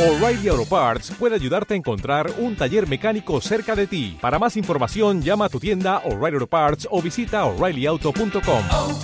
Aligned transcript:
O'Reilly 0.00 0.48
Auto 0.48 0.64
Parts 0.64 1.10
puede 1.18 1.34
ayudarte 1.34 1.74
a 1.74 1.76
encontrar 1.76 2.32
un 2.38 2.56
taller 2.56 2.88
mecánico 2.88 3.38
cerca 3.42 3.76
de 3.76 3.86
ti. 3.86 4.16
Para 4.18 4.38
más 4.38 4.56
información, 4.56 5.20
llama 5.20 5.44
a 5.44 5.48
tu 5.50 5.60
tienda 5.60 5.98
O'Reilly 6.06 6.36
Auto 6.36 6.46
Parts 6.46 6.88
o 6.90 7.02
visita 7.02 7.44
oreillyauto.com. 7.44 8.62
oh, 8.72 8.98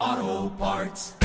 oh, 0.00 0.52
Parts. 0.58 1.16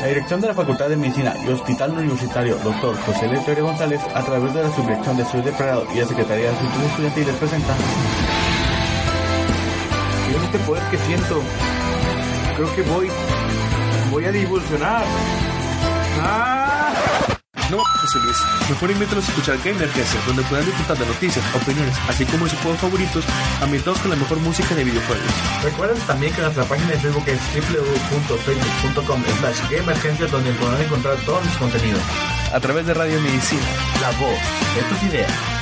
La 0.00 0.06
dirección 0.08 0.40
de 0.40 0.48
la 0.48 0.54
Facultad 0.54 0.88
de 0.88 0.96
Medicina 0.96 1.36
y 1.46 1.50
Hospital 1.50 1.92
Universitario 1.92 2.56
Dr. 2.56 2.96
José 2.96 3.28
Letere 3.28 3.62
González, 3.62 4.00
a 4.12 4.24
través 4.24 4.52
de 4.54 4.64
la 4.64 4.74
Subdirección 4.74 5.16
de 5.16 5.22
Estudios 5.22 5.46
de 5.46 5.52
Pregrado 5.52 5.86
y 5.94 6.00
la 6.00 6.06
Secretaría 6.06 6.50
de 6.50 6.56
Asuntos 6.56 6.82
Estudiantiles, 6.82 7.36
presenta. 7.36 7.76
Este 10.50 10.60
poder 10.60 10.82
que 10.90 10.96
siento. 10.96 11.42
Creo 12.56 12.74
que 12.74 12.80
voy. 12.80 13.10
Voy 14.10 14.24
a 14.24 14.32
divulsionar. 14.32 15.04
¡Ah! 16.22 16.94
No, 17.70 17.82
José 18.00 18.18
Luis. 18.20 18.38
Mejor 18.70 18.90
invítalos 18.90 19.28
a 19.28 19.28
escuchar 19.28 19.58
Game 19.58 19.76
Emergencia, 19.76 20.18
donde 20.26 20.42
podrán 20.44 20.64
disfrutar 20.64 20.96
de 20.96 21.04
noticias, 21.04 21.44
opiniones, 21.54 21.94
así 22.08 22.24
como 22.24 22.44
de 22.44 22.50
sus 22.52 22.60
juegos 22.60 22.80
favoritos, 22.80 23.24
ambientados 23.60 23.98
con 23.98 24.10
la 24.10 24.16
mejor 24.16 24.40
música 24.40 24.74
de 24.74 24.84
videojuegos. 24.84 25.26
Recuerden 25.62 26.00
también 26.06 26.32
que 26.32 26.40
nuestra 26.40 26.64
página 26.64 26.92
de 26.92 26.98
Facebook 26.98 27.24
es 27.26 27.40
www.facebook.com 27.52 29.22
slash 29.40 29.72
emergencias 29.74 30.30
donde 30.30 30.52
podrán 30.52 30.80
encontrar 30.80 31.16
todos 31.26 31.44
los 31.44 31.56
contenidos. 31.58 32.00
A 32.54 32.58
través 32.58 32.86
de 32.86 32.94
Radio 32.94 33.20
Medicina. 33.20 33.68
La 34.00 34.12
voz 34.12 34.38
de 34.74 34.82
tus 34.88 35.02
ideas. 35.12 35.57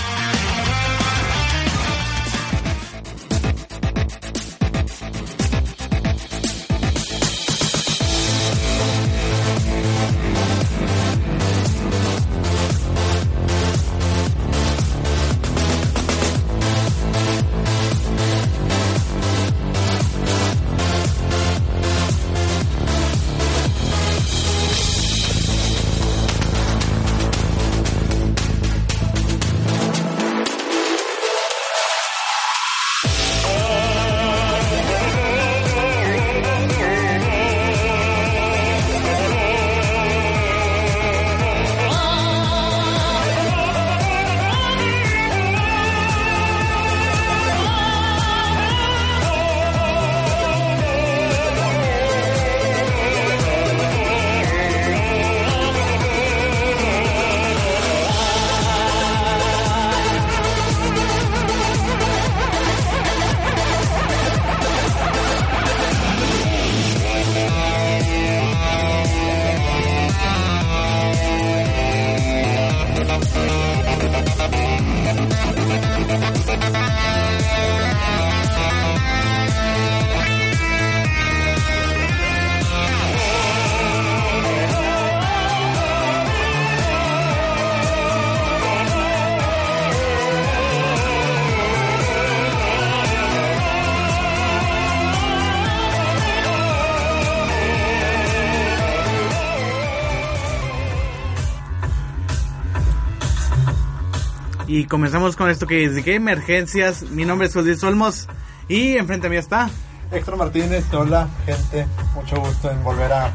Y 104.77 104.85
comenzamos 104.85 105.37
con 105.37 105.49
esto 105.49 105.67
que 105.67 105.85
es 105.87 105.95
de 105.95 106.05
qué 106.05 106.17
emergencias. 106.17 107.05
Mi 107.05 107.25
nombre 107.25 107.47
es 107.49 107.55
José 107.55 107.69
Luis 107.69 107.83
Olmos 107.83 108.29
y 108.69 108.99
enfrente 108.99 109.27
a 109.27 109.31
mí 109.31 109.37
está. 109.37 109.71
Héctor 110.13 110.37
Martínez, 110.37 110.85
hola 110.93 111.31
gente, 111.47 111.87
mucho 112.15 112.37
gusto 112.43 112.71
en 112.71 112.85
volver 112.85 113.11
a 113.11 113.33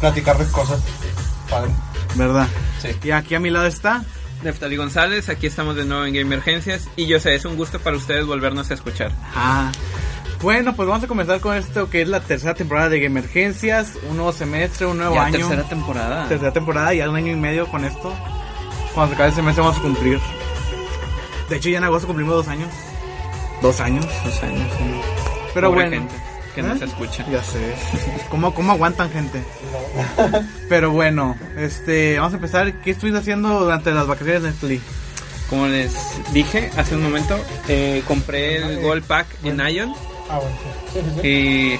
platicarles 0.00 0.48
cosas. 0.48 0.80
Padre. 1.50 1.72
¿Verdad? 2.14 2.48
Sí. 2.80 2.88
Y 3.02 3.10
aquí 3.10 3.34
a 3.34 3.40
mi 3.40 3.50
lado 3.50 3.66
está. 3.66 4.02
Neftali 4.42 4.76
González, 4.76 5.28
aquí 5.28 5.46
estamos 5.46 5.76
de 5.76 5.84
nuevo 5.84 6.06
en 6.06 6.14
Game 6.14 6.22
Emergencias 6.34 6.88
y 6.96 7.04
yo 7.04 7.20
sé, 7.20 7.34
es 7.34 7.44
un 7.44 7.56
gusto 7.56 7.78
para 7.78 7.98
ustedes 7.98 8.24
volvernos 8.24 8.70
a 8.70 8.74
escuchar. 8.74 9.12
Ah. 9.36 9.70
Bueno, 10.40 10.74
pues 10.74 10.88
vamos 10.88 11.04
a 11.04 11.06
comenzar 11.06 11.40
con 11.40 11.54
esto 11.54 11.90
que 11.90 12.00
es 12.00 12.08
la 12.08 12.20
tercera 12.20 12.54
temporada 12.54 12.88
de 12.88 13.04
Emergencias, 13.04 13.92
un 14.08 14.16
nuevo 14.16 14.32
semestre, 14.32 14.86
un 14.86 14.96
nuevo 14.96 15.16
Ya, 15.16 15.24
año. 15.24 15.36
tercera 15.36 15.64
temporada. 15.68 16.28
Tercera 16.28 16.50
temporada, 16.54 16.94
ya 16.94 17.10
un 17.10 17.16
año 17.16 17.30
y 17.30 17.36
medio 17.36 17.66
con 17.66 17.84
esto. 17.84 18.14
Cuando 18.94 19.10
se 19.10 19.14
acabe 19.16 19.28
el 19.28 19.34
semestre 19.36 19.62
vamos 19.62 19.78
a 19.78 19.82
cumplir. 19.82 20.18
De 21.52 21.58
hecho, 21.58 21.68
ya 21.68 21.76
en 21.76 21.84
agosto 21.84 22.06
cumplimos 22.06 22.34
dos 22.34 22.48
años. 22.48 22.70
Dos 23.60 23.78
años. 23.80 24.06
Dos 24.24 24.42
años, 24.42 24.72
sí. 24.78 24.84
Pero 25.52 25.68
Pobre 25.68 25.90
bueno. 25.90 26.08
gente 26.08 26.14
que 26.54 26.60
¿Eh? 26.62 26.64
nos 26.64 26.80
escucha. 26.80 27.26
Ya 27.30 27.42
sé. 27.42 27.74
¿Cómo, 28.30 28.54
¿Cómo 28.54 28.72
aguantan 28.72 29.10
gente? 29.10 29.42
Pero 30.70 30.92
bueno, 30.92 31.36
este, 31.58 32.16
vamos 32.16 32.32
a 32.32 32.36
empezar. 32.36 32.72
¿Qué 32.80 32.92
estuviste 32.92 33.18
haciendo 33.18 33.60
durante 33.60 33.90
las 33.92 34.06
vacaciones 34.06 34.44
de 34.44 34.48
Netflix? 34.48 34.82
Como 35.50 35.66
les 35.66 35.92
dije 36.32 36.70
hace 36.78 36.96
un 36.96 37.02
momento, 37.02 37.38
eh, 37.68 38.02
compré 38.08 38.56
el 38.56 38.80
Gold 38.80 39.04
Pack 39.04 39.26
en 39.44 39.60
Ion 39.60 39.94
Ah, 40.30 40.38
bueno, 40.38 41.22
y 41.22 41.76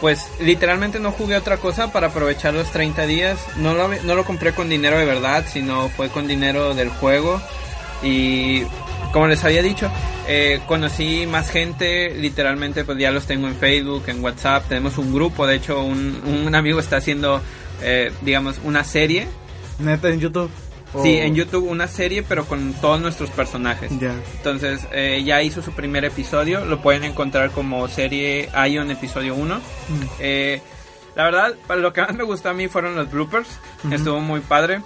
pues 0.00 0.26
literalmente 0.40 0.98
no 0.98 1.12
jugué 1.12 1.36
otra 1.36 1.58
cosa 1.58 1.92
para 1.92 2.08
aprovechar 2.08 2.54
los 2.54 2.72
30 2.72 3.06
días. 3.06 3.38
No 3.54 3.72
lo, 3.72 3.86
no 3.86 4.16
lo 4.16 4.24
compré 4.24 4.52
con 4.52 4.68
dinero 4.68 4.98
de 4.98 5.04
verdad, 5.04 5.44
sino 5.48 5.90
fue 5.90 6.08
con 6.08 6.26
dinero 6.26 6.74
del 6.74 6.88
juego. 6.88 7.40
Y 8.02 8.64
como 9.12 9.26
les 9.28 9.42
había 9.44 9.62
dicho, 9.62 9.90
eh, 10.28 10.60
conocí 10.66 11.26
más 11.26 11.50
gente, 11.50 12.14
literalmente 12.14 12.84
pues 12.84 12.98
ya 12.98 13.10
los 13.10 13.26
tengo 13.26 13.46
en 13.48 13.56
Facebook, 13.56 14.04
en 14.08 14.22
WhatsApp, 14.22 14.68
tenemos 14.68 14.98
un 14.98 15.12
grupo, 15.14 15.46
de 15.46 15.56
hecho 15.56 15.82
un, 15.82 16.20
un 16.46 16.54
amigo 16.54 16.78
está 16.80 16.96
haciendo, 16.96 17.40
eh, 17.82 18.12
digamos, 18.22 18.56
una 18.64 18.84
serie. 18.84 19.26
¿Neta 19.78 20.08
en 20.08 20.20
YouTube? 20.20 20.50
¿O- 20.94 21.02
Sí, 21.02 21.16
en 21.18 21.34
YouTube 21.34 21.68
una 21.68 21.88
serie, 21.88 22.22
pero 22.22 22.44
con 22.46 22.72
todos 22.74 23.00
nuestros 23.00 23.28
personajes. 23.30 23.90
Ya. 24.00 24.14
Entonces, 24.36 24.80
eh, 24.92 25.22
ya 25.24 25.42
hizo 25.42 25.60
su 25.60 25.72
primer 25.72 26.04
episodio. 26.04 26.64
Lo 26.64 26.80
pueden 26.80 27.04
encontrar 27.04 27.50
como 27.50 27.86
serie 27.88 28.48
Ion 28.70 28.90
Episodio 28.90 29.34
1. 29.34 29.56
Mm. 29.56 29.60
Eh, 30.20 30.62
la 31.16 31.24
verdad, 31.24 31.54
lo 31.76 31.92
que 31.92 32.00
más 32.02 32.14
me 32.14 32.22
gustó 32.24 32.50
a 32.50 32.54
mí 32.54 32.68
fueron 32.68 32.94
los 32.94 33.10
bloopers. 33.10 33.48
Estuvo 33.90 34.20
muy 34.20 34.40
padre. 34.40 34.80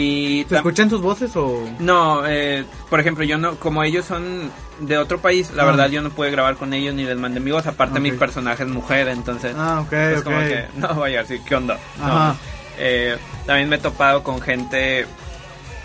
Y 0.00 0.46
¿Se 0.48 0.56
escuchan 0.56 0.88
sus 0.88 1.00
voces 1.00 1.34
o...? 1.34 1.68
No, 1.80 2.22
eh, 2.26 2.64
por 2.88 3.00
ejemplo, 3.00 3.24
yo 3.24 3.36
no, 3.36 3.56
como 3.56 3.82
ellos 3.82 4.04
son 4.06 4.50
de 4.80 4.96
otro 4.96 5.18
país, 5.18 5.50
la 5.54 5.64
Ah. 5.64 5.66
verdad 5.66 5.88
yo 5.90 6.00
no 6.02 6.10
pude 6.10 6.30
grabar 6.30 6.54
con 6.56 6.72
ellos 6.72 6.94
ni 6.94 7.02
les 7.04 7.16
mandé 7.16 7.40
mi 7.40 7.50
voz. 7.50 7.66
Aparte, 7.66 7.98
mi 7.98 8.12
Ok. 8.12 8.18
personaje 8.18 8.62
es 8.62 8.68
mujer, 8.68 9.08
entonces. 9.08 9.54
Ah, 9.58 9.80
ok, 9.80 9.88
pues 9.88 10.18
ok. 10.18 10.24
como 10.24 10.38
que, 10.38 10.64
no, 10.76 10.94
vaya, 10.94 11.24
sí, 11.24 11.40
¿qué 11.44 11.54
onda? 11.56 11.78
No. 11.98 12.36
Eh, 12.78 13.16
también 13.44 13.68
me 13.68 13.74
he 13.76 13.78
topado 13.80 14.22
con 14.22 14.40
gente 14.40 15.04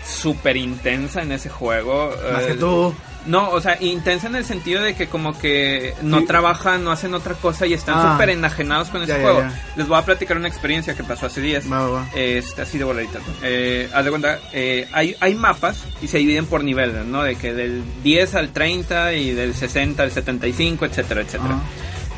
súper 0.06 0.56
intensa 0.56 1.22
en 1.22 1.32
ese 1.32 1.48
juego. 1.48 2.10
Más 2.32 2.44
eh, 2.44 2.46
que 2.48 2.54
tú. 2.54 2.94
No, 3.26 3.48
o 3.50 3.60
sea, 3.60 3.78
intensa 3.80 4.26
en 4.26 4.36
el 4.36 4.44
sentido 4.44 4.82
de 4.82 4.94
que 4.94 5.06
como 5.06 5.38
que 5.38 5.94
no 6.02 6.20
Sí. 6.20 6.26
trabajan, 6.26 6.84
no 6.84 6.90
hacen 6.90 7.14
otra 7.14 7.34
cosa 7.34 7.66
y 7.66 7.72
están 7.72 7.94
Ah. 7.98 8.12
súper 8.12 8.30
enajenados 8.30 8.88
con 8.90 9.02
ese 9.02 9.12
Ya, 9.14 9.20
juego. 9.22 9.40
ya. 9.40 9.62
Les 9.76 9.88
voy 9.88 9.98
a 9.98 10.02
platicar 10.04 10.36
una 10.36 10.48
experiencia 10.48 10.94
que 10.94 11.04
pasó 11.04 11.26
hace 11.26 11.40
días. 11.40 11.64
Va, 11.70 11.88
va. 11.88 12.06
Este, 12.14 12.60
así 12.62 12.76
de 12.76 12.84
voladita. 12.84 13.20
Eh, 13.42 13.88
haz 13.94 14.04
de 14.04 14.10
cuenta, 14.10 14.38
eh, 14.52 14.86
hay, 14.92 15.16
hay 15.20 15.34
mapas 15.34 15.84
y 16.02 16.08
se 16.08 16.18
dividen 16.18 16.44
por 16.46 16.62
niveles, 16.62 17.06
¿no? 17.06 17.22
De 17.22 17.36
que 17.36 17.54
del 17.54 17.82
10 18.02 18.34
al 18.34 18.50
30 18.52 19.14
y 19.14 19.30
del 19.30 19.54
60 19.54 20.02
al 20.02 20.10
75, 20.10 20.84
etcétera, 20.84 21.22
etcétera. 21.22 21.58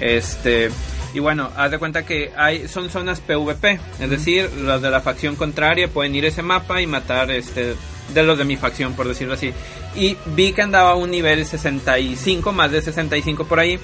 Este, 0.00 0.70
y 1.14 1.20
bueno, 1.20 1.50
haz 1.56 1.70
de 1.70 1.79
cuenta 1.79 2.05
que 2.05 2.32
hay, 2.37 2.69
son 2.69 2.91
zonas 2.91 3.20
PvP, 3.20 3.81
es 4.00 4.11
decir, 4.11 4.50
los 4.61 4.82
de 4.82 4.91
la 4.91 5.00
facción 5.00 5.37
contraria 5.37 5.88
pueden 5.88 6.14
ir 6.14 6.25
a 6.25 6.29
ese 6.29 6.43
mapa 6.43 6.82
y 6.82 6.87
matar 6.87 7.31
este, 7.31 7.75
de 8.14 8.23
los 8.23 8.38
de 8.38 8.44
mi 8.44 8.56
facción, 8.56 8.94
por 8.94 9.08
decirlo 9.08 9.35
así. 9.35 9.53
Y 9.94 10.17
vi 10.26 10.53
que 10.53 10.62
andaba 10.62 10.91
a 10.91 10.94
un 10.94 11.11
nivel 11.11 11.44
65, 11.44 12.53
más 12.53 12.70
de 12.70 12.82
65 12.82 13.47
por 13.47 13.58
ahí. 13.61 13.79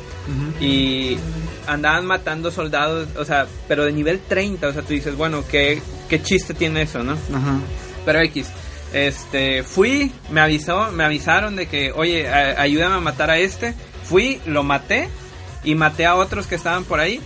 Y 0.61 1.17
andaban 1.67 2.07
matando 2.07 2.51
soldados, 2.51 3.09
o 3.17 3.25
sea, 3.25 3.47
pero 3.69 3.85
de 3.85 3.93
nivel 3.93 4.21
30, 4.21 4.69
o 4.69 4.73
sea, 4.73 4.83
tú 4.83 4.93
dices, 4.95 5.17
bueno, 5.17 5.45
¿qué, 5.51 5.81
qué 6.09 6.23
chiste 6.23 6.55
tiene 6.55 6.83
eso, 6.83 7.03
no? 7.03 7.17
Pero 8.05 8.21
X, 8.21 8.49
este, 8.93 9.63
fui, 9.63 10.13
me 10.31 10.41
avisó, 10.41 10.91
me 10.93 11.05
avisaron 11.05 11.57
de 11.57 11.67
que, 11.67 11.93
oye, 11.93 12.29
a- 12.29 12.61
ayúdame 12.61 12.97
a 12.97 13.01
matar 13.01 13.31
a 13.31 13.39
este. 13.39 13.75
Fui, 14.05 14.41
lo 14.47 14.63
maté 14.63 15.09
y 15.65 15.75
maté 15.77 16.05
a 16.07 16.17
otros 16.17 16.47
que 16.47 16.55
estaban 16.57 16.85
por 16.85 17.01
ahí. 17.01 17.21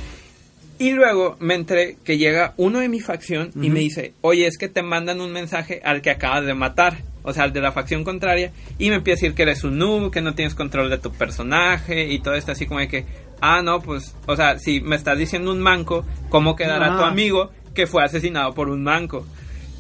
Y 0.79 0.91
luego 0.93 1.37
me 1.41 1.55
enteré 1.55 1.97
que 2.05 2.19
llega 2.19 2.53
uno 2.59 2.81
de 2.81 2.89
mi 2.89 3.01
facción 3.01 3.51
y 3.55 3.71
me 3.71 3.81
dice, 3.81 4.13
oye, 4.21 4.47
es 4.47 4.59
que 4.59 4.69
te 4.69 4.83
mandan 4.83 5.21
un 5.21 5.33
mensaje 5.33 5.81
al 5.85 6.03
que 6.03 6.11
acabas 6.11 6.45
de 6.45 6.55
matar. 6.55 6.99
O 7.23 7.33
sea, 7.33 7.45
al 7.45 7.53
de 7.53 7.61
la 7.61 7.73
facción 7.73 8.05
contraria. 8.05 8.53
Y 8.79 8.91
me 8.91 8.97
empieza 8.97 9.19
a 9.19 9.21
decir 9.23 9.35
que 9.35 9.43
eres 9.43 9.65
un 9.65 9.79
noob, 9.79 10.13
que 10.13 10.21
no 10.21 10.35
tienes 10.35 10.55
control 10.55 10.91
de 10.91 10.99
tu 10.99 11.11
personaje 11.13 12.13
y 12.13 12.21
todo 12.21 12.35
esto 12.35 12.53
así 12.53 12.67
como 12.67 12.79
de 12.81 12.89
que, 12.89 13.05
ah, 13.41 13.63
no, 13.63 13.81
pues, 13.81 14.15
o 14.27 14.37
sea, 14.37 14.59
si 14.59 14.81
me 14.81 14.95
estás 14.97 15.19
diciendo 15.19 15.51
un 15.51 15.61
manco, 15.61 16.05
¿cómo 16.29 16.55
quedará 16.55 16.89
tu 16.89 17.03
Ajá. 17.03 17.09
amigo 17.09 17.51
que 17.75 17.87
fue 17.87 18.05
asesinado 18.05 18.53
por 18.55 18.69
un 18.69 18.83
manco? 18.85 19.27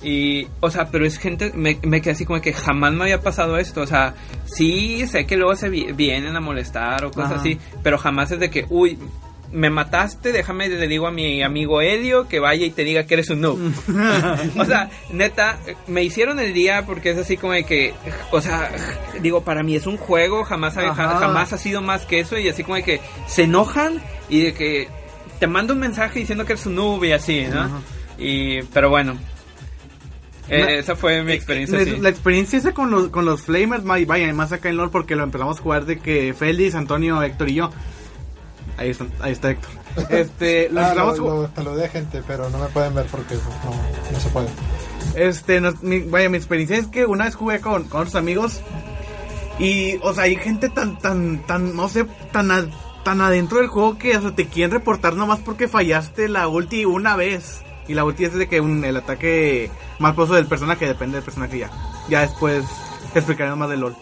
Y, 0.03 0.47
o 0.61 0.71
sea, 0.71 0.91
pero 0.91 1.07
es 1.07 1.19
gente, 1.19 1.53
me, 1.55 1.79
me 1.83 2.01
quedé 2.01 2.13
así 2.13 2.25
como 2.27 2.41
que 2.41 2.53
jamás 2.53 2.93
me 2.95 3.03
había 3.05 3.21
pasado 3.21 3.59
esto. 3.59 3.81
O 3.83 3.87
sea, 3.87 4.15
sí 4.45 5.07
sé 5.07 5.27
que 5.27 5.37
luego 5.37 5.55
se 5.57 5.69
vi- 5.69 5.93
vienen 5.93 6.37
a 6.37 6.41
molestar 6.41 7.05
o 7.05 7.11
cosas 7.11 7.33
Ajá. 7.33 7.41
así, 7.41 7.59
pero 7.83 7.97
jamás 7.99 8.31
es 8.33 8.41
de 8.41 8.51
que, 8.51 8.67
uy, 8.71 8.99
me 9.56 9.70
mataste, 9.70 10.32
déjame, 10.32 10.69
le 10.69 10.87
digo 10.87 11.06
a 11.06 11.11
mi 11.11 11.43
amigo 11.43 11.81
Edio 11.81 12.29
que 12.29 12.41
vaya 12.41 12.67
y 12.67 12.70
te 12.70 12.85
diga 12.85 13.05
que 13.06 13.14
eres 13.14 13.31
un 13.31 13.41
noob. 13.41 13.58
o 14.58 14.64
sea, 14.67 14.91
neta, 15.11 15.58
me 15.87 16.05
hicieron 16.05 16.38
el 16.38 16.53
día 16.53 16.85
porque 16.85 17.11
es 17.11 17.17
así 17.19 17.38
como 17.38 17.55
de 17.55 17.64
que, 17.64 17.94
o 18.32 18.41
sea, 18.43 18.70
digo, 19.23 19.44
para 19.44 19.62
mí 19.62 19.75
es 19.75 19.87
un 19.87 19.97
juego, 19.97 20.44
jamás, 20.44 20.76
ha- 20.76 20.94
jamás 20.94 21.55
ha 21.55 21.58
sido 21.58 21.81
más 21.81 22.05
que 22.05 22.20
eso 22.20 22.38
y 22.38 22.49
así 22.49 22.64
como 22.64 22.76
de 22.76 22.82
que 22.82 23.00
se 23.26 23.44
enojan 23.44 24.03
y 24.29 24.43
de 24.43 24.53
que 24.53 24.88
te 25.41 25.47
mando 25.47 25.73
un 25.73 25.81
mensaje 25.81 26.19
diciendo 26.19 26.44
que 26.44 26.52
eres 26.52 26.67
un 26.67 26.75
noob 26.75 27.02
y 27.05 27.12
así, 27.12 27.47
¿no? 27.50 27.61
Ajá. 27.61 27.81
Y, 28.19 28.62
pero 28.75 28.91
bueno. 28.91 29.17
Eh, 30.49 30.79
esa 30.79 30.94
fue 30.94 31.23
mi 31.23 31.32
experiencia. 31.32 31.79
La, 31.79 31.85
sí. 31.85 31.97
la 31.99 32.09
experiencia 32.09 32.59
esa 32.59 32.73
con 32.73 32.91
los, 32.91 33.09
con 33.09 33.25
los 33.25 33.41
Flamers, 33.43 33.85
vaya, 33.85 34.32
más 34.32 34.52
acá 34.52 34.69
en 34.69 34.76
LOL 34.76 34.91
porque 34.91 35.17
lo 35.17 35.25
empezamos 35.25 35.59
a 35.59 35.62
jugar 35.62 35.87
de 35.87 35.99
que 35.99 36.35
Félix, 36.38 36.75
Antonio, 36.75 37.23
Héctor 37.23 37.49
y 37.49 37.55
yo. 37.55 37.70
Ahí 38.78 38.90
está, 38.90 39.06
ahí 39.20 39.32
está 39.32 39.50
Héctor. 39.50 39.70
Este, 40.11 40.69
lo 40.70 40.81
Ah, 40.81 40.82
lo, 40.82 40.88
empezamos 40.90 41.14
a 41.14 41.23
jugar- 41.23 41.37
lo- 41.37 41.49
te 41.49 41.64
lo 41.64 41.76
de 41.76 41.88
gente, 41.88 42.23
pero 42.26 42.50
no 42.50 42.58
me 42.58 42.67
pueden 42.67 42.94
ver 42.94 43.06
porque 43.06 43.34
no, 43.34 44.12
no 44.12 44.20
se 44.20 44.28
puede. 44.28 44.49
Este, 45.14 45.61
no- 45.61 45.73
mi- 45.81 46.00
vaya, 46.00 46.28
mi 46.28 46.37
experiencia 46.37 46.76
es 46.76 46.87
que 46.88 47.06
una 47.06 47.25
vez 47.25 47.34
jugué 47.34 47.61
con, 47.61 47.84
con 47.84 48.00
otros 48.02 48.17
amigos 48.17 48.61
y, 49.58 49.96
o 50.02 50.12
sea, 50.12 50.25
hay 50.25 50.37
gente 50.37 50.69
tan, 50.69 50.99
tan, 50.99 51.46
tan, 51.46 51.75
no 51.75 51.88
sé, 51.88 52.05
tan, 52.32 52.50
a- 52.50 52.67
tan 53.05 53.20
adentro 53.23 53.58
del 53.58 53.69
juego 53.69 53.96
que, 53.96 54.17
o 54.17 54.20
sea, 54.20 54.34
te 54.34 54.46
quieren 54.49 54.73
reportar 54.73 55.14
nomás 55.14 55.38
porque 55.40 55.69
fallaste 55.69 56.28
la 56.28 56.46
ulti 56.49 56.84
una 56.84 57.17
vez. 57.17 57.62
Y 57.88 57.94
la 57.94 58.05
ulti 58.05 58.25
es 58.25 58.34
de 58.34 58.49
que 58.49 58.61
un, 58.61 58.84
el 58.84 58.96
ataque 58.96 59.70
más 60.00 60.14
poderoso 60.14 60.34
del 60.34 60.46
personaje 60.46 60.87
depende 60.87 61.14
del 61.17 61.25
personaje 61.25 61.58
ya. 61.61 61.70
Ya 62.08 62.20
después 62.23 62.64
te 63.12 63.20
explicaré 63.20 63.55
más 63.55 63.70
de 63.70 63.76
LOL. 63.76 63.96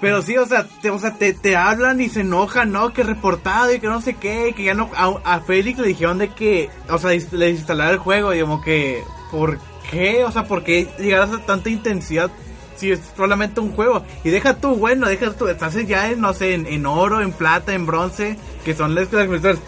Pero 0.00 0.20
sí, 0.20 0.36
o 0.36 0.44
sea, 0.46 0.66
te, 0.82 0.90
o 0.90 0.98
sea 0.98 1.14
te, 1.14 1.32
te 1.32 1.56
hablan 1.56 2.00
y 2.00 2.08
se 2.08 2.20
enojan, 2.20 2.70
¿no? 2.70 2.92
Que 2.92 3.02
reportado 3.02 3.72
y 3.72 3.80
que 3.80 3.86
no 3.86 4.00
sé 4.02 4.14
qué, 4.14 4.52
que 4.54 4.64
ya 4.64 4.74
no... 4.74 4.90
A, 4.94 5.20
a 5.24 5.40
Félix 5.40 5.78
le 5.78 5.88
dijeron 5.88 6.18
de 6.18 6.28
que, 6.28 6.68
o 6.90 6.98
sea, 6.98 7.10
le 7.32 7.50
instalar 7.50 7.92
el 7.92 7.98
juego 7.98 8.34
y 8.34 8.40
como 8.40 8.60
que, 8.60 9.02
¿por 9.30 9.58
qué? 9.90 10.24
O 10.24 10.32
sea, 10.32 10.44
¿por 10.44 10.64
qué 10.64 10.86
llegar 10.98 11.22
a 11.22 11.46
tanta 11.46 11.70
intensidad 11.70 12.30
si 12.76 12.92
es 12.92 13.00
solamente 13.16 13.60
un 13.60 13.72
juego? 13.72 14.04
Y 14.22 14.28
deja 14.28 14.54
tú, 14.54 14.76
bueno, 14.76 15.08
deja 15.08 15.32
tú, 15.32 15.48
estás 15.48 15.74
ya 15.86 16.10
en, 16.10 16.20
no 16.20 16.34
sé, 16.34 16.52
en, 16.52 16.66
en 16.66 16.84
oro, 16.84 17.22
en 17.22 17.32
plata, 17.32 17.72
en 17.72 17.86
bronce, 17.86 18.36
que 18.66 18.74
son 18.74 18.94
las 18.94 19.10
las 19.12 19.26
cuestiones. 19.26 19.60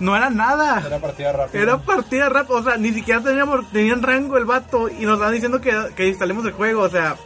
No 0.00 0.16
era 0.16 0.30
nada. 0.30 0.82
Era 0.84 0.98
partida 0.98 1.32
rápida. 1.32 1.62
Era 1.62 1.78
partida 1.78 2.28
rap, 2.28 2.50
o 2.50 2.62
sea, 2.62 2.76
ni 2.78 2.92
siquiera 2.92 3.20
teníamos, 3.20 3.70
tenían 3.70 4.02
rango 4.02 4.38
el 4.38 4.44
vato 4.44 4.88
y 4.88 5.04
nos 5.04 5.14
estaban 5.14 5.34
diciendo 5.34 5.60
que, 5.60 5.72
que 5.94 6.08
instalemos 6.08 6.44
el 6.46 6.52
juego, 6.52 6.82
o 6.82 6.88
sea, 6.88 7.16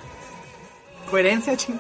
coherencia, 1.08 1.56
ching. 1.56 1.78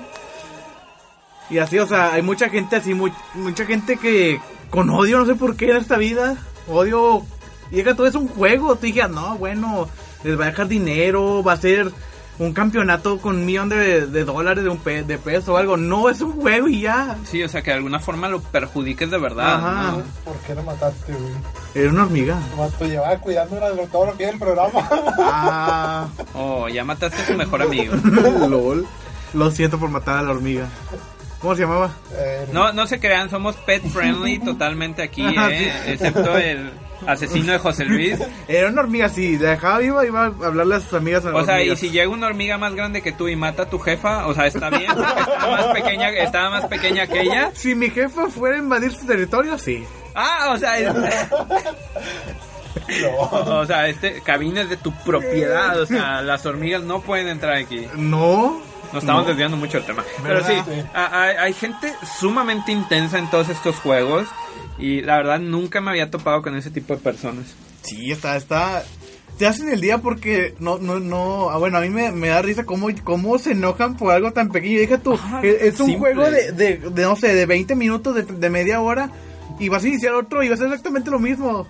Y 1.50 1.58
así, 1.58 1.78
o 1.78 1.86
sea, 1.86 2.12
hay 2.12 2.22
mucha 2.22 2.48
gente 2.50 2.76
así, 2.76 2.94
mu- 2.94 3.08
mucha 3.34 3.64
gente 3.64 3.96
que 3.96 4.40
con 4.70 4.90
odio, 4.90 5.18
no 5.18 5.26
sé 5.26 5.34
por 5.34 5.56
qué 5.56 5.70
en 5.70 5.76
esta 5.78 5.96
vida, 5.96 6.36
odio, 6.68 7.22
llega 7.70 7.94
todo 7.94 8.06
es 8.06 8.14
un 8.14 8.28
juego, 8.28 8.74
tú 8.76 8.82
dije, 8.86 9.06
no, 9.08 9.36
bueno, 9.38 9.88
les 10.24 10.38
va 10.38 10.44
a 10.44 10.48
dejar 10.48 10.68
dinero, 10.68 11.42
va 11.42 11.54
a 11.54 11.56
ser 11.56 11.90
un 12.38 12.52
campeonato 12.52 13.18
con 13.18 13.34
un 13.36 13.46
millón 13.46 13.68
de, 13.68 14.06
de 14.06 14.24
dólares 14.24 14.62
de 14.62 14.70
un 14.70 14.78
pe- 14.78 15.02
de 15.02 15.18
peso 15.18 15.54
o 15.54 15.56
algo, 15.56 15.76
no, 15.76 16.08
es 16.10 16.20
un 16.20 16.32
juego 16.40 16.68
y 16.68 16.82
ya. 16.82 17.16
Sí, 17.24 17.42
o 17.42 17.48
sea, 17.48 17.62
que 17.62 17.70
de 17.70 17.78
alguna 17.78 17.98
forma 17.98 18.28
lo 18.28 18.40
perjudiques 18.40 19.10
de 19.10 19.18
verdad. 19.18 19.54
Ajá. 19.54 19.90
¿no? 19.92 20.02
¿Por 20.24 20.36
qué 20.46 20.54
lo 20.54 20.62
mataste, 20.62 21.12
güey? 21.14 21.32
Era 21.74 21.90
una 21.90 22.02
hormiga. 22.04 22.38
Mato 22.56 22.84
llevaba 22.86 23.16
cuidando 23.18 23.56
de 23.74 23.86
todo 23.88 24.06
lo 24.06 24.16
que 24.16 24.24
es 24.24 24.32
el 24.34 24.38
programa. 24.38 24.88
Ah. 25.18 26.08
Oh, 26.34 26.68
ya 26.68 26.84
mataste 26.84 27.22
a 27.22 27.26
su 27.26 27.34
mejor 27.34 27.62
amigo. 27.62 27.94
LOL. 28.48 28.86
Lo 29.34 29.50
siento 29.50 29.78
por 29.78 29.90
matar 29.90 30.18
a 30.18 30.22
la 30.22 30.30
hormiga. 30.30 30.68
¿Cómo 31.40 31.54
se 31.54 31.62
llamaba? 31.62 31.92
Eh, 32.12 32.46
No, 32.52 32.72
no 32.72 32.86
se 32.86 32.98
crean, 32.98 33.30
somos 33.30 33.54
pet 33.56 33.82
friendly 33.88 34.38
totalmente 34.44 35.02
aquí, 35.02 35.24
Ajá, 35.24 35.50
¿eh? 35.52 35.72
sí. 35.84 35.90
Excepto 35.92 36.36
el 36.36 36.72
asesino 37.06 37.52
de 37.52 37.58
José 37.58 37.84
Luis. 37.84 38.18
Era 38.48 38.68
una 38.68 38.80
hormiga, 38.82 39.08
sí. 39.08 39.38
La 39.38 39.50
dejaba 39.50 39.78
viva, 39.78 40.04
iba 40.04 40.22
a 40.24 40.26
hablarle 40.26 40.74
a 40.76 40.80
sus 40.80 40.92
amigas. 40.94 41.24
A 41.24 41.34
O 41.34 41.44
sea, 41.44 41.62
y 41.62 41.76
si 41.76 41.90
llega 41.90 42.08
una 42.08 42.26
hormiga 42.26 42.58
más 42.58 42.74
grande 42.74 43.02
que 43.02 43.12
tú 43.12 43.28
y 43.28 43.36
mata 43.36 43.62
a 43.64 43.70
tu 43.70 43.78
jefa, 43.78 44.26
o 44.26 44.34
sea, 44.34 44.46
está 44.46 44.68
bien, 44.70 44.90
estaba 44.90 45.50
más 45.50 45.66
pequeña, 45.66 46.08
estaba 46.10 46.50
más 46.50 46.66
pequeña 46.66 47.06
que 47.06 47.20
ella. 47.20 47.50
Si 47.54 47.74
mi 47.74 47.90
jefa 47.90 48.28
fuera 48.28 48.56
a 48.56 48.58
invadir 48.58 48.92
su 48.92 49.06
territorio, 49.06 49.56
sí. 49.58 49.84
Ah, 50.14 50.50
o 50.52 50.58
sea, 50.58 50.92
no. 50.92 51.04
o 53.60 53.66
sea, 53.66 53.86
este 53.88 54.20
cabina 54.22 54.62
es 54.62 54.68
de 54.70 54.76
tu 54.76 54.92
propiedad, 55.04 55.80
o 55.80 55.86
sea, 55.86 56.22
las 56.22 56.44
hormigas 56.46 56.82
no 56.82 57.00
pueden 57.00 57.28
entrar 57.28 57.54
aquí. 57.54 57.86
No. 57.94 58.60
Nos 58.92 59.02
estamos 59.02 59.22
No. 59.22 59.28
desviando 59.28 59.56
mucho 59.56 59.78
del 59.78 59.86
tema. 59.86 60.04
Pero 60.22 60.44
sí, 60.44 60.52
hay, 60.94 61.36
hay 61.36 61.52
gente 61.52 61.92
sumamente 62.18 62.72
intensa 62.72 63.18
en 63.18 63.28
todos 63.30 63.48
estos 63.48 63.76
juegos 63.76 64.26
y 64.78 65.02
la 65.02 65.16
verdad 65.16 65.38
nunca 65.40 65.80
me 65.80 65.90
había 65.90 66.10
topado 66.10 66.42
con 66.42 66.56
ese 66.56 66.70
tipo 66.70 66.94
de 66.94 67.00
personas. 67.00 67.46
Sí, 67.82 68.10
está, 68.10 68.36
está. 68.36 68.84
Te 69.38 69.46
hacen 69.46 69.68
el 69.68 69.80
día 69.80 69.98
porque 69.98 70.54
no, 70.58 70.78
no, 70.78 70.98
no. 70.98 71.50
Ah, 71.50 71.58
bueno, 71.58 71.78
a 71.78 71.80
mí 71.80 71.90
me, 71.90 72.10
me 72.12 72.28
da 72.28 72.42
risa 72.42 72.64
cómo, 72.64 72.88
cómo 73.04 73.38
se 73.38 73.52
enojan 73.52 73.96
por 73.96 74.12
algo 74.12 74.32
tan 74.32 74.48
pequeño. 74.50 74.78
Deja 74.78 74.98
tú, 74.98 75.18
es, 75.42 75.62
es 75.62 75.80
un 75.80 75.86
simple. 75.90 76.14
juego 76.14 76.30
de, 76.30 76.52
de, 76.52 76.76
de, 76.78 77.02
no 77.02 77.14
sé, 77.14 77.34
de 77.34 77.46
20 77.46 77.76
minutos, 77.76 78.14
de, 78.16 78.22
de 78.24 78.50
media 78.50 78.80
hora. 78.80 79.10
Y 79.60 79.68
vas 79.68 79.84
a 79.84 79.88
iniciar 79.88 80.14
otro 80.14 80.42
y 80.42 80.48
va 80.48 80.54
a 80.54 80.58
ser 80.58 80.66
exactamente 80.66 81.10
lo 81.10 81.18
mismo. 81.18 81.66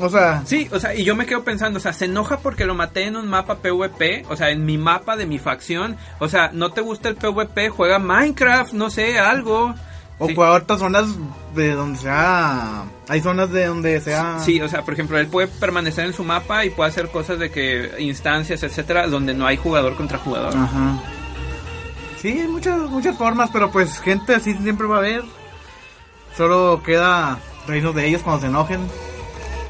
O 0.00 0.08
sea, 0.08 0.42
Sí, 0.46 0.68
o 0.72 0.78
sea, 0.80 0.94
y 0.94 1.04
yo 1.04 1.14
me 1.14 1.26
quedo 1.26 1.44
pensando, 1.44 1.78
o 1.78 1.82
sea, 1.82 1.92
se 1.92 2.06
enoja 2.06 2.38
porque 2.38 2.64
lo 2.64 2.74
maté 2.74 3.04
en 3.06 3.16
un 3.16 3.28
mapa 3.28 3.56
PvP, 3.58 4.24
o 4.28 4.36
sea, 4.36 4.50
en 4.50 4.64
mi 4.64 4.78
mapa 4.78 5.16
de 5.16 5.26
mi 5.26 5.38
facción, 5.38 5.96
o 6.18 6.28
sea, 6.28 6.50
no 6.52 6.70
te 6.72 6.80
gusta 6.80 7.08
el 7.08 7.16
PvP, 7.16 7.68
juega 7.68 7.98
Minecraft, 7.98 8.72
no 8.72 8.90
sé, 8.90 9.18
algo. 9.18 9.74
o 10.18 10.28
Sí. 10.28 10.34
por 10.34 10.46
otras 10.48 10.78
zonas 10.78 11.06
de 11.54 11.74
donde 11.74 11.98
sea. 11.98 12.84
Hay 13.08 13.20
zonas 13.20 13.50
de 13.50 13.66
donde 13.66 14.00
sea. 14.00 14.38
Sí, 14.38 14.60
o 14.60 14.68
sea, 14.68 14.82
por 14.82 14.94
ejemplo, 14.94 15.18
él 15.18 15.26
puede 15.26 15.48
permanecer 15.48 16.06
en 16.06 16.12
su 16.12 16.22
mapa 16.22 16.64
y 16.64 16.70
puede 16.70 16.90
hacer 16.90 17.08
cosas 17.08 17.38
de 17.40 17.50
que 17.50 17.90
instancias, 17.98 18.62
etcétera, 18.62 19.08
donde 19.08 19.34
no 19.34 19.46
hay 19.46 19.56
jugador 19.56 19.96
contra 19.96 20.18
jugador. 20.18 20.54
Ajá. 20.56 21.00
Sí, 22.20 22.28
hay 22.40 22.46
muchas, 22.46 22.78
muchas 22.88 23.16
formas, 23.18 23.50
pero 23.52 23.72
pues 23.72 23.98
gente 23.98 24.34
así 24.36 24.54
siempre 24.54 24.86
va 24.86 24.96
a 24.96 24.98
haber. 24.98 25.22
Solo 26.36 26.82
queda 26.84 27.38
reírnos 27.66 27.94
de 27.94 28.06
ellos 28.06 28.22
cuando 28.22 28.42
se 28.42 28.46
enojen. 28.46 28.80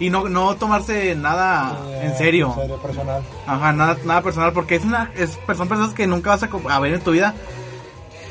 Y 0.03 0.11
no, 0.11 0.29
no 0.29 0.57
tomarse 0.57 1.15
nada 1.15 1.79
Eh, 1.89 2.07
en 2.07 2.17
serio. 2.19 2.49
En 2.57 2.63
serio, 2.63 2.77
personal. 2.83 3.23
Ajá, 3.47 3.73
nada, 3.73 3.97
nada 4.05 4.21
personal, 4.23 4.53
porque 4.53 4.75
es 4.77 4.85
una, 4.85 5.11
es, 5.17 5.39
son 5.57 5.69
personas 5.69 5.95
que 5.95 6.07
nunca 6.07 6.31
vas 6.31 6.43
a, 6.43 6.81
ver 6.81 6.95
en 6.95 7.01
tu 7.01 7.13
vida. 7.13 7.35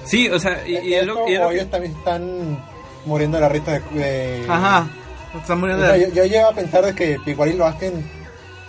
Sí, 0.04 0.28
o 0.30 0.38
sea, 0.40 0.68
y, 0.68 0.78
y 0.80 0.94
es 0.96 1.06
lo, 1.06 1.28
y 1.30 1.34
es 1.36 1.40
lo 1.40 1.46
o 1.46 1.50
que- 1.50 1.56
ellos 1.56 1.70
también 1.72 1.94
están 1.96 2.64
muriendo 3.06 3.38
de 3.38 3.42
la 3.42 3.50
rita 3.50 3.72
de... 3.72 3.80
de- 3.98 4.46
Ajá. 4.50 4.88
Están 5.40 5.58
O 5.58 5.60
muriendo 5.62 5.86
sea, 5.86 5.94
de- 5.94 6.10
yo, 6.10 6.14
yo 6.14 6.26
llego 6.26 6.48
a 6.50 6.54
pensar 6.54 6.84
de 6.84 6.94
que 6.94 7.18
igual 7.26 7.58
lo 7.58 7.66
hacen 7.66 8.04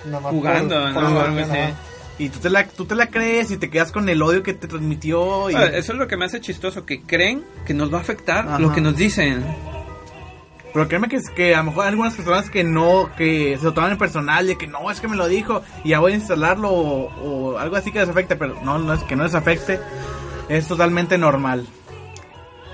nada 0.05 0.21
más 0.21 0.33
Jugando, 0.33 0.77
O. 0.77 1.75
Y 2.19 2.29
tú 2.29 2.39
te, 2.39 2.51
la, 2.51 2.69
tú 2.69 2.85
te 2.85 2.95
la 2.95 3.07
crees 3.09 3.51
y 3.51 3.57
te 3.57 3.69
quedas 3.69 3.91
con 3.91 4.09
el 4.09 4.23
odio 4.23 4.43
que 4.45 4.53
te 4.55 4.69
transmitió. 4.69 5.51
Y... 5.51 5.55
Ah, 5.57 5.65
Eso 5.65 5.93
es 5.93 5.99
lo 5.99 6.07
que 6.07 6.17
me 6.17 6.27
hace 6.27 6.41
chistoso, 6.41 6.85
que 6.87 7.03
creen 7.03 7.43
que 7.67 7.75
nos 7.75 7.93
va 7.93 7.99
a 7.99 8.01
afectar 8.03 8.47
Ajá. 8.47 8.59
lo 8.61 8.73
que 8.73 8.81
nos 8.81 8.95
dicen. 8.97 9.43
Pero 10.73 10.89
créeme 10.89 11.09
que, 11.09 11.17
es 11.17 11.29
que 11.31 11.55
a 11.55 11.59
lo 11.59 11.65
mejor 11.65 11.85
hay 11.85 11.91
algunas 11.91 12.15
personas 12.15 12.51
que 12.51 12.65
no, 12.65 13.11
que 13.17 13.57
se 13.59 13.65
lo 13.65 13.75
toman 13.75 13.93
en 13.93 13.99
personal, 13.99 14.47
de 14.47 14.57
que 14.57 14.67
no, 14.67 14.91
es 14.91 15.01
que 15.01 15.09
me 15.09 15.17
lo 15.17 15.29
dijo 15.29 15.63
y 15.85 15.91
ya 15.91 16.01
voy 16.01 16.13
a 16.13 16.17
instalarlo 16.17 16.71
o, 16.71 17.13
o 17.23 17.59
algo 17.59 17.77
así 17.77 17.93
que 17.93 18.01
les 18.01 18.09
afecte, 18.09 18.37
pero 18.37 18.59
no, 18.65 18.79
no 18.79 18.95
es 18.95 19.03
que 19.05 19.15
no 19.17 19.25
les 19.25 19.35
afecte, 19.35 19.79
es 20.49 20.67
totalmente 20.67 21.19
normal. 21.19 21.67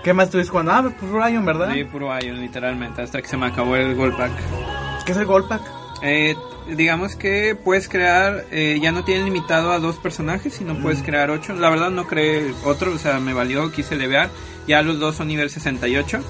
¿Qué 0.05 0.15
más 0.15 0.27
estuviste 0.27 0.51
jugando? 0.51 0.73
Ah, 0.73 0.93
pues 0.99 1.11
Ryan, 1.11 1.45
¿verdad? 1.45 1.73
Sí, 1.73 1.85
puro 1.85 2.17
Ion, 2.21 2.41
literalmente, 2.41 3.03
hasta 3.03 3.21
que 3.21 3.29
se 3.29 3.37
me 3.37 3.47
acabó 3.47 3.77
el 3.77 3.97
gold 3.97 4.17
pack. 4.17 4.33
¿Qué 5.09 5.13
es 5.13 5.19
el 5.19 5.25
Goldpack? 5.25 5.63
Eh, 6.03 6.37
digamos 6.69 7.17
que 7.17 7.57
puedes 7.57 7.89
crear, 7.89 8.45
eh, 8.51 8.79
ya 8.81 8.93
no 8.93 9.05
tienen 9.05 9.25
limitado 9.25 9.73
a 9.73 9.79
dos 9.79 9.97
personajes, 9.97 10.53
sino 10.53 10.75
puedes 10.77 11.03
crear 11.03 11.31
ocho. 11.31 11.55
La 11.55 11.71
verdad 11.71 11.91
no 11.91 12.07
creé 12.07 12.53
otro, 12.63 12.93
o 12.93 12.99
sea, 12.99 13.19
me 13.19 13.33
valió, 13.33 13.73
quise 13.73 13.97
levear. 13.97 14.29
Ya 14.67 14.83
los 14.83 14.99
dos 14.99 15.17
son 15.17 15.29
nivel 15.29 15.49
68. 15.49 16.21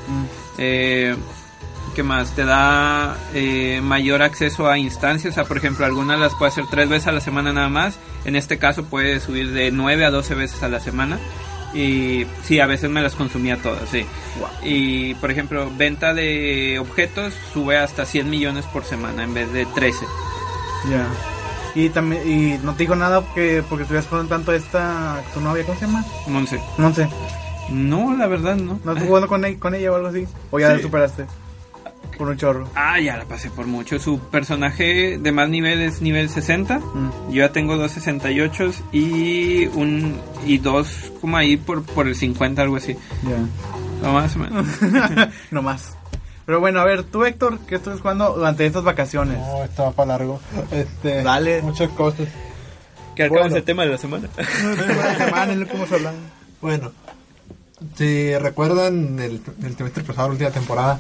Eh, 0.59 1.17
¿qué 1.99 2.05
más? 2.05 2.31
Te 2.37 2.45
da 2.45 3.17
eh, 3.35 3.81
mayor 3.83 4.23
acceso 4.23 4.69
a 4.71 4.79
instancias. 4.79 5.33
O 5.33 5.35
sea, 5.35 5.45
por 5.45 5.57
ejemplo, 5.57 5.85
algunas 5.85 6.17
las 6.21 6.33
puedes 6.37 6.53
hacer 6.53 6.67
tres 6.71 6.89
veces 6.89 7.09
a 7.09 7.13
la 7.13 7.21
semana 7.21 7.53
nada 7.53 7.69
más. 7.69 7.99
En 8.25 8.37
este 8.37 8.57
caso 8.57 8.85
puedes 8.85 9.25
subir 9.25 9.51
de 9.51 9.73
9 9.73 10.05
a 10.05 10.13
12 10.13 10.37
veces 10.37 10.63
a 10.63 10.69
la 10.69 10.79
semana. 10.79 11.19
Y 11.75 12.25
sí, 12.45 12.61
a 12.61 12.67
veces 12.67 12.89
me 12.89 13.03
las 13.03 13.17
consumía 13.17 13.57
todas, 13.57 13.89
sí. 13.89 14.07
Y 14.63 15.15
por 15.17 15.33
ejemplo, 15.33 15.73
venta 15.77 16.15
de 16.15 16.79
objetos 16.79 17.35
sube 17.53 17.77
hasta 17.77 18.07
100 18.07 18.31
millones 18.31 18.65
por 18.67 18.85
semana 18.85 19.25
en 19.25 19.35
vez 19.35 19.53
de 19.53 19.67
13. 19.67 20.07
Ya. 20.89 21.05
Y 21.75 21.89
también, 21.89 22.23
y 22.31 22.59
no 22.65 22.75
te 22.75 22.85
digo 22.85 22.95
nada 22.95 23.25
que 23.35 23.65
porque 23.69 23.83
estuvieras 23.83 24.07
jugando 24.09 24.29
tanto 24.37 24.53
esta, 24.53 25.21
tu 25.35 25.41
novia, 25.41 25.65
¿cómo 25.67 25.77
se 25.81 25.87
llama? 25.87 26.05
Monse. 26.29 26.61
No 26.79 26.95
sé. 26.95 27.09
No, 27.71 28.17
la 28.17 28.29
verdad 28.29 28.55
no. 28.55 28.79
¿No 28.85 28.93
estás 28.93 29.07
jugando 29.09 29.27
con, 29.29 29.45
ella- 29.45 29.59
con 29.59 29.75
ella 29.75 29.91
o 29.91 29.97
algo 29.97 30.09
así? 30.09 30.27
¿O 30.53 30.61
ya 30.61 30.69
la 30.69 30.81
superaste? 30.81 31.27
Por 32.19 32.29
un 32.29 32.37
chorro. 32.37 32.69
Ah, 32.75 32.99
ya 32.99 33.17
la 33.17 33.25
pasé 33.25 33.49
por 33.49 33.67
mucho. 33.67 34.01
Su 34.01 34.19
personaje 34.19 35.19
de 35.19 35.33
más 35.33 35.49
nivel 35.49 35.81
es 35.81 36.03
nivel 36.03 36.29
60. 36.29 36.79
Mm. 36.81 37.11
Yo 37.31 37.37
ya 37.45 37.53
tengo 37.53 37.77
dos 37.77 37.93
68 37.93 38.73
y 38.91 39.67
un 39.67 40.21
y 40.45 40.59
dos 40.59 41.13
como 41.21 41.37
ahí 41.37 41.57
por, 41.57 41.85
por 41.85 42.09
el 42.09 42.17
50, 42.17 42.61
algo 42.61 42.77
así. 42.77 42.97
Ya. 43.23 43.39
No, 44.03 44.13
más 44.15 44.35
o 44.35 44.41
menos. 44.41 44.67
no 45.53 45.63
más. 45.63 45.97
Pero 46.45 46.61
bueno, 46.61 46.81
a 46.81 46.85
ver, 46.85 47.05
tú 47.05 47.25
Héctor, 47.25 47.59
¿qué 47.69 47.77
estás 47.77 48.01
jugando 48.01 48.33
durante 48.35 48.67
estas 48.67 48.83
vacaciones? 48.83 49.39
No, 49.39 49.63
esto 49.63 49.85
va 49.85 49.93
para 49.93 50.09
largo. 50.09 50.41
Este, 50.73 51.23
Dale. 51.23 51.63
Muchas 51.63 51.91
cosas. 51.91 52.27
Que 53.15 53.25
acabas 53.25 53.53
el 53.53 53.63
tema 53.63 53.85
de 53.85 53.91
la 53.91 53.99
semana. 53.99 54.29
Una 54.65 55.15
semana 55.17 55.53
es 55.53 55.69
que 55.69 55.77
hemos 55.77 55.93
hablado. 55.93 56.17
Bueno, 56.61 56.93
si 57.97 58.37
recuerdan 58.39 59.19
el, 59.21 59.41
el 59.63 59.77
trimestre 59.77 60.03
pasado, 60.03 60.29
la 60.29 60.33
última 60.33 60.51
temporada, 60.51 60.99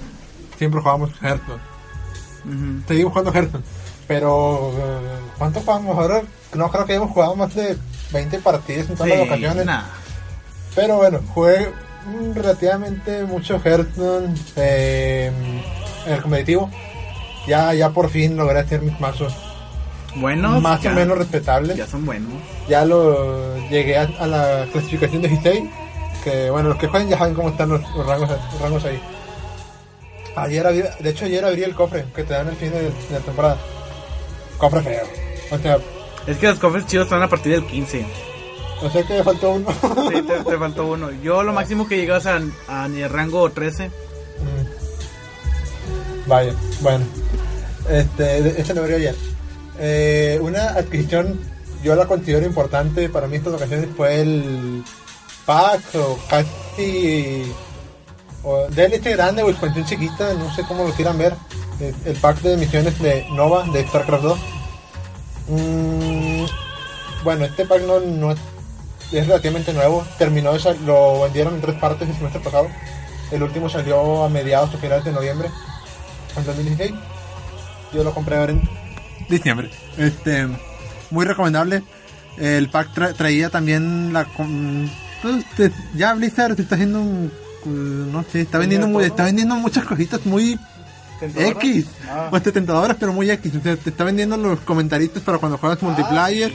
siempre 0.58 0.80
jugábamos 0.80 1.10
Hearthstone. 1.22 1.60
Ujú. 2.44 2.82
Seguimos 2.88 3.12
jugando 3.12 3.32
Hearthstone. 3.32 3.64
Pero, 4.06 4.72
eh, 4.74 4.98
¿cuánto 5.38 5.60
jugamos 5.60 5.96
ahora? 5.96 6.22
No 6.54 6.70
creo 6.70 6.84
que 6.86 6.92
hayamos 6.92 7.10
jugado 7.12 7.36
más 7.36 7.54
de 7.54 7.76
20 8.12 8.38
partidas 8.38 8.88
en 8.88 8.96
todas 8.96 9.10
las 9.12 9.20
ocasiones. 9.26 9.66
nah. 9.66 9.82
Pero 10.74 10.96
bueno, 10.96 11.20
jugué 11.34 11.70
relativamente 12.34 13.24
mucho 13.24 13.60
Hearthstone 13.62 14.34
eh, 14.56 15.30
en 16.06 16.12
el 16.12 16.22
competitivo. 16.22 16.70
Ya, 17.46 17.72
ya 17.74 17.90
por 17.90 18.08
fin 18.10 18.36
logré 18.36 18.58
hacer 18.60 18.82
mis 18.82 18.98
mazos 19.00 19.34
Buenos. 20.16 20.60
más 20.62 20.80
ya- 20.82 20.90
o 20.90 20.94
menos 20.94 21.18
respetables. 21.18 21.76
Ya 21.76 21.86
son 21.86 22.04
buenos. 22.06 22.32
Ya 22.68 22.84
lo 22.84 23.56
llegué 23.68 23.98
a, 23.98 24.08
a 24.18 24.26
la 24.26 24.66
clasificación 24.72 25.22
de 25.22 25.28
Hisei. 25.28 25.70
Que 26.24 26.50
bueno, 26.50 26.70
los 26.70 26.78
que 26.78 26.88
juegan 26.88 27.08
ya 27.08 27.18
saben 27.18 27.34
cómo 27.34 27.48
están 27.50 27.68
los, 27.70 27.80
los 27.94 28.06
rangos, 28.06 28.28
los 28.30 28.60
rangos 28.60 28.84
ahí. 28.84 29.00
Ayer 30.42 30.66
abrí, 30.66 30.82
de 31.00 31.10
hecho 31.10 31.24
ayer 31.24 31.44
abrí 31.44 31.62
el 31.62 31.74
cofre 31.74 32.04
que 32.14 32.24
te 32.24 32.32
dan 32.34 32.48
al 32.48 32.56
fin 32.56 32.70
de, 32.70 32.82
de 32.82 32.92
la 33.10 33.18
temporada. 33.20 33.56
Cofre 34.58 34.80
feo. 34.82 35.04
O 35.50 35.58
sea, 35.58 35.78
Es 36.26 36.36
que 36.38 36.48
los 36.48 36.58
cofres 36.58 36.86
chidos 36.86 37.06
están 37.06 37.22
a 37.22 37.28
partir 37.28 37.52
del 37.52 37.66
15. 37.66 38.06
o 38.82 38.90
sea 38.90 39.02
que 39.02 39.14
me 39.14 39.24
faltó 39.24 39.50
uno. 39.52 39.68
Sí, 40.10 40.22
te, 40.22 40.38
te 40.50 40.58
faltó 40.58 40.86
uno. 40.86 41.10
Yo 41.22 41.42
lo 41.42 41.52
máximo 41.52 41.86
que 41.88 41.96
llegué 41.96 42.12
a, 42.12 42.40
a, 42.68 42.88
ni 42.88 43.00
el 43.02 43.10
rango 43.10 43.50
13. 43.50 43.88
Mm. 43.88 43.90
Vaya, 46.28 46.52
bueno. 46.80 47.04
Este, 47.88 48.60
ese 48.60 48.74
lo 48.74 48.82
abrió 48.82 48.96
ayer. 48.96 49.14
Eh, 49.78 50.38
una 50.42 50.70
adquisición, 50.70 51.40
yo 51.82 51.94
la 51.94 52.06
considero 52.06 52.44
importante 52.44 53.08
para 53.08 53.26
mí 53.28 53.36
en 53.36 53.38
estas 53.42 53.54
ocasiones 53.54 53.88
fue 53.96 54.20
el 54.20 54.82
pack 55.46 55.80
o 55.94 56.18
casi 56.28 57.50
o 58.42 58.66
DLC 58.68 59.04
grande 59.12 59.42
o 59.42 59.50
expansión 59.50 59.84
chiquita, 59.84 60.34
no 60.34 60.52
sé 60.54 60.62
cómo 60.66 60.84
lo 60.86 60.92
quieran 60.92 61.18
ver. 61.18 61.34
El, 61.80 61.94
el 62.04 62.16
pack 62.16 62.40
de 62.40 62.56
misiones 62.56 62.98
de 63.00 63.26
Nova 63.32 63.64
de 63.72 63.86
StarCraft 63.86 64.22
2. 64.24 64.38
Mm, 65.48 66.44
bueno, 67.24 67.44
este 67.44 67.64
pack 67.66 67.82
no, 67.82 68.30
es, 68.32 68.38
relativamente 69.12 69.72
nuevo. 69.72 70.04
Terminó, 70.18 70.52
de 70.52 70.60
sal- 70.60 70.78
lo 70.84 71.22
vendieron 71.22 71.54
en 71.54 71.60
tres 71.60 71.76
partes 71.76 72.08
el 72.08 72.14
semestre 72.16 72.40
pasado. 72.40 72.68
El 73.30 73.42
último 73.42 73.68
salió 73.68 74.24
a 74.24 74.28
mediados 74.28 74.74
o 74.74 74.78
finales 74.78 75.04
de 75.04 75.12
noviembre 75.12 75.48
en 76.36 76.44
2016. 76.44 76.92
Yo 77.92 78.04
lo 78.04 78.12
compré 78.14 78.36
ahora 78.36 78.52
en 78.52 78.68
diciembre. 79.28 79.70
Este, 79.96 80.46
muy 81.10 81.24
recomendable. 81.26 81.82
El 82.36 82.68
pack 82.70 82.94
tra- 82.94 83.14
traía 83.14 83.50
también 83.50 84.12
la. 84.12 84.26
pues, 85.56 85.72
ya 85.94 86.14
Blizzard 86.14 86.58
está 86.58 86.74
haciendo 86.76 87.00
un. 87.00 87.32
Uh, 87.64 87.68
No 87.68 88.24
sé, 88.30 88.42
está 88.42 88.58
vendiendo, 88.58 88.86
muy, 88.88 89.04
está 89.04 89.24
vendiendo 89.24 89.54
muchas 89.56 89.84
cositas 89.84 90.24
muy 90.26 90.58
X. 91.20 91.86
Ah. 92.08 92.28
Pues 92.30 92.42
te 92.42 92.52
tentadoras, 92.52 92.96
pero 92.98 93.12
muy 93.12 93.30
X. 93.30 93.54
O 93.56 93.60
sea, 93.60 93.76
te 93.76 93.90
está 93.90 94.04
vendiendo 94.04 94.36
los 94.36 94.60
comentaritos 94.60 95.22
para 95.22 95.38
cuando 95.38 95.58
juegas 95.58 95.82
multiplayer. 95.82 96.52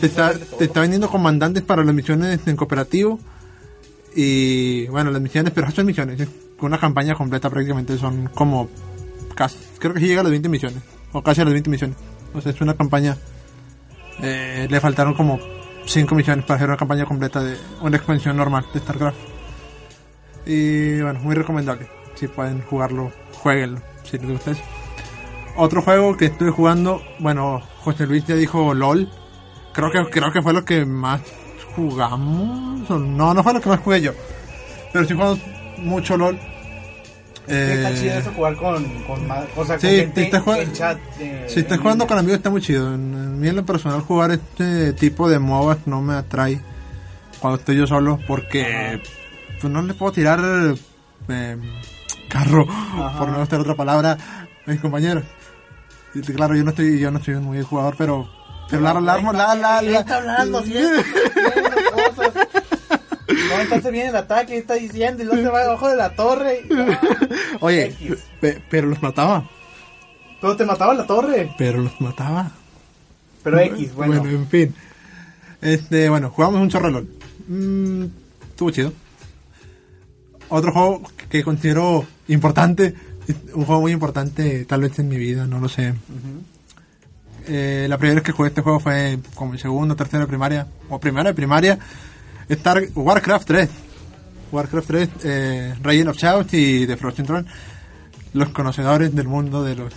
te, 0.00 0.06
está, 0.06 0.32
te 0.32 0.64
está 0.64 0.80
vendiendo 0.80 1.08
comandantes 1.10 1.62
para 1.62 1.84
las 1.84 1.94
misiones 1.94 2.40
en 2.46 2.56
cooperativo. 2.56 3.18
Y 4.14 4.86
bueno, 4.88 5.10
las 5.10 5.20
misiones, 5.20 5.52
pero 5.54 5.70
son 5.70 5.86
misiones. 5.86 6.18
es 6.20 6.28
Una 6.60 6.78
campaña 6.78 7.14
completa 7.14 7.50
prácticamente 7.50 7.98
son 7.98 8.30
como. 8.34 8.68
Casi, 9.34 9.58
creo 9.78 9.94
que 9.94 10.00
sí 10.00 10.06
llega 10.08 10.20
a 10.20 10.24
las 10.24 10.30
20 10.30 10.48
misiones. 10.48 10.82
O 11.12 11.22
casi 11.22 11.40
a 11.42 11.44
las 11.44 11.52
20 11.52 11.70
misiones. 11.70 11.96
O 12.34 12.40
sea, 12.40 12.52
es 12.52 12.60
una 12.60 12.74
campaña. 12.74 13.16
eh, 14.20 14.66
le 14.68 14.80
faltaron 14.80 15.14
como 15.14 15.38
5 15.86 16.14
misiones 16.14 16.44
para 16.44 16.56
hacer 16.56 16.68
una 16.68 16.76
campaña 16.76 17.04
completa 17.04 17.42
de 17.42 17.56
una 17.82 17.96
expansión 17.96 18.36
normal 18.36 18.66
de 18.72 18.80
StarCraft. 18.80 19.18
Y 20.48 21.00
bueno, 21.02 21.20
muy 21.20 21.34
recomendable. 21.36 21.86
Si 22.16 22.26
pueden 22.26 22.62
jugarlo, 22.62 23.12
jueguenlo. 23.34 23.80
Si 24.02 24.18
les 24.18 24.28
gusta 24.28 24.50
eso. 24.52 24.62
Otro 25.56 25.82
juego 25.82 26.16
que 26.16 26.24
estuve 26.26 26.50
jugando, 26.50 27.02
bueno, 27.18 27.60
José 27.80 28.06
Luis 28.06 28.24
ya 28.26 28.34
dijo 28.34 28.72
LOL. 28.74 29.08
Creo 29.74 29.90
que, 29.92 30.04
creo 30.10 30.32
que 30.32 30.42
fue 30.42 30.52
lo 30.52 30.64
que 30.64 30.84
más 30.84 31.20
jugamos. 31.76 32.88
No, 32.90 33.34
no 33.34 33.42
fue 33.42 33.52
lo 33.52 33.60
que 33.60 33.68
más 33.68 33.80
jugué 33.80 34.00
yo. 34.00 34.12
Pero 34.92 35.04
sí 35.04 35.14
jugamos 35.14 35.38
mucho 35.78 36.16
LOL. 36.16 36.38
Está 37.46 37.94
chido 37.94 38.18
eso 38.18 38.30
jugar 38.32 38.56
con, 38.56 38.84
con 39.04 39.26
más. 39.26 39.44
O 39.56 39.64
sea, 39.64 39.78
Sí, 39.78 39.86
con 40.04 40.12
gente 40.14 40.38
jugando- 40.40 40.62
en 40.64 40.72
chat. 40.72 40.98
eh, 41.18 41.46
Si 41.48 41.60
estás 41.60 41.78
jugando 41.78 42.06
con 42.06 42.18
amigos 42.18 42.36
está 42.38 42.50
muy 42.50 42.60
chido. 42.60 42.92
En 42.94 43.40
mí 43.40 43.48
en 43.48 43.56
lo 43.56 43.64
personal 43.64 44.00
jugar 44.02 44.32
este 44.32 44.92
tipo 44.92 45.28
de 45.30 45.38
MOBAs 45.38 45.78
no 45.86 46.02
me 46.02 46.14
atrae 46.14 46.60
cuando 47.40 47.58
estoy 47.58 47.76
yo 47.76 47.86
solo 47.86 48.18
porque 48.26 49.00
pues 49.60 49.72
no 49.72 49.82
le 49.82 49.94
puedo 49.94 50.12
tirar 50.12 50.40
eh, 51.28 51.56
carro 52.28 52.66
por 53.18 53.28
no 53.28 53.42
estar 53.42 53.60
otra 53.60 53.74
palabra 53.74 54.16
a 54.66 54.70
mis 54.70 54.80
compañeros. 54.80 55.24
Y 56.14 56.20
claro, 56.20 56.54
yo 56.56 56.64
no 56.64 56.70
estoy 56.70 56.98
yo 56.98 57.10
no 57.10 57.20
un 57.26 57.44
muy 57.44 57.56
buen 57.58 57.64
jugador, 57.64 57.94
pero 57.98 58.28
pero 58.70 58.82
la 58.82 58.94
la 58.94 59.20
la 59.20 59.54
la 59.54 59.82
la 59.82 60.00
está 60.00 60.16
hablando, 60.18 60.62
¿sí? 60.62 60.74
Cosas. 61.92 62.32
No, 63.28 63.60
entonces 63.60 63.92
viene 63.92 64.08
el 64.10 64.16
ataque 64.16 64.54
y 64.54 64.58
está 64.58 64.74
diciendo 64.74 65.22
y 65.22 65.26
luego 65.26 65.42
se 65.42 65.48
va 65.48 65.60
debajo 65.60 65.88
de 65.88 65.96
la 65.96 66.10
torre. 66.14 66.62
y- 66.68 66.72
ah, 66.72 67.00
Oye, 67.60 67.94
pe- 68.40 68.62
pero 68.70 68.86
los 68.88 69.02
mataba, 69.02 69.48
Pero 70.40 70.56
te 70.56 70.64
mataba 70.64 70.94
la 70.94 71.06
torre. 71.06 71.54
pero 71.58 71.82
los 71.82 72.00
mataba. 72.00 72.50
Pero 73.42 73.58
X, 73.58 73.94
bueno. 73.94 74.14
en 74.24 74.46
fin. 74.48 74.74
Este, 75.60 76.08
bueno, 76.08 76.30
jugamos 76.30 76.60
un 76.60 76.68
chorro 76.70 76.90
LOL. 76.90 77.08
Mm, 77.48 78.04
estuvo 78.50 78.70
chido. 78.70 78.92
Otro 80.50 80.72
juego 80.72 81.02
que 81.28 81.42
considero 81.44 82.06
importante, 82.28 82.94
un 83.54 83.64
juego 83.64 83.82
muy 83.82 83.92
importante 83.92 84.64
tal 84.64 84.80
vez 84.82 84.98
en 84.98 85.08
mi 85.08 85.16
vida, 85.16 85.46
no 85.46 85.60
lo 85.60 85.68
sé. 85.68 85.94
Eh, 87.46 87.86
la 87.88 87.96
primera 87.98 88.16
vez 88.16 88.24
que 88.24 88.32
jugué 88.32 88.48
este 88.48 88.60
juego 88.62 88.80
fue 88.80 89.18
como 89.34 89.52
en 89.54 89.58
segundo, 89.58 89.96
tercero 89.96 90.22
de 90.22 90.26
primaria, 90.28 90.66
o 90.88 90.98
primera 90.98 91.28
de 91.30 91.34
primaria, 91.34 91.78
Star 92.48 92.82
Warcraft 92.94 93.46
3. 93.46 93.68
Warcraft 94.52 94.86
3, 94.86 95.08
eh, 95.24 95.74
Reign 95.82 96.08
of 96.08 96.16
Chaos 96.16 96.46
y 96.52 96.86
The 96.86 96.96
Frozen 96.96 97.26
Throne. 97.26 97.48
Los 98.32 98.48
conocedores 98.50 99.14
del 99.14 99.28
mundo 99.28 99.62
de 99.62 99.74
los... 99.76 99.92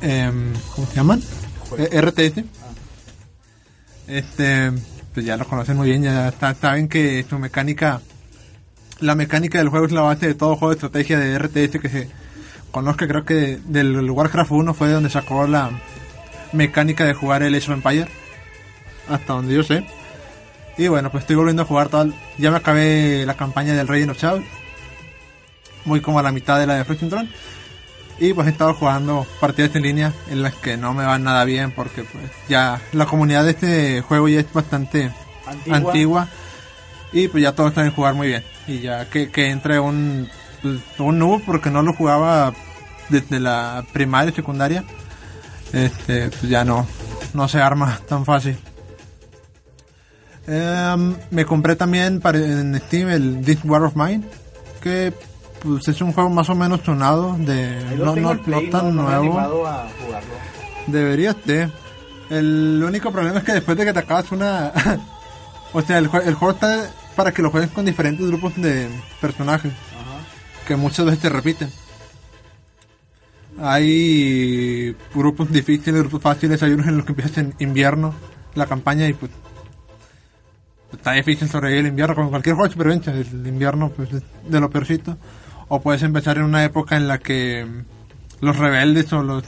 em, 0.00 0.52
¿Cómo 0.74 0.86
se 0.88 0.94
llaman? 0.96 1.22
Eh, 1.78 2.00
RTS. 2.00 2.44
Este, 4.06 4.72
pues 5.14 5.26
ya 5.26 5.36
los 5.36 5.46
conocen 5.46 5.76
muy 5.76 5.88
bien, 5.90 6.02
ya 6.02 6.28
está- 6.28 6.54
saben 6.54 6.88
que 6.88 7.24
su 7.28 7.38
mecánica, 7.38 8.00
la 9.00 9.14
mecánica 9.14 9.58
del 9.58 9.68
juego 9.68 9.86
es 9.86 9.92
la 9.92 10.02
base 10.02 10.26
de 10.26 10.34
todo 10.34 10.56
juego 10.56 10.70
de 10.70 10.76
estrategia 10.76 11.18
de 11.18 11.38
RTS 11.38 11.80
que 11.80 11.88
se 11.88 12.08
conozca. 12.70 13.06
Creo 13.06 13.24
que 13.24 13.58
del 13.64 14.10
Warcraft 14.10 14.50
1 14.50 14.74
fue 14.74 14.88
de 14.88 14.94
donde 14.94 15.10
sacó 15.10 15.46
la 15.46 15.70
mecánica 16.52 17.04
de 17.04 17.14
jugar 17.14 17.42
el 17.42 17.54
Age 17.54 17.72
of 17.72 17.76
Empire, 17.76 18.08
hasta 19.08 19.32
donde 19.32 19.54
yo 19.54 19.62
sé. 19.62 19.84
Y 20.76 20.88
bueno, 20.88 21.10
pues 21.10 21.22
estoy 21.22 21.36
volviendo 21.36 21.62
a 21.62 21.66
jugar 21.66 21.88
todo. 21.88 22.12
Ya 22.38 22.50
me 22.50 22.56
acabé 22.56 23.24
la 23.26 23.34
campaña 23.34 23.74
del 23.74 23.88
Reign 23.88 24.10
of 24.10 24.18
Chaos. 24.18 24.42
Muy 25.84 26.00
como 26.00 26.18
a 26.18 26.22
la 26.22 26.32
mitad 26.32 26.58
de 26.58 26.66
la 26.66 26.76
de 26.76 26.84
Frozen 26.84 27.10
Throne. 27.10 27.30
Y 28.20 28.32
pues 28.32 28.48
he 28.48 28.50
estado 28.50 28.74
jugando 28.74 29.26
partidas 29.40 29.74
en 29.76 29.82
línea 29.82 30.12
en 30.28 30.42
las 30.42 30.54
que 30.54 30.76
no 30.76 30.92
me 30.92 31.04
van 31.04 31.22
nada 31.22 31.44
bien 31.44 31.70
porque 31.70 32.02
pues 32.02 32.24
ya 32.48 32.80
la 32.92 33.06
comunidad 33.06 33.44
de 33.44 33.50
este 33.50 34.00
juego 34.00 34.28
ya 34.28 34.40
es 34.40 34.52
bastante 34.52 35.12
Antigua. 35.46 35.76
antigua, 35.76 36.28
y 37.12 37.28
pues 37.28 37.44
ya 37.44 37.52
todos 37.52 37.74
saben 37.74 37.92
jugar 37.92 38.14
muy 38.14 38.28
bien. 38.28 38.42
Y 38.68 38.80
ya 38.80 39.08
que, 39.08 39.30
que 39.30 39.50
entre 39.50 39.80
un, 39.80 40.28
un 40.98 41.18
noob 41.18 41.42
porque 41.44 41.70
no 41.70 41.82
lo 41.82 41.94
jugaba 41.94 42.52
desde 43.08 43.40
la 43.40 43.84
primaria 43.92 44.32
secundaria, 44.32 44.84
este, 45.72 46.28
pues 46.28 46.48
ya 46.48 46.64
no, 46.64 46.86
no 47.32 47.48
se 47.48 47.60
arma 47.60 47.98
tan 48.06 48.24
fácil. 48.24 48.58
Em, 50.46 51.14
me 51.30 51.44
compré 51.44 51.76
también 51.76 52.20
para, 52.20 52.38
en 52.38 52.78
Steam 52.80 53.08
el 53.08 53.44
This 53.44 53.60
War 53.64 53.82
of 53.82 53.96
Mine, 53.96 54.24
que 54.82 55.12
pues 55.62 55.88
es 55.88 56.00
un 56.00 56.12
juego 56.12 56.30
más 56.30 56.48
o 56.48 56.54
menos 56.54 56.80
sonado, 56.84 57.36
de 57.38 57.96
no, 57.96 58.14
no, 58.16 58.34
no 58.34 58.62
tan 58.70 58.94
nuevo. 58.94 59.66
a. 59.66 59.88
Deberías 60.86 61.36
de. 61.44 61.68
El 62.30 62.82
único 62.86 63.10
problema 63.10 63.38
es 63.38 63.44
que 63.44 63.52
después 63.52 63.76
de 63.76 63.86
que 63.86 63.92
te 63.92 64.00
acabas 64.00 64.30
una... 64.32 64.70
o 65.72 65.80
sea, 65.80 65.96
el, 65.96 66.10
el 66.24 66.34
juego 66.34 66.50
está 66.50 66.90
para 67.18 67.32
que 67.32 67.42
lo 67.42 67.50
juegues 67.50 67.72
con 67.72 67.84
diferentes 67.84 68.24
grupos 68.24 68.54
de 68.54 68.88
personajes. 69.20 69.72
Que 70.68 70.76
muchas 70.76 71.04
veces 71.04 71.18
te 71.18 71.28
repiten. 71.28 71.68
Hay 73.60 74.94
grupos 75.12 75.50
difíciles, 75.50 75.98
grupos 76.02 76.22
fáciles. 76.22 76.62
Hay 76.62 76.70
unos 76.70 76.86
en 76.86 76.96
los 76.96 77.04
que 77.04 77.10
empiezas 77.10 77.38
en 77.38 77.54
invierno 77.58 78.14
la 78.54 78.66
campaña 78.66 79.08
y 79.08 79.14
pues... 79.14 79.32
Está 80.92 81.10
difícil 81.10 81.48
sobrevivir 81.48 81.86
el 81.86 81.90
invierno, 81.90 82.14
como 82.14 82.30
cualquier 82.30 82.54
juego 82.54 82.68
de 82.68 82.72
supervivencia. 82.72 83.12
El 83.12 83.46
invierno 83.48 83.90
pues 83.90 84.12
es 84.12 84.22
de 84.48 84.60
lo 84.60 84.70
peorcito. 84.70 85.18
O 85.66 85.80
puedes 85.80 86.04
empezar 86.04 86.36
en 86.36 86.44
una 86.44 86.64
época 86.64 86.96
en 86.96 87.08
la 87.08 87.18
que 87.18 87.66
los 88.40 88.56
rebeldes 88.56 89.12
o 89.12 89.24
los 89.24 89.42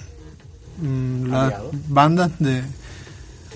mm, 0.83 1.27
las 1.27 1.55
bandas 1.87 2.33
de 2.41 2.65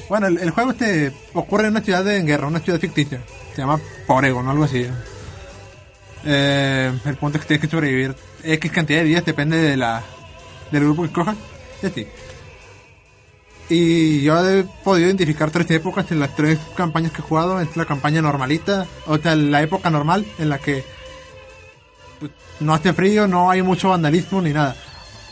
bueno 0.09 0.27
el, 0.27 0.39
el 0.39 0.51
juego 0.51 0.71
este 0.73 1.13
ocurre 1.33 1.65
en 1.65 1.73
una 1.73 1.81
ciudad 1.81 2.05
de 2.05 2.23
guerra 2.23 2.47
una 2.47 2.61
ciudad 2.61 2.81
ficticia. 2.81 3.21
Se 3.55 3.63
llama 3.63 3.81
Poregon 4.07 4.49
algo 4.49 4.65
así. 4.65 4.87
Eh, 6.25 6.93
el 7.05 7.17
punto 7.17 7.39
es 7.39 7.43
que 7.43 7.49
tienes 7.49 7.67
que 7.67 7.71
sobrevivir 7.71 8.15
x 8.43 8.73
cantidad 8.73 9.01
de 9.01 9.05
días 9.05 9.25
depende 9.25 9.59
de 9.59 9.77
la 9.77 10.03
del 10.71 10.85
grupo 10.85 11.03
que 11.03 11.09
escojas 11.09 11.37
y 11.83 11.87
así 11.87 12.09
y 13.69 14.23
yo 14.23 14.47
he 14.47 14.65
podido 14.85 15.07
identificar 15.07 15.51
tres 15.51 15.71
épocas 15.71 16.11
en 16.11 16.21
las 16.21 16.35
tres 16.37 16.59
campañas 16.77 17.13
que 17.13 17.23
he 17.23 17.25
jugado. 17.25 17.61
Es 17.61 17.77
la 17.77 17.87
campaña 17.87 18.21
normalita 18.21 18.87
o 19.07 19.19
sea 19.19 19.35
la 19.37 19.63
época 19.63 19.91
normal 19.91 20.27
en 20.39 20.49
la 20.51 20.59
que 20.59 20.85
no 22.61 22.75
hace 22.75 22.93
frío 22.93 23.27
no 23.27 23.51
hay 23.51 23.63
mucho 23.63 23.91
vandalismo 23.91 24.43
ni 24.43 24.53
nada. 24.53 24.77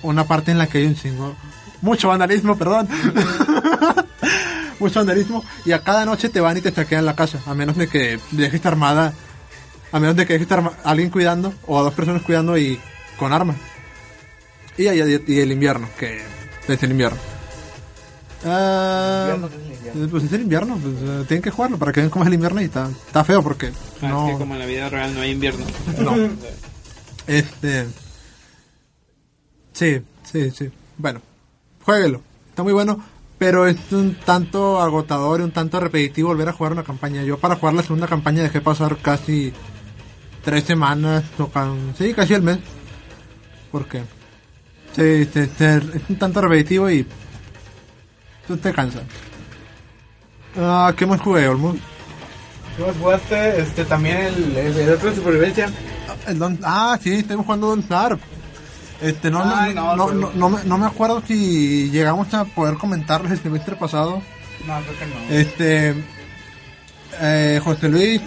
Una 0.02 0.24
parte 0.24 0.50
en 0.50 0.58
la 0.58 0.66
que 0.66 0.78
hay 0.78 0.86
un 0.86 0.96
chingo 0.96 1.34
mucho 1.82 2.08
vandalismo, 2.08 2.56
perdón. 2.56 2.88
mucho 4.82 5.00
vandalismo. 5.00 5.44
Y 5.64 5.72
a 5.72 5.82
cada 5.82 6.04
noche 6.04 6.28
te 6.28 6.40
van 6.40 6.56
y 6.56 6.60
te 6.60 6.72
saquean 6.72 7.04
la 7.04 7.16
casa. 7.16 7.40
A 7.46 7.54
menos 7.54 7.76
de 7.76 7.88
que 7.88 8.18
dejes 8.32 8.54
estar 8.54 8.72
armada. 8.72 9.12
A 9.92 10.00
menos 10.00 10.16
de 10.16 10.26
que 10.26 10.34
dejes 10.34 10.46
estar 10.46 10.58
arma- 10.60 10.76
alguien 10.84 11.10
cuidando. 11.10 11.52
O 11.66 11.78
a 11.78 11.82
dos 11.82 11.94
personas 11.94 12.22
cuidando 12.22 12.56
y 12.58 12.78
con 13.18 13.32
armas. 13.32 13.56
Y, 14.76 14.84
y 14.84 15.38
el 15.40 15.52
invierno, 15.52 15.88
que 15.98 16.22
es 16.68 16.82
el 16.82 16.90
invierno. 16.92 17.18
Invierno, 18.44 19.48
¿qué 19.50 19.56
es 19.56 19.62
el 19.62 19.72
invierno? 19.72 20.08
pues 20.10 20.24
es 20.24 20.32
el 20.32 20.40
invierno. 20.42 20.76
Pues, 20.78 20.94
eh, 21.00 21.24
tienen 21.28 21.42
que 21.42 21.50
jugarlo 21.50 21.78
para 21.78 21.92
que 21.92 22.00
vean 22.00 22.10
cómo 22.10 22.24
es 22.24 22.28
el 22.28 22.34
invierno. 22.34 22.60
Y 22.60 22.64
está, 22.64 22.88
está 23.06 23.22
feo 23.24 23.42
porque 23.42 23.70
Ah, 24.00 24.08
no, 24.08 24.26
Es 24.26 24.32
que 24.32 24.38
como 24.38 24.54
en 24.54 24.60
la 24.60 24.66
vida 24.66 24.88
real 24.88 25.14
no 25.14 25.20
hay 25.20 25.30
invierno. 25.30 25.64
no. 25.98 26.12
Este. 27.28 27.86
Sí, 29.72 30.02
sí, 30.24 30.50
sí. 30.50 30.70
Bueno, 30.98 31.20
jueguelo. 31.84 32.20
Está 32.50 32.62
muy 32.64 32.72
bueno. 32.72 33.00
Pero 33.42 33.66
es 33.66 33.76
un 33.90 34.14
tanto 34.14 34.80
agotador 34.80 35.40
y 35.40 35.42
un 35.42 35.50
tanto 35.50 35.80
repetitivo 35.80 36.28
volver 36.28 36.48
a 36.48 36.52
jugar 36.52 36.74
una 36.74 36.84
campaña. 36.84 37.24
Yo 37.24 37.38
para 37.38 37.56
jugar 37.56 37.74
la 37.74 37.82
segunda 37.82 38.06
campaña 38.06 38.44
dejé 38.44 38.60
pasar 38.60 38.98
casi 38.98 39.52
tres 40.44 40.62
semanas. 40.62 41.24
Tocan, 41.36 41.92
sí, 41.98 42.14
casi 42.14 42.34
el 42.34 42.42
mes. 42.42 42.58
Porque 43.72 44.02
sí, 44.94 45.24
sí, 45.24 45.46
sí, 45.58 45.64
es 45.64 46.08
un 46.08 46.16
tanto 46.20 46.40
repetitivo 46.40 46.88
y 46.88 47.04
tú 48.46 48.56
te 48.58 48.72
cansa. 48.72 49.00
Ah, 50.56 50.92
¿Qué 50.96 51.04
más 51.04 51.20
jugué, 51.20 51.48
Olmo? 51.48 51.74
¿Qué 52.76 52.86
más 52.86 52.96
jugaste? 52.96 53.60
Este, 53.60 53.84
también 53.86 54.18
el, 54.18 54.56
el, 54.56 54.76
el 54.78 54.90
otro 54.90 55.10
de 55.10 55.16
supervivencia. 55.16 55.68
El 56.28 56.38
Don't- 56.38 56.60
ah, 56.62 56.96
sí, 57.02 57.14
estamos 57.14 57.44
jugando 57.44 57.66
Don't 57.70 57.86
Starve. 57.86 58.20
Este, 59.02 59.30
no, 59.30 59.42
Ay, 59.44 59.74
no, 59.74 59.96
no, 59.96 59.96
no, 59.96 60.06
pero- 60.06 60.20
no, 60.20 60.32
no 60.34 60.48
me, 60.50 60.64
no 60.64 60.78
me 60.78 60.86
acuerdo 60.86 61.22
si 61.26 61.90
llegamos 61.90 62.32
a 62.34 62.44
poder 62.44 62.76
comentarles 62.76 63.32
el 63.32 63.40
semestre 63.42 63.74
pasado. 63.76 64.22
No, 64.66 64.80
creo 64.80 64.98
que 64.98 65.06
no. 65.06 65.34
Este, 65.34 65.94
eh, 67.20 67.60
José 67.64 67.88
Luis, 67.88 68.20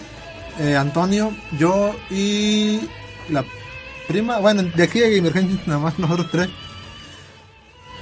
eh, 0.59 0.75
Antonio, 0.75 1.31
yo 1.57 1.95
y 2.09 2.81
la 3.29 3.43
prima, 4.07 4.39
bueno, 4.39 4.63
de 4.63 4.83
aquí 4.83 4.99
de 4.99 5.17
Emergencia, 5.17 5.57
nada 5.65 5.79
más 5.79 5.97
nosotros 5.97 6.27
tres, 6.31 6.49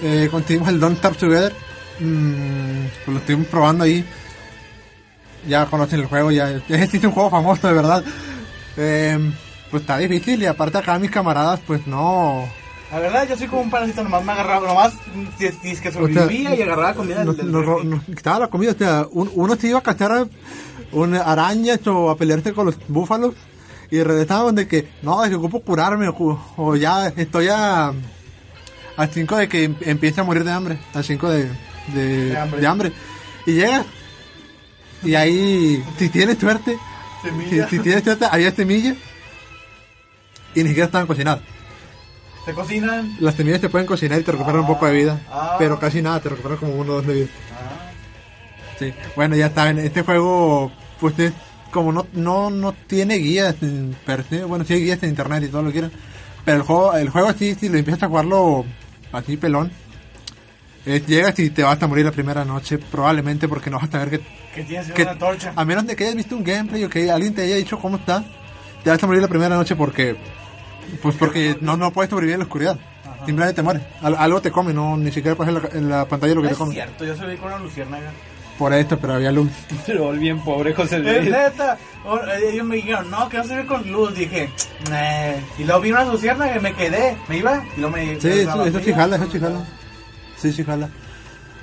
eh, 0.02 0.28
conseguimos 0.32 0.70
el 0.70 0.80
Don't 0.80 0.98
Starve 0.98 1.18
Together. 1.18 1.54
Mm, 2.00 2.86
pues 3.06 3.14
lo 3.14 3.18
estuvimos 3.20 3.48
probando 3.48 3.84
ahí. 3.84 4.04
Ya 5.48 5.66
conocen 5.68 6.00
el 6.00 6.08
juego, 6.08 6.32
ya 6.32 6.50
es 6.50 6.94
un 7.04 7.12
juego 7.12 7.30
famoso 7.30 7.68
de 7.68 7.74
verdad. 7.74 8.04
Eh, 8.78 9.32
pues 9.70 9.82
está 9.82 9.98
difícil 9.98 10.42
y 10.42 10.46
aparte 10.48 10.78
acá 10.80 10.98
mis 10.98 11.12
camaradas 11.12 11.60
pues 11.68 11.86
no... 11.86 12.48
La 12.94 13.00
verdad, 13.00 13.28
yo 13.28 13.36
soy 13.36 13.48
como 13.48 13.64
un 13.64 13.72
parásito, 13.72 14.04
nomás 14.04 14.24
me 14.24 14.32
agarraba, 14.34 14.68
nomás 14.68 14.94
es, 15.40 15.82
que 15.82 15.92
sobrevivía 15.92 16.54
y 16.56 16.62
agarraba 16.62 16.94
comida 16.94 17.24
nos, 17.24 17.36
del, 17.38 17.48
del 17.48 17.52
nos 17.54 17.66
ro- 17.66 17.76
refri. 17.78 17.90
nos 17.90 18.04
quitaba 18.04 18.40
la 18.42 18.48
comida. 18.50 18.72
O 18.72 18.78
sea, 18.78 19.08
un- 19.12 19.32
uno 19.34 19.56
se 19.56 19.68
iba 19.70 19.80
a 19.80 19.82
cazar 19.82 20.12
a- 20.12 20.28
un 20.92 21.16
arañas 21.16 21.86
o 21.88 22.12
a 22.12 22.16
pelearse 22.18 22.54
con 22.54 22.68
los 22.68 22.76
búfalos 22.88 23.34
y 23.90 24.02
regresaban 24.04 24.54
de 24.54 24.68
que 24.68 24.88
no, 25.02 25.24
es 25.24 25.32
que 25.32 25.36
ocupo 25.36 25.62
curarme 25.62 26.08
o, 26.08 26.76
ya 26.76 27.08
estoy 27.08 27.48
a 27.50 27.92
a 28.96 29.08
5 29.08 29.38
de 29.38 29.48
que 29.50 29.64
em- 29.64 29.76
empiece 29.82 30.22
a 30.22 30.24
morir 30.24 30.44
de 30.44 30.52
hambre, 30.52 30.78
a 30.94 31.02
5 31.02 31.28
de, 31.32 31.50
de, 31.96 32.30
De 32.30 32.38
hambre. 32.38 32.62
de 32.62 32.68
hambre. 32.68 32.92
Y 33.48 33.54
llega 33.54 33.84
y 35.02 35.16
ahí, 35.16 35.84
si 35.98 36.10
tienes 36.10 36.38
suerte, 36.38 36.78
si, 37.50 37.60
si 37.64 37.80
tienes 37.80 38.04
suerte, 38.04 38.26
había 38.30 38.52
semillas 38.52 38.96
y 40.54 40.62
ni 40.62 40.68
siquiera 40.70 40.86
estaban 40.86 41.08
cocinadas. 41.08 41.42
Se 42.46 42.54
cocinan. 42.54 43.16
Las 43.20 43.36
semillas 43.36 43.62
se 43.62 43.70
pueden 43.70 43.88
cocinar 43.88 44.20
y 44.20 44.24
te 44.24 44.32
recuperan 44.34 44.62
un 44.62 44.68
poco 44.68 44.86
de 44.86 44.94
vida, 44.94 45.22
Ah. 45.32 45.56
pero 45.58 45.80
casi 45.80 46.02
nada, 46.02 46.20
te 46.20 46.30
recuperan 46.30 46.58
como 46.58 46.74
uno 46.76 46.92
o 46.94 46.96
dos 46.96 47.08
de 47.08 47.14
vida. 47.14 47.28
Sí, 48.80 48.94
bueno, 49.16 49.36
ya 49.36 49.50
saben, 49.50 49.78
este 49.80 50.02
juego, 50.02 50.72
pues 51.00 51.18
es 51.20 51.32
como 51.72 51.92
no, 51.92 52.06
no, 52.14 52.50
no 52.50 52.74
tiene 52.74 53.16
guías 53.16 53.56
en 53.62 53.96
per 54.06 54.24
se, 54.26 54.44
bueno, 54.44 54.66
sí 54.66 54.74
hay 54.74 54.82
guías 54.84 55.02
en 55.04 55.10
internet 55.10 55.44
y 55.44 55.48
todo 55.48 55.62
lo 55.62 55.68
que 55.70 55.74
quieran, 55.74 55.92
pero 56.44 56.58
el 56.58 56.64
juego, 56.64 56.94
el 56.96 57.10
juego 57.10 57.32
sí, 57.34 57.56
si 57.56 57.70
lo 57.70 57.78
empiezas 57.78 58.04
a 58.04 58.08
jugarlo 58.08 58.66
así 59.12 59.38
pelón, 59.38 59.72
es, 60.86 61.06
llegas 61.08 61.38
y 61.40 61.50
te 61.50 61.64
vas 61.64 61.82
a 61.82 61.88
morir 61.88 62.04
la 62.06 62.12
primera 62.12 62.44
noche, 62.44 62.78
probablemente 62.78 63.48
porque 63.48 63.70
no 63.70 63.78
vas 63.80 63.88
a 63.90 63.92
saber 63.92 64.10
que, 64.10 64.20
Que 64.54 64.64
tienes 64.64 64.92
que- 64.92 65.04
una 65.04 65.12
antorcha. 65.12 65.54
a 65.56 65.66
menos 65.66 65.86
de 65.88 65.96
que 65.96 66.04
hayas 66.04 66.16
visto 66.16 66.36
un 66.36 66.44
gameplay 66.44 66.84
o 66.84 66.90
que 66.90 67.10
alguien 67.10 67.34
te 67.34 67.44
haya 67.44 67.56
dicho 67.56 67.80
cómo 67.80 67.98
está, 67.98 68.24
te 68.84 68.90
vas 68.90 69.02
a 69.02 69.08
morir 69.08 69.22
la 69.22 69.28
primera 69.30 69.56
noche 69.56 69.76
porque, 69.76 70.16
pues 71.02 71.16
porque 71.16 71.58
no, 71.62 71.78
no 71.78 71.92
puedes 71.92 72.10
sobrevivir 72.10 72.34
en 72.36 72.40
la 72.40 72.46
oscuridad. 72.46 72.80
Simplemente 73.26 73.56
te 73.56 73.62
mueres. 73.64 73.84
Al- 74.02 74.16
algo 74.18 74.42
te 74.42 74.52
come, 74.52 74.74
no 74.74 74.98
ni 74.98 75.12
siquiera 75.12 75.36
puedes 75.36 75.56
en 75.56 75.62
la, 75.62 75.70
en 75.78 75.90
la 75.90 76.06
pantalla 76.06 76.36
lo 76.36 76.42
que 76.42 76.48
No 76.48 76.50
te 76.50 76.54
es 76.54 76.60
come. 76.60 76.74
cierto, 76.74 77.06
yo 77.06 77.16
soy 77.16 77.38
con 77.38 77.48
una 77.54 77.60
luciérnaga. 77.60 78.12
Por 78.58 78.72
esto, 78.74 79.00
pero 79.00 79.14
había 79.16 79.32
luz. 79.32 79.50
Pero 79.88 80.12
bien 80.12 80.40
pobre 80.44 80.76
José 80.76 80.98
Es 80.98 81.04
Luis. 81.04 81.32
neta. 81.32 81.76
Eh, 82.06 82.50
Ellos 82.54 82.66
me 82.68 82.76
dijeron, 82.76 83.10
no, 83.10 83.28
que 83.28 83.38
no 83.38 83.44
se 83.46 83.56
ve 83.56 83.66
con 83.66 83.92
luz. 83.92 84.14
Dije, 84.14 84.48
"Nah". 84.92 85.32
Y 85.58 85.64
luego 85.64 85.82
vi 85.82 85.92
una 85.92 86.06
luciérnaga 86.06 86.56
y 86.58 86.60
me 86.60 86.74
quedé. 86.76 87.18
Me 87.28 87.38
iba 87.38 87.64
y 87.76 87.80
luego 87.82 87.96
me. 87.98 88.22
Sí, 88.22 88.28
eso, 88.30 88.64
eso 88.64 88.80
sí 88.80 88.94
jala, 88.94 89.16
eso 89.16 89.28
sí 89.32 89.40
jala. 89.40 89.66
Sí, 90.38 90.54
sí 90.54 90.64
jala. 90.64 90.88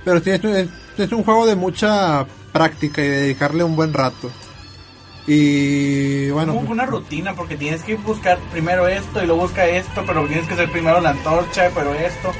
Pero 0.04 0.18
sí, 0.20 0.30
es, 0.30 0.42
es, 0.44 0.68
es 0.98 1.12
un 1.12 1.22
juego 1.22 1.46
de 1.46 1.54
mucha 1.54 2.26
práctica 2.52 3.00
y 3.02 3.06
de 3.09 3.20
dedicarle 3.20 3.62
un 3.62 3.76
buen 3.76 3.92
rato. 3.92 4.28
Y 5.26 6.30
bueno, 6.30 6.54
Como 6.54 6.70
una 6.72 6.87
rutina 6.87 7.35
porque 7.35 7.56
tienes 7.56 7.83
que 7.83 7.94
buscar 7.96 8.38
primero 8.50 8.88
esto 8.88 9.22
y 9.22 9.26
luego 9.26 9.42
busca 9.42 9.66
esto, 9.66 10.02
pero 10.06 10.26
tienes 10.26 10.46
que 10.48 10.54
hacer 10.54 10.70
primero 10.70 11.00
la 11.00 11.11
antorcha, 11.11 11.70
pero 11.74 11.94
esto. 11.94 12.33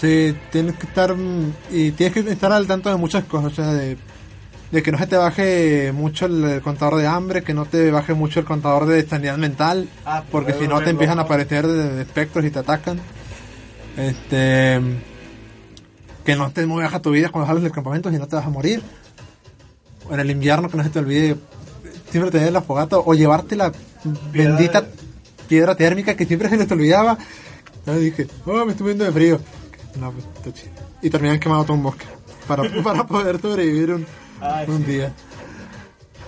sí, 0.00 0.36
tienes 0.52 0.76
que 0.76 0.86
estar 0.86 1.14
mm, 1.14 1.52
y 1.70 1.90
tienes 1.92 2.14
que 2.14 2.30
estar 2.30 2.52
al 2.52 2.66
tanto 2.66 2.88
de 2.90 2.96
muchas 2.96 3.24
cosas, 3.24 3.52
o 3.52 3.54
sea, 3.54 3.72
de, 3.72 3.96
de 4.70 4.82
que 4.82 4.92
no 4.92 4.98
se 4.98 5.06
te 5.06 5.16
baje 5.16 5.92
mucho 5.92 6.26
el, 6.26 6.44
el 6.44 6.60
contador 6.62 6.96
de 7.00 7.06
hambre, 7.06 7.42
que 7.42 7.54
no 7.54 7.64
te 7.64 7.90
baje 7.90 8.12
mucho 8.14 8.38
el 8.40 8.46
contador 8.46 8.86
de 8.86 9.04
sanidad 9.08 9.38
mental, 9.38 9.88
Ah, 10.04 10.22
porque 10.30 10.52
pues, 10.52 10.62
si 10.64 10.68
no 10.68 10.80
te 10.82 10.90
empiezan 10.90 11.18
a 11.18 11.22
aparecer 11.22 11.64
espectros 12.00 12.44
y 12.44 12.50
te 12.50 12.58
atacan. 12.60 13.00
Este 13.96 14.80
que 16.24 16.36
no 16.36 16.50
te 16.50 16.66
muy 16.66 16.82
baja 16.82 17.00
tu 17.00 17.10
vida 17.10 17.30
cuando 17.30 17.48
sales 17.48 17.62
del 17.62 17.72
campamento, 17.72 18.10
si 18.10 18.18
no 18.18 18.28
te 18.28 18.36
vas 18.36 18.44
a 18.46 18.50
morir. 18.50 18.82
En 20.10 20.20
el 20.20 20.30
invierno 20.30 20.68
que 20.68 20.76
no 20.76 20.84
se 20.84 20.90
te 20.90 20.98
olvide 20.98 21.36
siempre 22.10 22.30
tener 22.30 22.52
la 22.52 22.62
fogata 22.62 22.98
o 22.98 23.14
llevarte 23.14 23.56
la 23.56 23.70
Piedra 23.72 24.20
bendita 24.32 24.80
de- 24.82 24.88
piedra 25.48 25.74
térmica 25.74 26.14
que 26.14 26.26
siempre 26.26 26.48
se 26.48 26.56
les 26.56 26.70
olvidaba. 26.70 27.16
Yo 27.86 27.94
dije, 27.98 28.26
oh, 28.44 28.64
me 28.64 28.72
estoy 28.72 28.86
viendo 28.86 29.04
de 29.04 29.12
frío. 29.12 29.40
No, 29.98 30.12
pues 30.12 30.24
está 30.36 30.52
chido. 30.52 30.72
Y 31.02 31.08
terminan 31.10 31.40
quemando 31.40 31.64
todo 31.64 31.74
un 31.76 31.82
bosque 31.82 32.04
para, 32.46 32.62
para 32.82 33.06
poder 33.06 33.40
sobrevivir 33.40 33.92
un, 33.94 34.06
Ay, 34.40 34.66
un 34.68 34.78
sí. 34.78 34.84
día. 34.84 35.12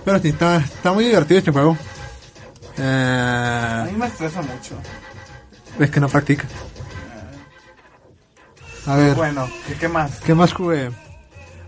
Pero 0.03 0.19
sí, 0.19 0.29
está, 0.29 0.57
está 0.57 0.91
muy 0.93 1.05
divertido 1.05 1.37
este 1.39 1.51
juego. 1.51 1.77
A 2.77 3.85
Eh, 3.87 3.91
mí 3.91 3.97
me 3.97 4.07
estresa 4.07 4.41
mucho. 4.41 4.75
es 5.79 5.91
que 5.91 5.99
no 5.99 6.09
practica. 6.09 6.47
A 8.87 8.95
ver, 8.95 9.15
Bueno, 9.15 9.47
¿qué, 9.67 9.75
qué 9.75 9.87
más? 9.87 10.19
¿qué 10.21 10.33
más 10.33 10.53
jugué? 10.53 10.89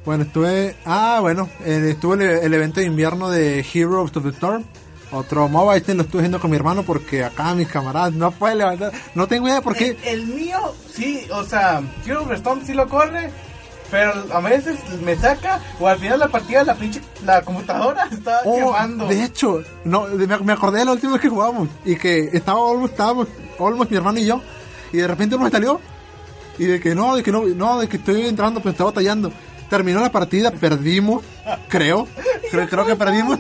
Bueno, 0.06 0.24
estuve... 0.24 0.76
Ah, 0.86 1.20
bueno, 1.22 1.50
eh, 1.64 1.88
estuvo 1.92 2.16
el, 2.16 2.22
el 2.22 2.54
evento 2.54 2.80
de 2.80 2.86
invierno 2.88 3.30
de 3.30 3.66
Heroes 3.74 4.16
of 4.16 4.24
the 4.24 4.30
Storm. 4.30 4.64
Otro 5.12 5.48
MOBA, 5.48 5.78
este 5.78 5.94
lo 5.94 6.02
estuve 6.02 6.22
haciendo 6.22 6.40
con 6.40 6.50
mi 6.50 6.58
hermano 6.58 6.82
porque 6.84 7.24
acá 7.24 7.54
mis 7.54 7.68
camaradas 7.68 8.14
no 8.14 8.32
pueden 8.32 8.58
levantar. 8.58 8.92
No 9.14 9.28
tengo 9.28 9.48
idea 9.48 9.62
por 9.62 9.76
qué. 9.76 9.90
El, 10.04 10.22
el 10.22 10.26
mío, 10.28 10.58
sí, 10.92 11.26
o 11.32 11.44
sea, 11.44 11.82
Hero 12.06 12.24
of 12.24 12.30
the 12.30 12.34
Storm 12.34 12.66
sí 12.66 12.74
lo 12.74 12.90
corre, 12.90 13.30
pero 13.92 14.12
a 14.34 14.40
veces 14.42 14.80
me 15.04 15.16
saca, 15.16 15.62
o 15.80 15.88
al 15.88 16.00
final 16.00 16.18
la 16.20 16.30
partida 16.30 16.64
la 16.64 16.74
pinche, 16.74 17.00
la 17.24 17.44
computadora 17.44 18.08
está 18.12 18.40
Oh, 18.44 18.56
quemando. 18.56 19.06
de 19.08 19.24
hecho, 19.24 19.62
no, 19.86 20.08
me, 20.08 20.26
me 20.40 20.54
acordé 20.54 20.80
de 20.80 20.86
la 20.86 20.94
última 20.94 21.14
vez 21.14 21.22
que 21.22 21.30
jugábamos 21.30 21.70
y 21.86 21.96
que 21.96 22.32
estaba 22.34 22.60
Olmos, 22.60 22.90
estábamos 22.90 23.28
Olmos, 23.60 23.90
mi 23.92 23.98
hermano 23.98 24.18
y 24.18 24.26
yo, 24.26 24.42
y 24.92 24.98
de 24.98 25.08
repente 25.08 25.38
nos 25.38 25.52
salió 25.52 25.80
y 26.58 26.66
de 26.66 26.80
que 26.80 26.96
no, 26.96 27.16
de 27.16 27.22
que 27.22 27.32
no, 27.32 27.44
no, 27.46 27.80
de 27.80 27.88
que 27.88 27.98
estoy 27.98 28.26
entrando, 28.26 28.62
pero 28.62 28.72
estaba 28.72 28.90
batallando. 28.90 29.32
Terminó 29.74 30.02
la 30.02 30.12
partida, 30.12 30.52
perdimos, 30.52 31.24
creo, 31.68 32.08
creo, 32.52 32.70
creo 32.70 32.86
que 32.86 32.96
perdimos. 32.96 33.40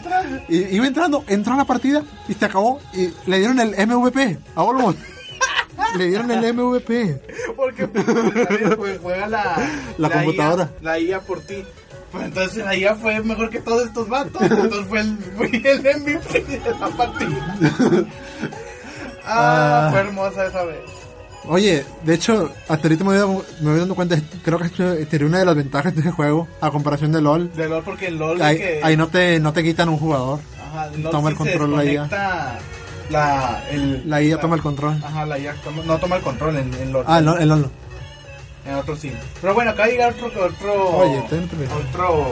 Y 0.49 0.75
iba 0.75 0.87
entrando, 0.87 1.23
entró 1.27 1.53
a 1.53 1.57
la 1.57 1.65
partida 1.65 2.01
y 2.27 2.33
se 2.33 2.43
acabó 2.45 2.79
y 2.91 3.13
le 3.29 3.37
dieron 3.37 3.59
el 3.59 3.69
MVP 3.87 4.39
a 4.55 4.63
Olmos. 4.63 4.95
Le 5.95 6.07
dieron 6.07 6.31
el 6.31 6.53
MVP. 6.55 7.21
Porque 7.55 7.87
juega 8.99 9.27
la, 9.27 9.69
La 9.99 10.09
computadora. 10.09 10.63
IA, 10.63 10.81
la 10.81 10.99
IA 10.99 11.19
por 11.21 11.39
ti. 11.41 11.63
Pues 12.11 12.25
entonces 12.25 12.65
la 12.65 12.75
IA 12.75 12.95
fue 12.95 13.21
mejor 13.21 13.51
que 13.51 13.59
todos 13.59 13.85
estos 13.85 14.09
vatos. 14.09 14.41
Entonces 14.41 14.85
fue 14.89 15.01
el, 15.01 15.17
fue 15.37 15.47
el 15.53 16.01
MVP 16.01 16.41
de 16.45 16.61
la 16.79 16.87
partida. 16.89 17.57
Ah, 19.23 19.85
Ah. 19.85 19.87
fue 19.91 19.99
hermosa 19.99 20.47
esa 20.47 20.63
vez. 20.63 20.79
Oye, 21.47 21.83
de 22.05 22.13
hecho, 22.13 22.51
hasta 22.69 22.87
ahorita 22.87 23.03
me 23.03 23.21
voy, 23.23 23.43
me 23.59 23.71
voy 23.71 23.79
dando 23.79 23.95
cuenta, 23.95 24.15
creo 24.43 24.57
que 24.59 24.65
esto 24.67 24.95
sería 25.09 25.27
una 25.27 25.39
de 25.39 25.45
las 25.45 25.55
ventajas 25.55 25.93
de 25.93 25.99
ese 26.01 26.11
juego, 26.11 26.47
a 26.61 26.71
comparación 26.71 27.11
de 27.11 27.21
LOL. 27.21 27.51
De 27.53 27.67
LOL 27.67 27.83
porque 27.83 28.07
el 28.07 28.17
LOL 28.17 28.41
Ahí, 28.41 28.57
que, 28.57 28.79
ahí 28.81 28.95
no 28.95 29.07
te 29.09 29.39
no 29.41 29.51
te 29.51 29.61
quitan 29.63 29.89
un 29.89 29.97
jugador. 29.97 30.39
ajá, 30.71 30.87
LOL 30.97 31.11
toma 31.11 31.29
el 31.29 31.35
se 31.35 31.37
control 31.43 31.75
la 31.75 31.85
IA. 31.85 32.09
La, 33.09 33.63
el, 33.69 34.09
La 34.09 34.21
IA 34.21 34.39
toma 34.39 34.55
el 34.55 34.61
control. 34.61 34.95
Ajá, 35.03 35.25
la 35.25 35.37
IA 35.37 35.53
toma- 35.63 35.83
no 35.85 35.97
toma 35.99 36.15
el 36.15 36.21
control 36.21 36.55
en, 36.55 36.73
en 36.75 36.93
LOL. 36.93 37.03
Ah, 37.07 37.19
el 37.19 37.25
LOL 37.25 37.61
no. 37.63 37.71
En 38.65 38.75
otro 38.75 38.95
sí. 38.95 39.11
Pero 39.41 39.53
bueno, 39.53 39.71
acá 39.71 39.87
llega 39.87 40.07
otro. 40.07 40.27
otro 40.27 40.87
Oye, 40.97 41.17
Otro. 41.19 42.29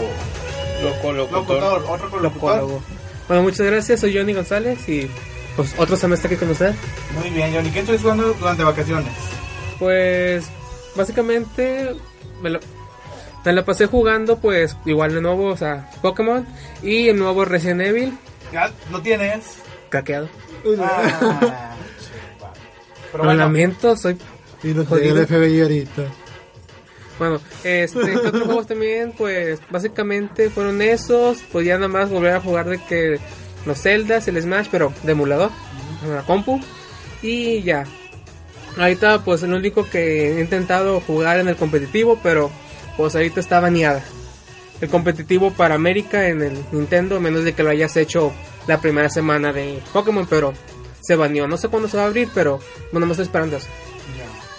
Loco, 0.82 1.12
Locutor, 1.13 1.84
otro 1.89 2.19
locutor. 2.19 2.21
Locólogo. 2.21 2.82
Bueno, 3.28 3.43
muchas 3.43 3.65
gracias. 3.67 4.00
Soy 4.00 4.15
Johnny 4.17 4.34
González 4.34 4.88
y 4.89 5.10
pues 5.62 5.80
otro 5.80 5.95
semestre 5.95 6.30
que 6.30 6.38
conocer. 6.38 6.74
Muy 7.19 7.30
bien, 7.30 7.54
Johnny. 7.54 7.69
¿Qué 7.69 7.80
estoy 7.82 7.97
jugando 7.97 8.34
durante 8.34 8.63
vacaciones? 8.63 9.12
Pues 9.78 10.47
básicamente 10.95 11.95
me 12.41 12.50
lo, 12.50 12.60
me 13.45 13.54
la 13.54 13.63
pasé 13.63 13.86
jugando 13.86 14.38
pues 14.39 14.76
igual 14.86 15.13
de 15.13 15.21
nuevo, 15.21 15.47
o 15.47 15.58
sea, 15.58 15.89
Pokémon 16.02 16.45
y 16.82 17.10
el 17.10 17.17
nuevo 17.17 17.45
Resident 17.45 17.82
Evil 17.82 18.17
Ya, 18.52 18.71
¿no 18.89 19.02
tienes? 19.02 19.58
craqueado. 19.89 20.30
Ah, 20.80 21.76
Pero 23.12 23.24
Lo 23.24 23.30
bueno, 23.30 23.43
lamento, 23.43 23.95
soy 23.97 24.17
Y 24.63 24.69
el 24.69 24.86
FBI 24.86 25.62
ahorita. 25.62 26.04
Bueno, 27.19 27.39
este, 27.63 28.00
¿qué 28.00 28.17
otros 28.17 28.43
juegos 28.43 28.67
también? 28.67 29.12
Pues 29.12 29.60
básicamente 29.69 30.50
fueron 30.50 30.82
esos. 30.82 31.39
Pues 31.52 31.65
ya 31.67 31.76
nada 31.76 31.88
más 31.88 32.10
volver 32.10 32.34
a 32.34 32.39
jugar 32.41 32.67
de 32.69 32.78
que 32.86 33.19
los 33.65 33.82
Zeldas, 33.82 34.28
el 34.28 34.41
Smash, 34.41 34.67
pero 34.71 34.93
de 35.04 35.12
emulador, 35.12 35.52
en 36.04 36.15
la 36.15 36.24
compu. 36.24 36.60
Y 37.21 37.62
ya. 37.62 37.86
Ahorita, 38.78 39.24
pues 39.24 39.43
el 39.43 39.54
único 39.54 39.88
que 39.89 40.38
he 40.38 40.41
intentado 40.41 41.02
jugar 41.02 41.39
en 41.39 41.47
el 41.47 41.56
competitivo, 41.56 42.19
pero 42.24 42.50
pues 42.97 43.15
ahorita 43.15 43.39
está 43.39 43.60
baneada. 43.60 44.04
El 44.80 44.89
competitivo 44.89 45.52
para 45.52 45.76
América 45.76 46.28
en 46.28 46.41
el 46.41 46.58
Nintendo, 46.71 47.17
a 47.17 47.19
menos 47.19 47.43
de 47.43 47.54
que 47.54 47.63
lo 47.63 47.69
hayas 47.69 47.95
hecho 47.97 48.32
la 48.67 48.80
primera 48.80 49.10
semana 49.10 49.54
de 49.54 49.82
Pokémon, 49.93 50.26
pero 50.28 50.54
se 51.02 51.15
baneó. 51.15 51.47
No 51.47 51.58
sé 51.58 51.67
cuándo 51.67 51.88
se 51.88 51.97
va 51.97 52.04
a 52.04 52.08
abrir, 52.08 52.30
pero 52.34 52.60
bueno, 52.91 53.06
me 53.06 53.12
estoy 53.12 53.26
esperando 53.26 53.58
eso. 53.58 53.67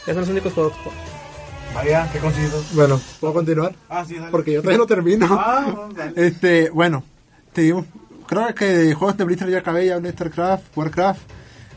Esos 0.02 0.14
son 0.14 0.20
los 0.20 0.28
únicos 0.30 0.52
juegos. 0.52 0.74
Vaya, 1.74 2.08
qué 2.12 2.18
conciso. 2.18 2.62
Bueno, 2.72 3.00
¿puedo 3.20 3.34
continuar? 3.34 3.74
Ah, 3.88 4.04
sí, 4.04 4.16
dale. 4.16 4.30
Porque 4.30 4.52
yo 4.52 4.60
todavía 4.60 4.78
no 4.78 4.86
termino. 4.86 5.26
Ah, 5.30 5.88
dale. 5.94 6.12
Este, 6.16 6.70
bueno, 6.70 7.04
seguimos. 7.54 7.86
Creo 8.32 8.54
que 8.54 8.64
de 8.64 8.94
juegos 8.94 9.18
de 9.18 9.24
Blizzard 9.24 9.50
ya 9.50 9.58
acabé, 9.58 9.84
ya 9.88 10.00
de 10.00 10.10
StarCraft, 10.10 10.74
Warcraft, 10.74 11.20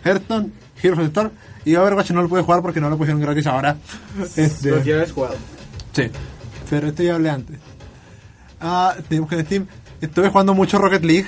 Hearthstone, 0.05 0.53
Heroes 0.81 0.99
of 0.99 1.03
the 1.03 1.09
Storm. 1.09 1.31
Y 1.65 1.75
Overwatch 1.75 2.11
no 2.11 2.21
lo 2.21 2.29
pude 2.29 2.43
jugar 2.43 2.61
porque 2.61 2.79
no 2.79 2.89
lo 2.89 2.97
pusieron 2.97 3.21
gratis 3.21 3.45
ahora. 3.45 3.75
Este, 4.37 4.69
ya 4.69 4.93
habías 4.95 5.11
jugado. 5.11 5.35
Sí, 5.91 6.03
pero 6.69 6.87
esto 6.87 7.03
ya 7.03 7.15
hablé 7.15 7.29
antes. 7.29 7.57
Ah, 8.61 8.95
tenemos 9.09 9.29
que 9.29 9.43
Steam. 9.43 9.67
Estuve 9.99 10.29
jugando 10.29 10.53
mucho 10.53 10.77
Rocket 10.77 11.03
League. 11.03 11.27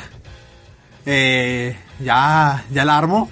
Eh, 1.05 1.75
ya, 1.99 2.63
ya 2.71 2.85
la 2.85 2.97
armo. 2.97 3.29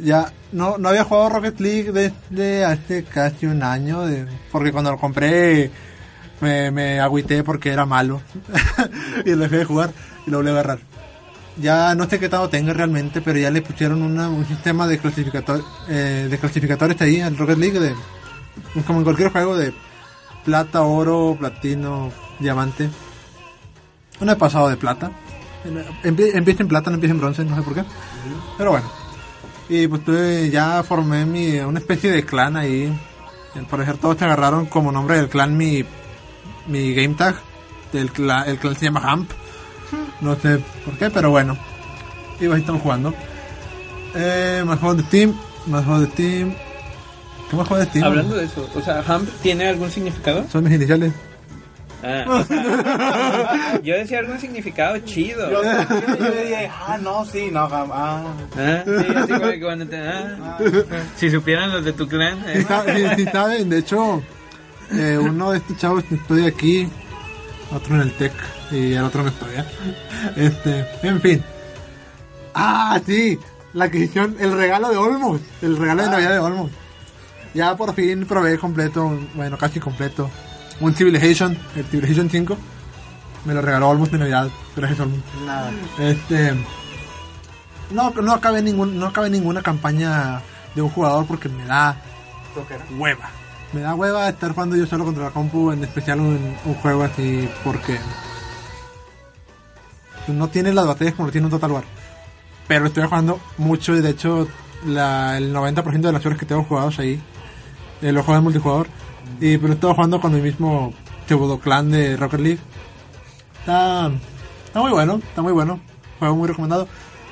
Ya, 0.00 0.32
no, 0.50 0.76
no 0.76 0.88
había 0.88 1.04
jugado 1.04 1.28
Rocket 1.28 1.60
League 1.60 1.92
desde 1.92 2.64
hace 2.64 3.04
casi 3.04 3.46
un 3.46 3.62
año. 3.62 4.04
de- 4.06 4.26
porque 4.50 4.72
cuando 4.72 4.90
lo 4.90 4.98
compré 4.98 5.70
me, 6.40 6.72
me 6.72 6.98
agüité 6.98 7.44
porque 7.44 7.70
era 7.70 7.86
malo. 7.86 8.20
y 9.24 9.30
lo 9.30 9.44
dejé 9.44 9.58
de 9.58 9.64
jugar 9.64 9.90
y 10.26 10.30
lo 10.32 10.38
volví 10.38 10.48
a 10.48 10.52
agarrar. 10.54 10.78
Ya 11.58 11.94
no 11.94 12.08
sé 12.08 12.18
qué 12.18 12.28
tanto 12.28 12.48
tenga 12.50 12.72
realmente, 12.74 13.20
pero 13.22 13.38
ya 13.38 13.50
le 13.50 13.62
pusieron 13.62 14.02
una- 14.02 14.28
un 14.28 14.44
sistema 14.46 14.86
de 14.86 14.98
clasificator, 14.98 15.64
eh, 15.88 16.28
de 16.30 16.38
clasificadores 16.38 17.00
ahí 17.00 17.20
al 17.20 17.36
Rocket 17.36 17.56
League 17.58 17.80
de, 17.80 17.94
como 18.86 18.98
en 18.98 19.04
cualquier 19.04 19.30
juego 19.32 19.56
de 19.56 19.72
plata, 20.44 20.82
oro, 20.82 21.34
platino, 21.38 22.12
diamante. 22.38 22.90
No 24.20 24.32
he 24.32 24.36
pasado 24.36 24.68
de 24.68 24.76
plata. 24.76 25.10
Empie- 26.04 26.32
Empieza 26.34 26.62
en 26.62 26.68
plata, 26.68 26.90
no 26.90 26.94
empieza 26.94 27.12
en 27.14 27.20
bronce, 27.20 27.44
no 27.44 27.56
sé 27.56 27.62
por 27.62 27.74
qué. 27.74 27.84
Pero 28.58 28.70
bueno. 28.72 28.90
Y 29.68 29.86
pues 29.88 30.04
tuve- 30.04 30.48
ya 30.50 30.82
formé 30.82 31.24
mi, 31.26 31.58
una 31.58 31.78
especie 31.80 32.10
de 32.12 32.24
clan 32.24 32.56
ahí. 32.56 32.92
Al 33.54 33.66
parecer 33.66 33.96
todos 33.96 34.16
te 34.18 34.24
agarraron 34.26 34.66
como 34.66 34.92
nombre 34.92 35.16
del 35.16 35.28
clan 35.30 35.56
mi, 35.56 35.84
mi 36.68 36.94
game 36.94 37.14
tag. 37.14 37.36
El, 37.94 38.12
cla- 38.12 38.46
el 38.46 38.58
clan 38.58 38.76
se 38.76 38.84
llama 38.84 39.00
Hamp. 39.04 39.30
No 40.20 40.34
sé 40.36 40.58
por 40.84 40.96
qué, 40.98 41.10
pero 41.10 41.30
bueno. 41.30 41.56
Y 42.40 42.46
ahí 42.46 42.60
estamos 42.60 42.82
jugando. 42.82 43.14
Eh, 44.14 44.62
más 44.66 44.78
juegos 44.78 44.98
de 44.98 45.02
Steam. 45.04 45.34
Más 45.66 45.84
juegos 45.84 46.02
de 46.02 46.08
Steam. 46.12 46.54
¿Qué 47.50 47.56
más 47.56 47.68
juegos 47.68 47.86
de 47.86 47.90
Steam? 47.90 48.04
Hablando 48.06 48.36
de 48.36 48.44
eso, 48.44 48.68
o 48.74 48.80
sea, 48.80 49.02
¿Hump 49.08 49.28
tiene 49.42 49.68
algún 49.68 49.90
significado? 49.90 50.44
Son 50.50 50.64
mis 50.64 50.72
iniciales. 50.74 51.12
Ah, 52.02 52.24
o 52.28 52.44
sea, 52.44 53.80
yo 53.82 53.94
decía 53.94 54.18
algún 54.18 54.38
significado 54.38 54.98
chido. 54.98 55.50
Yo, 55.50 55.62
yo 55.62 56.30
dije, 56.42 56.70
ah, 56.86 56.98
no, 57.00 57.24
sí, 57.24 57.48
no, 57.50 57.60
ah, 57.72 58.22
Ah, 58.56 58.82
sí, 58.84 58.90
así 59.16 59.32
como 59.32 59.50
que 59.50 59.60
cuando 59.60 59.86
te- 59.86 59.96
ah. 59.98 60.58
Si 61.16 61.30
supieran 61.30 61.72
los 61.72 61.84
de 61.84 61.92
tu 61.92 62.06
clan. 62.06 62.38
Sí, 62.44 62.58
eh. 62.60 63.12
sí, 63.16 63.24
sí 63.24 63.30
saben, 63.32 63.70
de 63.70 63.78
hecho, 63.78 64.22
eh, 64.92 65.18
uno 65.20 65.52
de 65.52 65.58
estos 65.58 65.76
chavos 65.78 66.04
estudia 66.10 66.48
aquí, 66.48 66.88
otro 67.72 67.94
en 67.96 68.02
el 68.02 68.12
TEC 68.12 68.32
y 68.70 68.92
el 68.92 69.04
otro 69.04 69.22
no 69.22 69.28
estudia. 69.28 69.66
Este, 70.36 70.86
en 71.02 71.20
fin. 71.20 71.44
Ah, 72.54 72.98
sí, 73.04 73.38
la 73.74 73.86
adquisición, 73.86 74.36
el 74.40 74.52
regalo 74.52 74.88
de 74.88 74.96
Olmos, 74.96 75.40
el 75.62 75.76
regalo 75.76 76.02
de 76.02 76.10
Navidad 76.10 76.32
de 76.32 76.38
Olmos. 76.38 76.70
Ya 77.54 77.76
por 77.76 77.94
fin 77.94 78.26
probé 78.26 78.58
completo, 78.58 79.18
bueno, 79.34 79.56
casi 79.58 79.80
completo, 79.80 80.30
un 80.80 80.94
Civilization, 80.94 81.56
el 81.74 81.84
Civilization 81.84 82.30
5. 82.30 82.56
Me 83.44 83.54
lo 83.54 83.62
regaló 83.62 83.88
Olmos 83.90 84.10
de 84.10 84.18
Navidad, 84.18 84.48
gracias 84.74 85.00
Olmos. 85.00 85.20
nada. 85.44 85.70
Este. 85.98 86.54
No, 87.90 88.10
no 88.10 88.32
acabé 88.32 88.62
ningún, 88.62 88.98
no 88.98 89.06
acabé 89.06 89.30
ninguna 89.30 89.62
campaña 89.62 90.40
de 90.74 90.82
un 90.82 90.90
jugador 90.90 91.26
porque 91.26 91.48
me 91.48 91.64
da 91.64 91.96
hueva. 92.98 93.30
Me 93.72 93.80
da 93.80 93.94
hueva 93.94 94.28
estar 94.28 94.52
jugando 94.52 94.76
yo 94.76 94.86
solo 94.86 95.04
contra 95.04 95.24
la 95.24 95.30
compu, 95.30 95.72
en 95.72 95.84
especial 95.84 96.20
un, 96.20 96.56
un 96.64 96.74
juego 96.74 97.02
así, 97.02 97.48
porque 97.64 97.98
no 100.28 100.48
tiene 100.48 100.72
las 100.72 100.86
batallas 100.86 101.14
como 101.14 101.26
lo 101.26 101.32
tiene 101.32 101.46
un 101.46 101.50
Total 101.50 101.70
War. 101.70 101.84
Pero 102.68 102.86
estoy 102.86 103.04
jugando 103.04 103.38
mucho 103.58 103.94
y 103.94 104.00
de 104.00 104.10
hecho 104.10 104.48
la, 104.84 105.36
el 105.36 105.54
90% 105.54 106.00
de 106.00 106.12
las 106.12 106.24
horas 106.26 106.38
que 106.38 106.46
tengo 106.46 106.64
jugados 106.64 106.98
ahí 106.98 107.20
eh, 108.02 108.12
lo 108.12 108.22
juego 108.22 108.38
en 108.38 108.44
multijugador. 108.44 108.88
Y 109.40 109.58
pero 109.58 109.74
estoy 109.74 109.94
jugando 109.94 110.20
con 110.20 110.34
mi 110.34 110.40
mismo 110.40 110.92
pseudo 111.26 111.58
clan 111.58 111.90
de 111.90 112.16
Rocket 112.16 112.40
League. 112.40 112.60
Está, 113.60 114.10
está 114.66 114.80
muy 114.80 114.90
bueno, 114.90 115.16
está 115.16 115.42
muy 115.42 115.52
bueno. 115.52 115.80
Juego 116.18 116.36
muy 116.36 116.48
recomendado. 116.48 116.88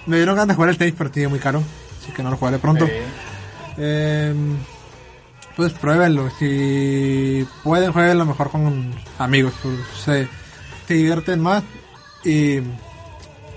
Me 0.07 0.16
dieron 0.16 0.37
ganas 0.37 0.49
de 0.49 0.55
jugar 0.55 0.70
el 0.70 0.79
tenis, 0.79 0.94
pero 0.97 1.31
muy 1.31 1.38
caro. 1.38 1.62
Así 2.01 2.12
que 2.12 2.23
no 2.23 2.31
lo 2.31 2.37
jugaré 2.37 2.59
pronto. 2.59 2.87
Em, 3.77 4.57
pues 5.56 5.72
pruébenlo. 5.72 6.30
Si 6.38 7.46
pueden, 7.62 7.92
jueguenlo 7.92 8.26
mejor 8.26 8.50
con 8.50 8.94
amigos. 9.18 9.52
Pues, 9.62 9.76
se, 10.04 10.28
se 10.86 10.94
divierten 10.94 11.40
más. 11.40 11.62
Y 12.24 12.60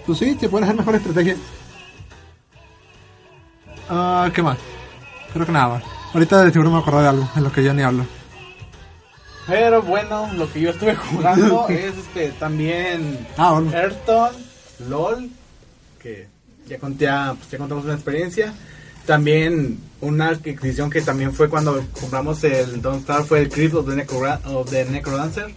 pues 0.05 0.19
sí, 0.19 0.37
se 0.39 0.49
pueden 0.49 0.65
hacer 0.65 0.77
mejor 0.77 0.95
estrategia. 0.95 1.35
Ah, 3.89 4.29
¿Qué 4.33 4.41
más? 4.43 4.57
Creo 5.33 5.45
que 5.45 5.51
nada 5.51 5.67
más. 5.69 5.83
Ahorita 6.13 6.43
de 6.43 6.51
seguro 6.51 6.71
me 6.71 6.79
acuerdo 6.79 7.01
de 7.01 7.07
algo 7.07 7.29
en 7.35 7.43
lo 7.43 7.51
que 7.51 7.63
yo 7.63 7.73
ni 7.73 7.83
hablo. 7.83 8.05
Pero 9.45 9.81
bueno, 9.81 10.29
lo 10.33 10.51
que 10.51 10.59
yo 10.59 10.71
estuve 10.71 10.95
jugando 10.95 11.67
es 11.69 11.95
este, 11.97 12.31
también 12.31 13.25
Ah, 13.37 13.53
bueno. 13.53 13.71
Hearthstone, 13.71 14.37
LOL, 14.89 15.29
que 16.01 16.27
ya, 16.67 16.77
conté, 16.79 17.07
pues, 17.37 17.49
ya 17.49 17.57
contamos 17.57 17.85
una 17.85 17.93
experiencia. 17.93 18.53
También 19.07 19.79
una 20.01 20.29
adquisición 20.29 20.89
que 20.91 21.01
también 21.01 21.33
fue 21.33 21.49
cuando 21.49 21.81
compramos 21.99 22.43
el 22.43 22.81
Don't 22.81 22.99
Star 22.99 23.23
fue 23.23 23.39
el 23.39 23.49
Crypt 23.49 23.73
of 23.73 23.89
the, 23.89 23.95
Necro 23.95 24.19
of 24.45 24.69
the 24.69 24.85
Necrodancer. 24.85 25.47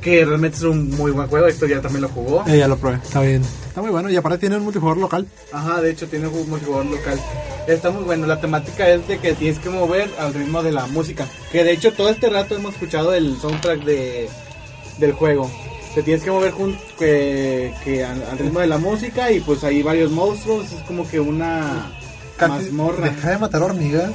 Que 0.00 0.24
realmente 0.24 0.56
es 0.56 0.62
un 0.62 0.88
muy 0.96 1.10
buen 1.10 1.28
juego, 1.28 1.46
esto 1.46 1.66
ya 1.66 1.82
también 1.82 2.00
lo 2.00 2.08
jugó. 2.08 2.42
Eh, 2.48 2.56
ya 2.56 2.66
lo 2.66 2.78
probé, 2.78 2.96
está 2.96 3.20
bien. 3.20 3.42
Está 3.68 3.82
muy 3.82 3.90
bueno 3.90 4.08
y 4.08 4.16
aparte 4.16 4.38
tiene 4.38 4.56
un 4.56 4.62
multijugador 4.64 4.96
local. 4.96 5.26
Ajá, 5.52 5.82
de 5.82 5.90
hecho 5.90 6.08
tiene 6.08 6.26
un 6.26 6.48
multijugador 6.48 6.86
local. 6.86 7.20
Está 7.68 7.90
muy 7.90 8.04
bueno, 8.04 8.26
la 8.26 8.40
temática 8.40 8.88
es 8.88 9.06
de 9.06 9.18
que 9.18 9.34
tienes 9.34 9.58
que 9.58 9.68
mover 9.68 10.10
al 10.18 10.32
ritmo 10.32 10.62
de 10.62 10.72
la 10.72 10.86
música. 10.86 11.26
Que 11.52 11.64
de 11.64 11.72
hecho 11.72 11.92
todo 11.92 12.08
este 12.08 12.30
rato 12.30 12.56
hemos 12.56 12.72
escuchado 12.72 13.12
el 13.12 13.36
soundtrack 13.38 13.84
de, 13.84 14.30
del 14.98 15.12
juego. 15.12 15.50
Te 15.94 16.02
tienes 16.02 16.24
que 16.24 16.30
mover 16.30 16.52
jun- 16.52 16.78
que, 16.98 17.74
que 17.84 18.02
al, 18.02 18.22
al 18.30 18.38
ritmo 18.38 18.60
de 18.60 18.68
la 18.68 18.78
música 18.78 19.30
y 19.30 19.40
pues 19.40 19.62
hay 19.64 19.82
varios 19.82 20.10
monstruos, 20.10 20.72
es 20.72 20.80
como 20.84 21.06
que 21.06 21.20
una 21.20 21.92
mazmorra. 22.48 23.08
Deja 23.10 23.30
de 23.30 23.38
matar 23.38 23.62
hormigas. 23.62 24.10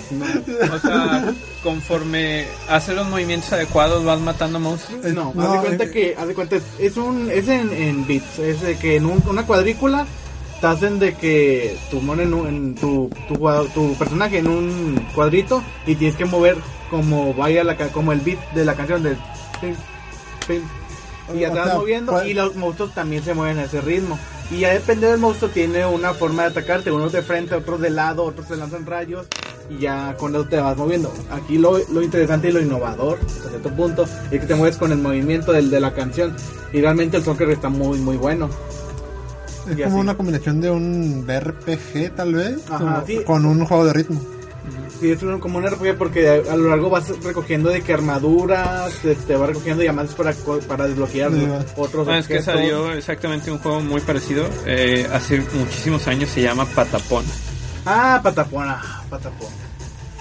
O 0.74 0.80
sea, 0.80 1.34
conforme 1.64 2.46
hace 2.70 2.94
los 2.94 3.08
movimientos 3.08 3.52
adecuados 3.54 4.04
vas 4.04 4.20
matando 4.20 4.60
monstruos. 4.60 5.04
No, 5.14 5.32
No, 5.36 5.44
haz 5.44 5.52
de 5.54 5.60
cuenta 5.68 5.84
eh. 5.86 5.92
que, 5.92 6.16
haz 6.18 6.28
de 6.28 6.34
cuenta, 6.34 6.58
es 6.80 6.98
un, 6.98 7.30
es 7.32 7.48
en, 7.48 7.72
en 7.74 8.06
bits, 8.08 8.40
es 8.40 8.62
de 8.62 8.78
que 8.78 8.96
en 8.98 9.06
un- 9.06 9.24
una 9.28 9.46
cuadrícula 9.46 10.06
te 10.62 10.68
hacen 10.68 11.00
de 11.00 11.16
que 11.16 11.76
tu 11.92 12.02
mono 12.02 12.22
en, 12.22 12.34
un- 12.34 12.48
en 12.48 12.76
tu, 12.76 13.10
tu, 13.28 13.36
jugador- 13.36 13.68
tu 13.74 13.94
personaje 13.96 14.38
en 14.40 14.48
un 14.48 15.06
cuadrito 15.14 15.62
y 15.86 15.96
tienes 15.96 16.16
que 16.16 16.26
mover 16.26 16.58
como 16.90 17.34
vaya 17.34 17.64
la, 17.64 17.76
ca- 17.76 17.90
como 17.90 18.12
el 18.14 18.22
beat 18.22 18.40
de 18.54 18.64
la 18.64 18.74
canción 18.76 19.04
de 19.04 19.18
pim, 19.60 19.76
pim, 20.48 20.62
y 21.36 21.40
ya 21.40 21.50
O 21.50 21.54
te 21.54 21.60
vas 21.60 21.68
sea, 21.70 21.78
moviendo 21.78 22.12
pues- 22.14 22.28
y 22.28 22.34
los 22.34 22.56
monstruos 22.56 22.94
también 22.94 23.24
se 23.24 23.34
mueven 23.34 23.58
a 23.60 23.64
ese 23.64 23.82
ritmo. 23.82 24.18
Y 24.52 24.60
ya 24.60 24.74
depende 24.74 25.08
del 25.08 25.20
monstruo, 25.20 25.50
tiene 25.52 25.86
una 25.86 26.14
forma 26.14 26.44
de 26.44 26.50
atacarte, 26.50 26.92
unos 26.92 27.12
de 27.12 27.22
frente, 27.24 27.56
otros 27.56 27.82
de 27.82 27.90
lado, 27.90 28.24
otros 28.24 28.48
se 28.48 28.56
lanzan 28.56 28.86
rayos 28.86 29.26
y 29.70 29.80
ya 29.80 30.16
con 30.20 30.36
eso 30.36 30.46
te 30.46 30.58
vas 30.60 30.78
moviendo. 30.78 31.12
Aquí 31.32 31.58
lo, 31.58 31.80
lo 31.90 32.02
interesante 32.04 32.50
y 32.50 32.52
lo 32.52 32.62
innovador, 32.62 33.18
hasta 33.26 33.50
cierto 33.50 33.70
punto, 33.72 34.04
es 34.04 34.40
que 34.40 34.46
te 34.46 34.54
mueves 34.56 34.78
con 34.78 34.92
el 34.92 35.00
movimiento 35.00 35.52
del, 35.52 35.72
de 35.72 35.80
la 35.80 35.94
canción. 35.94 36.36
Y 36.72 36.82
realmente 36.82 37.18
el 37.18 37.24
soccer 37.24 37.50
está 37.50 37.70
muy, 37.70 37.98
muy 38.00 38.18
bueno. 38.18 38.50
Es 39.68 39.80
Y 39.80 39.82
como 39.82 39.96
así. 39.96 40.02
una 40.02 40.16
combinación 40.16 40.62
de 40.62 40.70
un 40.70 41.26
RPG 41.28 42.14
tal 42.16 42.36
vez 42.36 42.58
Ajá, 42.70 42.78
como- 42.78 43.06
sí. 43.08 43.24
con 43.26 43.46
un 43.48 43.66
juego 43.66 43.86
de 43.86 43.94
ritmo. 43.94 44.22
Sí, 45.00 45.12
es 45.12 45.22
un- 45.24 45.40
como 45.40 45.58
un 45.58 45.66
RPG 45.68 45.98
porque 45.98 46.30
a, 46.50 46.56
lo 46.56 46.70
largo 46.70 46.90
vas 46.90 47.10
recogiendo 47.24 47.70
de 47.70 47.82
que 47.82 47.94
armaduras, 47.94 48.94
te, 49.02 49.14
te 49.16 49.36
va 49.36 49.48
recogiendo 49.48 49.82
diamantes 49.82 50.16
para, 50.16 50.34
co- 50.34 50.60
para 50.60 50.88
desbloquear 50.88 51.32
Sí, 51.32 51.48
otros 51.76 52.06
Bueno, 52.06 52.20
es 52.20 52.28
que 52.28 52.42
salió 52.42 52.92
exactamente 52.94 53.52
un 53.52 53.58
juego 53.60 53.82
muy 53.82 54.00
parecido 54.02 54.48
eh, 54.66 55.08
hace 55.12 55.42
muchísimos 55.54 56.08
años, 56.08 56.30
se 56.30 56.42
llama 56.42 56.66
Patapón. 56.66 57.26
Ah, 57.86 58.20
patapona, 58.24 58.82
patapón. 59.10 59.50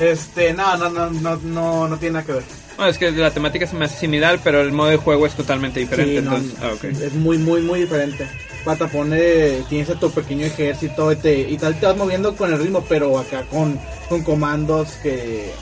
Este, 0.00 0.52
no, 0.52 0.76
no, 0.76 0.90
no, 0.90 1.11
no, 1.11 1.37
no, 1.37 1.88
no 1.88 1.96
tiene 1.98 2.14
nada 2.14 2.26
que 2.26 2.33
ver. 2.33 2.42
Bueno, 2.76 2.90
es 2.90 2.98
que 2.98 3.12
la 3.12 3.30
temática 3.30 3.66
se 3.68 3.76
me 3.76 3.85
hace 3.85 3.96
similar, 4.00 4.40
pero 4.42 4.61
el 4.61 4.72
modo 4.72 4.88
de 4.88 4.96
juego 4.96 5.24
es 5.26 5.35
totalmente 5.35 5.78
diferente. 5.80 6.20
Sí, 6.20 6.26
no, 6.26 6.37
entonces, 6.37 6.59
ah. 7.00 7.04
Es 7.07 7.12
muy, 7.14 7.38
muy, 7.38 7.62
muy 7.62 7.80
diferente. 7.83 8.28
Patapone 8.64 9.62
tienes 9.68 9.90
a 9.90 9.94
tu 9.98 10.11
pequeño 10.11 10.46
ejército 10.46 11.12
y, 11.12 11.16
te, 11.16 11.38
y 11.40 11.57
tal 11.59 11.79
te 11.79 11.87
vas 11.87 11.96
moviendo 11.96 12.35
con 12.37 12.53
el 12.53 12.59
ritmo, 12.59 12.85
pero 12.88 13.18
acá 13.18 13.44
con, 13.50 13.79
con 14.09 14.22
comandos 14.22 14.88
que, 15.03 15.53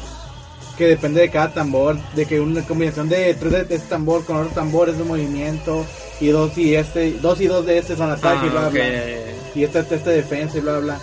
que 0.78 0.86
depende 0.86 1.20
de 1.20 1.30
cada 1.30 1.52
tambor, 1.52 1.96
de 2.14 2.26
que 2.26 2.40
una 2.40 2.62
combinación 2.62 3.08
de 3.08 3.34
tres 3.34 3.52
de 3.68 3.74
este 3.74 3.88
tambor 3.88 4.24
con 4.24 4.36
otro 4.36 4.50
tambor 4.50 4.88
es 4.88 4.98
de 4.98 5.04
movimiento 5.04 5.84
y 6.20 6.28
dos 6.28 6.56
y 6.56 6.74
este, 6.76 7.12
dos 7.20 7.40
y 7.40 7.46
dos 7.48 7.66
de 7.66 7.78
este 7.78 7.96
son 7.96 8.10
ataque 8.10 8.46
y 8.46 8.50
bla 8.50 8.66
Ah, 8.66 8.68
bla 8.68 8.68
ok, 8.68 8.74
bla. 8.74 8.84
ya, 8.84 9.06
ya. 9.06 9.32
y 9.54 9.64
este, 9.64 9.78
este 9.80 10.10
defensa 10.10 10.58
y 10.58 10.60
bla 10.60 10.72
bla 10.78 10.80
bla. 10.80 11.00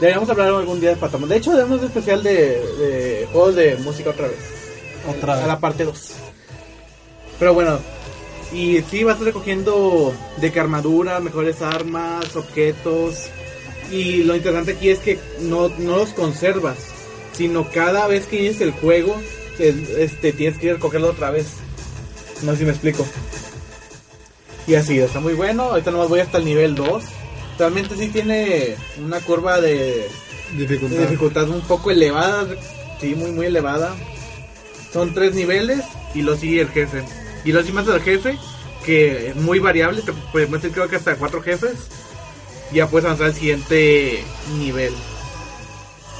Deberíamos 0.00 0.30
hablar 0.30 0.48
algún 0.48 0.80
día 0.80 0.90
de 0.90 0.96
Patamon. 0.96 1.28
De 1.28 1.36
hecho, 1.36 1.50
debemos 1.56 1.80
un 1.80 1.86
especial 1.86 2.22
de, 2.22 2.32
de 2.78 3.28
juegos 3.32 3.56
de 3.56 3.76
música 3.78 4.10
otra 4.10 4.28
vez. 4.28 4.38
Otra 5.08 5.32
A 5.34 5.36
vez. 5.38 5.46
la 5.48 5.58
parte 5.58 5.82
2. 5.84 6.12
Pero 7.40 7.52
bueno, 7.54 7.80
y 8.52 8.80
sí, 8.90 9.04
vas 9.04 9.20
recogiendo 9.20 10.14
de 10.38 10.52
que 10.52 10.60
armadura, 10.60 11.20
mejores 11.20 11.60
armas, 11.62 12.34
objetos. 12.36 13.26
Y 13.90 14.22
lo 14.24 14.36
interesante 14.36 14.72
aquí 14.72 14.90
es 14.90 14.98
que 14.98 15.18
no, 15.40 15.68
no 15.78 15.98
los 15.98 16.10
conservas, 16.10 16.76
sino 17.32 17.68
cada 17.70 18.06
vez 18.06 18.26
que 18.26 18.36
inicias 18.36 18.60
el 18.62 18.72
juego, 18.72 19.16
es- 19.58 19.88
este, 19.90 20.32
tienes 20.32 20.58
que 20.58 20.66
ir 20.66 20.72
a 20.72 20.74
recogerlo 20.76 21.08
otra 21.10 21.30
vez. 21.30 21.46
No 22.42 22.52
sé 22.52 22.58
si 22.58 22.64
me 22.64 22.70
explico. 22.70 23.06
Y 24.66 24.74
así, 24.74 24.98
está 24.98 25.20
muy 25.20 25.32
bueno. 25.34 25.64
Ahorita 25.64 25.90
nomás 25.90 26.08
voy 26.08 26.20
hasta 26.20 26.38
el 26.38 26.44
nivel 26.44 26.74
2. 26.74 27.02
Realmente 27.58 27.96
sí 27.96 28.08
tiene 28.08 28.76
una 29.04 29.20
curva 29.20 29.60
de, 29.60 30.06
de 30.52 30.66
Dificultad. 30.66 30.98
dificultad 31.00 31.48
un 31.48 31.60
poco 31.62 31.90
elevada, 31.90 32.46
sí, 33.00 33.14
muy 33.14 33.32
muy 33.32 33.46
elevada. 33.46 33.94
Son 34.92 35.12
tres 35.14 35.34
niveles 35.34 35.80
y 36.14 36.22
lo 36.22 36.36
sigue 36.36 36.60
el 36.62 36.68
jefe. 36.68 37.02
Y 37.44 37.52
lo 37.52 37.62
sigue 37.62 37.78
el 37.80 38.02
jefe, 38.02 38.38
que 38.84 39.28
es 39.28 39.36
muy 39.36 39.58
variable, 39.58 40.02
te 40.02 40.12
puedes 40.32 40.50
meter 40.50 40.70
creo 40.70 40.88
que 40.88 40.96
hasta 40.96 41.16
cuatro 41.16 41.40
jefes. 41.42 41.88
Ya 42.72 42.86
puedes 42.86 43.06
avanzar 43.06 43.28
al 43.28 43.34
siguiente 43.34 44.22
nivel. 44.58 44.92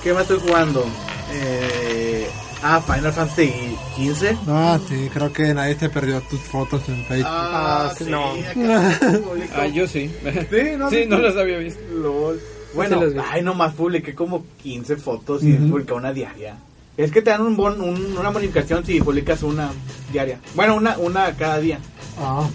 ¿Qué 0.02 0.12
más 0.12 0.22
estoy 0.22 0.38
jugando? 0.40 0.86
Eh, 1.30 2.26
ah, 2.62 2.80
Final 2.80 3.12
Fantasy 3.12 3.52
15. 3.96 4.36
Ah, 4.46 4.78
sí, 4.88 5.10
creo 5.12 5.32
que 5.32 5.52
nadie 5.52 5.74
te 5.74 5.90
perdió 5.90 6.20
tus 6.22 6.40
fotos 6.40 6.88
en 6.88 7.04
Facebook. 7.04 7.26
Ah, 7.28 7.92
sí, 7.96 8.04
no. 8.04 8.32
Ah, 9.54 9.66
yo 9.66 9.86
sí. 9.86 10.10
Sí, 10.50 10.76
no, 10.78 10.88
sí, 10.88 11.04
las 11.06 11.36
había 11.36 11.58
visto. 11.58 11.80
LOL. 11.92 12.40
Bueno, 12.74 13.00
Sí 13.10 13.16
ay, 13.30 13.42
nomás 13.42 13.74
publiqué 13.74 14.14
como 14.14 14.44
15 14.62 14.96
fotos 14.96 15.42
y 15.42 15.54
Ujú. 15.54 15.70
publiqué 15.70 15.92
una 15.94 16.12
diaria. 16.12 16.56
Es 16.98 17.10
que 17.12 17.22
te 17.22 17.30
dan 17.30 17.40
un 17.42 17.56
bon, 17.56 17.80
un- 17.80 18.18
una 18.18 18.28
bonificación 18.30 18.84
si 18.84 19.00
publicas 19.00 19.42
una 19.42 19.70
diaria. 20.12 20.40
Bueno, 20.54 20.74
una, 20.74 20.98
una 20.98 21.34
cada 21.36 21.58
día. 21.60 21.78
Ah, 22.20 22.46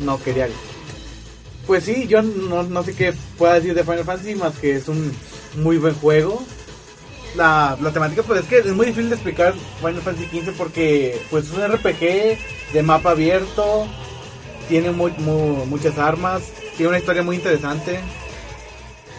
No, 0.00 0.20
que 0.22 0.32
diaria. 0.34 0.56
Pues 1.66 1.84
sí, 1.84 2.06
yo 2.08 2.20
no, 2.22 2.62
no 2.64 2.82
sé 2.82 2.94
qué 2.94 3.14
pueda 3.38 3.54
decir 3.54 3.74
de 3.74 3.84
Final 3.84 4.04
Fantasy 4.04 4.34
más 4.34 4.54
que 4.58 4.74
es 4.76 4.88
un 4.88 5.12
muy 5.56 5.76
buen 5.78 5.94
juego. 5.94 6.42
La, 7.36 7.76
la 7.80 7.92
temática 7.92 8.22
pues 8.24 8.40
es 8.40 8.46
que 8.46 8.58
es 8.58 8.66
muy 8.74 8.86
difícil 8.86 9.08
de 9.10 9.14
explicar 9.14 9.54
Final 9.78 10.00
Fantasy 10.02 10.26
XV 10.40 10.52
porque 10.58 11.20
pues 11.30 11.44
es 11.44 11.52
un 11.52 11.62
RPG 11.62 12.38
de 12.72 12.82
mapa 12.82 13.10
abierto, 13.12 13.86
tiene 14.68 14.90
mu- 14.90 15.10
mu- 15.18 15.64
muchas 15.66 15.96
armas, 15.96 16.42
tiene 16.76 16.88
una 16.88 16.98
historia 16.98 17.22
muy 17.22 17.36
interesante. 17.36 18.00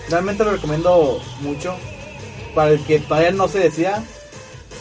Realmente 0.09 0.43
lo 0.43 0.51
recomiendo 0.51 1.21
mucho. 1.41 1.75
Para 2.53 2.71
el 2.71 2.83
que 2.83 2.99
todavía 2.99 3.31
no 3.31 3.47
se 3.47 3.59
decida 3.59 4.03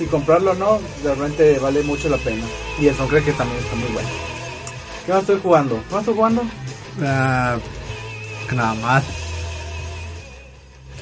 si 0.00 0.06
comprarlo 0.06 0.52
o 0.52 0.54
no, 0.54 0.80
realmente 1.04 1.58
vale 1.58 1.82
mucho 1.82 2.08
la 2.08 2.16
pena. 2.16 2.42
Y 2.80 2.86
el 2.86 2.94
soundtrack 2.94 3.22
que 3.26 3.32
también 3.32 3.58
está 3.62 3.76
muy 3.76 3.88
bueno. 3.92 4.08
¿Qué 5.04 5.12
más 5.12 5.20
estoy 5.20 5.40
jugando? 5.42 5.76
¿Qué 5.88 5.92
más 5.94 6.00
estoy 6.00 6.14
jugando? 6.14 6.42
que 8.48 8.56
nada 8.56 8.74
más. 8.74 9.04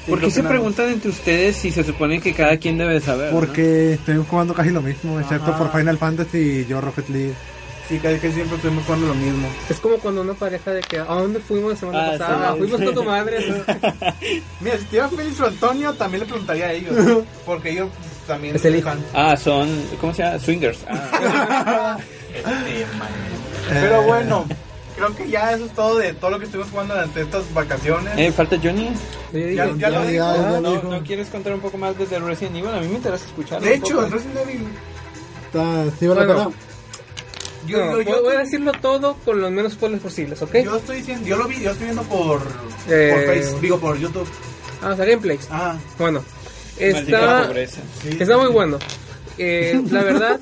¿Por 0.07 0.19
qué 0.19 0.29
se 0.31 0.39
nada. 0.41 0.49
preguntan 0.55 0.89
entre 0.89 1.09
ustedes 1.11 1.55
si 1.55 1.71
se 1.71 1.83
supone 1.83 2.19
que 2.19 2.33
cada 2.33 2.57
quien 2.57 2.77
debe 2.77 2.99
saber? 2.99 3.31
¿no? 3.31 3.39
Porque 3.39 3.93
estoy 3.93 4.21
jugando 4.29 4.53
casi 4.53 4.71
lo 4.71 4.81
mismo, 4.81 5.17
excepto 5.19 5.51
Ajá. 5.51 5.57
por 5.57 5.71
Final 5.71 5.97
Fantasy 5.97 6.37
y 6.37 6.65
yo 6.65 6.81
Rocket 6.81 7.07
League. 7.09 7.33
Sí, 7.87 7.97
casi 7.99 8.19
que 8.19 8.31
siempre 8.31 8.55
estuvimos 8.57 8.83
jugando 8.85 9.07
lo 9.07 9.15
mismo. 9.15 9.47
Es 9.69 9.79
como 9.79 9.95
cuando 9.97 10.21
una 10.21 10.33
pareja 10.33 10.71
de 10.73 10.81
que, 10.81 10.99
¿a 10.99 11.05
dónde 11.05 11.39
fuimos 11.39 11.71
la 11.71 11.77
semana 11.77 12.07
Ah, 12.07 12.11
pasada? 12.11 12.51
sí. 12.53 12.59
Fuimos 12.59 12.81
con 12.81 12.93
tu 12.95 13.03
madre. 13.03 13.37
Mira, 14.59 14.77
si 14.77 14.85
tuviera 14.85 15.07
Félix 15.09 15.39
o 15.39 15.45
Antonio, 15.47 15.93
también 15.93 16.21
le 16.21 16.25
preguntaría 16.27 16.65
a 16.67 16.73
ellos. 16.73 17.23
Porque 17.45 17.71
ellos 17.71 17.89
también 18.29 18.55
Es 18.55 18.63
el 18.63 18.77
hijo. 18.77 18.89
Ah, 19.13 19.35
son. 19.35 19.67
¿Cómo 19.99 20.13
se 20.13 20.23
llama? 20.23 20.39
Swingers. 20.39 20.79
Ah. 20.89 21.97
Pero 23.69 24.01
bueno, 24.03 24.45
creo 24.95 25.15
que 25.15 25.29
ya 25.29 25.51
eso 25.53 25.65
es 25.65 25.71
todo 25.73 25.97
de 25.97 26.13
todo 26.13 26.31
lo 26.31 26.39
que 26.39 26.45
estuvimos 26.45 26.71
jugando 26.71 26.93
durante 26.95 27.21
estas 27.21 27.53
vacaciones. 27.53 28.13
eh, 28.17 28.31
falta 28.31 28.57
Johnny. 28.61 28.89
Ya- 29.33 29.65
ya 29.75 29.89
lo 29.89 30.09
ya 30.09 30.59
¿No. 30.61 30.81
¿No 30.81 31.03
quieres 31.03 31.27
contar 31.29 31.53
un 31.53 31.59
poco 31.59 31.77
más 31.77 31.97
desde 31.97 32.17
Resident 32.19 32.55
Evil? 32.57 32.69
A 32.69 32.79
mí 32.79 32.87
me 32.87 32.95
interesa 32.95 33.25
escucharlo. 33.25 33.67
de 33.67 33.75
hecho, 33.75 33.95
poco. 33.95 34.05
en 34.07 34.11
Resident 34.11 34.37
Evil, 34.39 34.67
Está, 35.45 35.83
sí, 35.99 36.07
Bueno. 36.07 36.53
yo, 37.67 37.85
no, 37.85 38.01
yo, 38.01 38.01
yo, 38.01 38.23
voy 38.23 38.35
a 38.35 38.39
decirlo 38.39 38.71
todo 38.81 39.15
con 39.25 39.41
los 39.41 39.51
menos 39.51 39.73
spoilers 39.73 40.01
posibles, 40.01 40.41
¿ok? 40.41 40.55
yo 40.63 40.75
estoy 40.77 40.97
diciendo, 40.97 41.27
yo 41.27 41.37
lo 41.37 41.45
vi, 41.47 41.59
yo 41.61 41.71
estoy 41.71 41.85
viendo 41.85 42.03
por, 42.03 42.41
Eh. 42.87 43.11
por 43.13 43.33
Facebook, 43.33 43.61
digo 43.61 43.79
por 43.79 43.97
YouTube. 43.97 44.27
Vamos 44.81 44.99
a 44.99 45.05
gameplays. 45.05 45.47
Ah, 45.51 45.75
Bueno, 45.97 46.23
está, 46.79 47.51
está 48.19 48.37
muy 48.37 48.47
bueno. 48.49 48.79
Eh, 49.37 49.81
la 49.91 50.03
verdad, 50.03 50.39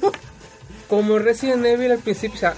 como 0.88 1.20
Resident 1.20 1.66
Evil 1.66 1.92
al 1.92 2.00
principio, 2.00 2.36
o 2.36 2.40
sea, 2.40 2.56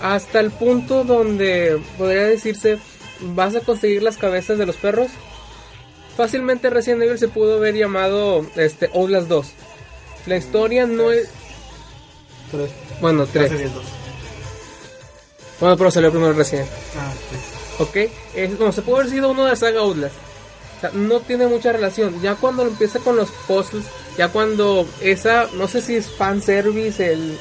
hasta 0.00 0.40
el 0.40 0.50
punto 0.50 1.04
donde 1.04 1.80
podría 1.98 2.24
decirse 2.24 2.78
vas 3.20 3.54
a 3.56 3.60
conseguir 3.60 4.02
las 4.02 4.16
cabezas 4.16 4.58
de 4.58 4.66
los 4.66 4.76
perros. 4.76 5.08
Fácilmente 6.16 6.70
Resident 6.70 7.02
Evil 7.02 7.18
se 7.18 7.28
pudo 7.28 7.56
haber 7.56 7.74
llamado 7.74 8.46
este 8.56 8.90
Outlast 8.94 9.28
2. 9.28 9.46
La 10.26 10.36
historia 10.36 10.86
no 10.86 11.12
es 11.12 11.28
Tres. 12.50 12.70
Bueno, 13.00 13.26
Ya 13.26 13.32
tres. 13.32 13.50
sería 13.50 13.66
el 13.66 13.74
dos. 13.74 13.84
Bueno, 15.60 15.76
pero 15.76 15.90
salió 15.90 16.10
primero 16.10 16.32
Resident. 16.32 16.68
Ah, 16.96 17.12
sí. 17.30 17.82
¿Ok? 17.82 17.96
Es 18.34 18.54
como 18.54 18.72
se 18.72 18.82
puede 18.82 19.00
haber 19.00 19.10
sido 19.12 19.30
uno 19.30 19.44
de 19.44 19.50
la 19.50 19.56
saga 19.56 19.80
Outlast. 19.80 20.14
O 20.76 20.80
sea, 20.80 20.90
no 20.92 21.20
tiene 21.20 21.46
mucha 21.46 21.72
relación. 21.72 22.20
Ya 22.20 22.34
cuando 22.34 22.62
empieza 22.62 22.98
con 22.98 23.16
los 23.16 23.30
puzzles, 23.46 23.84
ya 24.18 24.28
cuando 24.28 24.86
esa, 25.00 25.46
no 25.54 25.68
sé 25.68 25.80
si 25.80 25.96
es 25.96 26.10
fanservice, 26.10 27.12
el... 27.12 27.38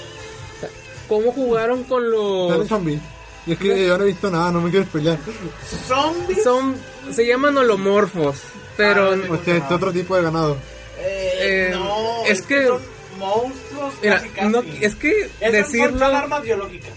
o 0.57 0.59
sea, 0.61 0.69
¿Cómo 1.09 1.31
jugaron 1.33 1.83
con 1.83 2.03
Dale 2.03 2.59
los... 2.59 2.67
zombie. 2.67 2.99
Y 3.47 3.51
es 3.53 3.59
que 3.59 3.85
yo 3.87 3.97
no 3.97 4.03
he 4.05 4.07
visto 4.07 4.31
nada, 4.31 4.51
no 4.51 4.61
me 4.61 4.71
quiero 4.71 4.85
pelear. 4.87 5.17
Zombies. 5.87 6.43
Son... 6.43 6.75
Se 7.11 7.25
llaman 7.27 7.57
holomorfos, 7.57 8.37
pero... 8.77 9.11
Ah, 9.11 9.17
O 9.29 9.43
sea, 9.43 9.57
este 9.57 9.73
otro 9.73 9.91
tipo 9.91 10.15
de 10.15 10.23
ganado. 10.23 10.57
Eh, 10.97 11.31
Eh, 11.41 11.69
no, 11.73 12.25
es 12.25 12.41
que- 12.41 12.65
son 12.67 12.81
monstruos. 13.19 13.93
Mira, 14.01 14.15
casi, 14.15 14.29
casi. 14.29 14.47
no, 14.47 14.63
es 14.81 14.95
que 14.95 15.29
Esas 15.39 15.51
decirlo... 15.51 15.99
son 15.99 16.15
armas 16.15 16.41
biológicas. 16.41 16.91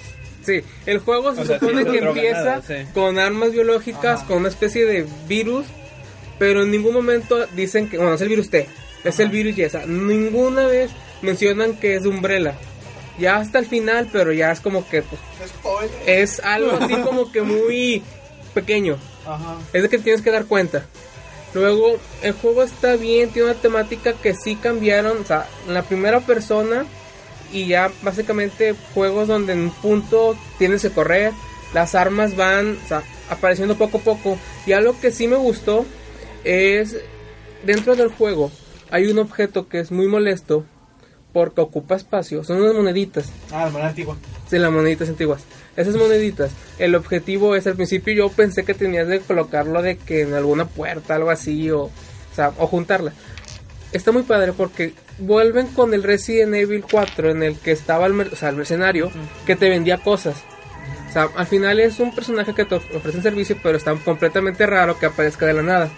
Sí, 0.46 0.62
el 0.86 1.00
juego 1.00 1.34
se 1.34 1.42
O 1.42 1.44
supone 1.44 1.84
que 1.84 1.98
empieza 1.98 2.62
sí. 2.62 2.74
con 2.94 3.18
armas 3.18 3.52
biológicas, 3.52 4.20
Ajá. 4.20 4.26
con 4.28 4.38
una 4.38 4.48
especie 4.48 4.86
de 4.86 5.06
virus, 5.26 5.66
pero 6.38 6.62
en 6.62 6.70
ningún 6.70 6.94
momento 6.94 7.46
dicen 7.54 7.88
que, 7.88 7.98
bueno, 7.98 8.14
es 8.14 8.20
el 8.20 8.28
virus 8.28 8.50
T, 8.50 8.66
es 9.04 9.18
el 9.20 9.28
virus 9.28 9.56
Y, 9.58 9.64
o 9.64 9.70
sea, 9.70 9.86
ninguna 9.86 10.66
vez 10.66 10.90
mencionan 11.22 11.76
que 11.76 11.96
es 11.96 12.02
de 12.02 12.08
Umbrella. 12.08 12.54
Ya 13.18 13.36
hasta 13.36 13.58
el 13.58 13.66
final, 13.66 14.08
pero 14.12 14.32
ya 14.32 14.52
es 14.52 14.60
como 14.60 14.88
que 14.88 15.02
pues, 15.02 15.20
es 16.06 16.40
algo 16.40 16.72
así 16.80 16.94
como 17.04 17.32
que 17.32 17.42
muy 17.42 18.02
pequeño. 18.54 18.96
Ajá. 19.26 19.56
Es 19.72 19.82
de 19.82 19.88
que 19.88 19.98
tienes 19.98 20.22
que 20.22 20.30
dar 20.30 20.46
cuenta. 20.46 20.86
Luego, 21.54 21.96
el 22.22 22.32
juego 22.32 22.62
está 22.62 22.96
bien, 22.96 23.30
tiene 23.30 23.50
una 23.50 23.60
temática 23.60 24.12
que 24.12 24.34
sí 24.34 24.54
cambiaron. 24.56 25.18
O 25.18 25.24
sea, 25.24 25.48
en 25.66 25.74
la 25.74 25.82
primera 25.82 26.20
persona 26.20 26.84
y 27.52 27.66
ya 27.66 27.90
básicamente 28.02 28.74
juegos 28.94 29.28
donde 29.28 29.54
en 29.54 29.60
un 29.60 29.70
punto 29.70 30.36
tienes 30.58 30.82
que 30.82 30.90
correr, 30.90 31.32
las 31.72 31.94
armas 31.94 32.36
van 32.36 32.78
o 32.84 32.88
sea, 32.88 33.02
apareciendo 33.30 33.76
poco 33.76 33.98
a 33.98 34.02
poco. 34.02 34.38
Y 34.66 34.72
algo 34.72 34.98
que 35.00 35.10
sí 35.10 35.26
me 35.26 35.36
gustó 35.36 35.86
es 36.44 36.96
dentro 37.64 37.96
del 37.96 38.08
juego 38.08 38.50
hay 38.90 39.06
un 39.10 39.18
objeto 39.18 39.68
que 39.68 39.80
es 39.80 39.90
muy 39.90 40.06
molesto 40.06 40.64
porque 41.32 41.60
ocupa 41.60 41.94
espacio. 41.94 42.42
Son 42.42 42.60
unas 42.62 42.74
moneditas. 42.74 43.30
Ah, 43.52 43.64
la 43.66 43.70
moneda 43.70 43.88
antigua. 43.90 44.16
de 44.50 44.58
las 44.58 44.72
moneditas 44.72 45.08
antiguas. 45.10 45.42
Esas 45.76 45.94
moneditas, 45.96 46.50
el 46.78 46.94
objetivo 46.94 47.54
es 47.54 47.66
al 47.66 47.74
principio 47.76 48.14
yo 48.14 48.28
pensé 48.30 48.64
que 48.64 48.72
tenías 48.74 49.06
de 49.08 49.20
colocarlo 49.20 49.82
de 49.82 49.96
que 49.98 50.22
en 50.22 50.32
alguna 50.34 50.64
puerta, 50.66 51.14
algo 51.14 51.30
así, 51.30 51.70
o, 51.70 51.82
o 51.84 51.90
sea, 52.34 52.52
o 52.58 52.66
juntarla. 52.66 53.12
Está 53.92 54.10
muy 54.10 54.22
padre 54.22 54.52
porque 54.54 54.94
vuelven 55.18 55.66
con 55.68 55.92
el 55.94 56.02
Resident 56.02 56.54
Evil 56.54 56.84
4 56.90 57.30
en 57.30 57.42
el 57.42 57.56
que 57.58 57.72
estaba 57.72 58.06
el, 58.06 58.14
mer- 58.14 58.30
o 58.32 58.36
sea, 58.36 58.48
el 58.48 58.56
mercenario 58.56 59.10
que 59.46 59.54
te 59.54 59.68
vendía 59.68 59.98
cosas. 59.98 60.36
O 61.08 61.12
sea, 61.12 61.28
al 61.36 61.46
final 61.46 61.78
es 61.78 62.00
un 62.00 62.14
personaje 62.14 62.54
que 62.54 62.64
te 62.64 62.74
of- 62.74 62.94
ofrece 62.96 63.18
un 63.18 63.22
servicio, 63.22 63.56
pero 63.62 63.76
está 63.76 63.94
completamente 63.96 64.66
raro 64.66 64.98
que 64.98 65.06
aparezca 65.06 65.46
de 65.46 65.52
la 65.54 65.62
nada. 65.62 65.88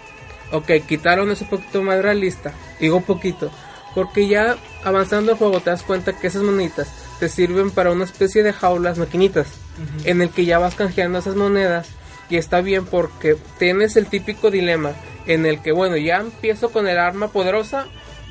Ok, 0.52 0.70
quitaron 0.86 1.30
un 1.30 1.36
poquito 1.48 1.82
más 1.82 2.00
realista. 2.02 2.52
Digo 2.80 2.96
un 2.96 3.02
poquito. 3.02 3.50
Porque 3.94 4.28
ya 4.28 4.56
avanzando 4.84 5.32
el 5.32 5.38
juego 5.38 5.60
te 5.60 5.70
das 5.70 5.82
cuenta 5.82 6.12
que 6.12 6.28
esas 6.28 6.42
moneditas 6.42 6.88
te 7.18 7.28
sirven 7.28 7.70
para 7.70 7.90
una 7.90 8.04
especie 8.04 8.42
de 8.42 8.52
jaulas 8.52 8.98
maquinitas. 8.98 9.48
En 10.04 10.20
el 10.22 10.30
que 10.30 10.44
ya 10.44 10.58
vas 10.58 10.74
canjeando 10.74 11.18
esas 11.18 11.36
monedas. 11.36 11.88
Y 12.28 12.36
está 12.36 12.60
bien 12.60 12.86
porque 12.86 13.36
tienes 13.58 13.96
el 13.96 14.06
típico 14.06 14.50
dilema. 14.50 14.92
En 15.26 15.46
el 15.46 15.60
que, 15.60 15.72
bueno, 15.72 15.96
ya 15.96 16.18
empiezo 16.18 16.70
con 16.70 16.86
el 16.86 16.98
arma 16.98 17.28
poderosa. 17.28 17.86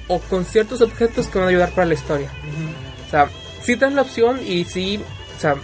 O 0.07 0.19
con 0.19 0.43
ciertos 0.43 0.81
objetos 0.81 1.27
que 1.27 1.37
van 1.37 1.47
a 1.47 1.51
ayudar 1.51 1.69
para 1.71 1.85
la 1.85 1.93
historia. 1.93 2.31
O 3.07 3.11
sea, 3.11 3.29
sí 3.61 3.75
te 3.75 3.85
dan 3.85 3.95
la 3.95 4.01
opción 4.01 4.39
y 4.43 4.65
sí, 4.65 4.99
o 5.37 5.39
sea, 5.39 5.55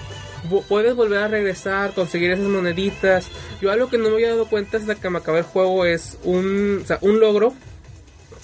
puedes 0.45 0.95
volver 0.95 1.19
a 1.19 1.27
regresar, 1.27 1.93
conseguir 1.93 2.31
esas 2.31 2.45
moneditas. 2.45 3.27
Yo 3.62 3.71
algo 3.71 3.89
que 3.89 3.97
no 3.97 4.10
me 4.10 4.15
había 4.15 4.29
dado 4.29 4.47
cuenta 4.47 4.77
hasta 4.77 4.95
que 4.95 5.10
me 5.10 5.19
acabé 5.19 5.39
el 5.39 5.43
juego 5.45 5.86
es 5.86 6.17
un, 6.23 6.81
o 6.84 6.88
sea, 6.88 6.99
un 7.01 7.19
logro 7.19 7.53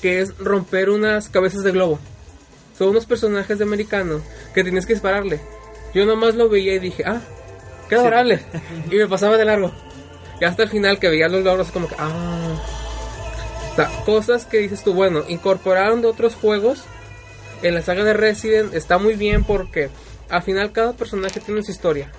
que 0.01 0.21
es 0.21 0.37
romper 0.37 0.89
unas 0.89 1.29
cabezas 1.29 1.63
de 1.63 1.71
globo. 1.71 1.99
Son 2.77 2.89
unos 2.89 3.05
personajes 3.05 3.57
de 3.57 3.63
americano 3.63 4.21
que 4.53 4.63
tienes 4.63 4.85
que 4.85 4.93
dispararle. 4.93 5.39
Yo 5.93 6.05
nomás 6.05 6.35
lo 6.35 6.49
veía 6.49 6.73
y 6.75 6.79
dije, 6.79 7.03
ah, 7.05 7.21
qué 7.89 7.95
adorable. 7.95 8.39
y 8.91 8.95
me 8.95 9.07
pasaba 9.07 9.37
de 9.37 9.45
largo. 9.45 9.71
Y 10.39 10.45
hasta 10.45 10.63
el 10.63 10.69
final 10.69 10.99
que 10.99 11.09
veía 11.09 11.27
los 11.27 11.43
logros 11.43 11.71
como 11.71 11.87
que, 11.87 11.95
ah. 11.97 12.61
O 13.71 13.75
sea, 13.75 13.89
cosas 14.05 14.45
que 14.45 14.57
dices 14.57 14.83
tú, 14.83 14.93
bueno, 14.93 15.23
incorporaron 15.27 16.01
de 16.01 16.07
otros 16.07 16.35
juegos 16.35 16.83
en 17.63 17.75
la 17.75 17.81
saga 17.81 18.03
de 18.03 18.13
Resident 18.13 18.73
está 18.73 18.97
muy 18.97 19.15
bien 19.15 19.43
porque 19.43 19.89
al 20.31 20.41
final 20.43 20.71
cada 20.71 20.93
personaje 20.93 21.39
tiene 21.39 21.61
su 21.63 21.71
historia. 21.71 22.11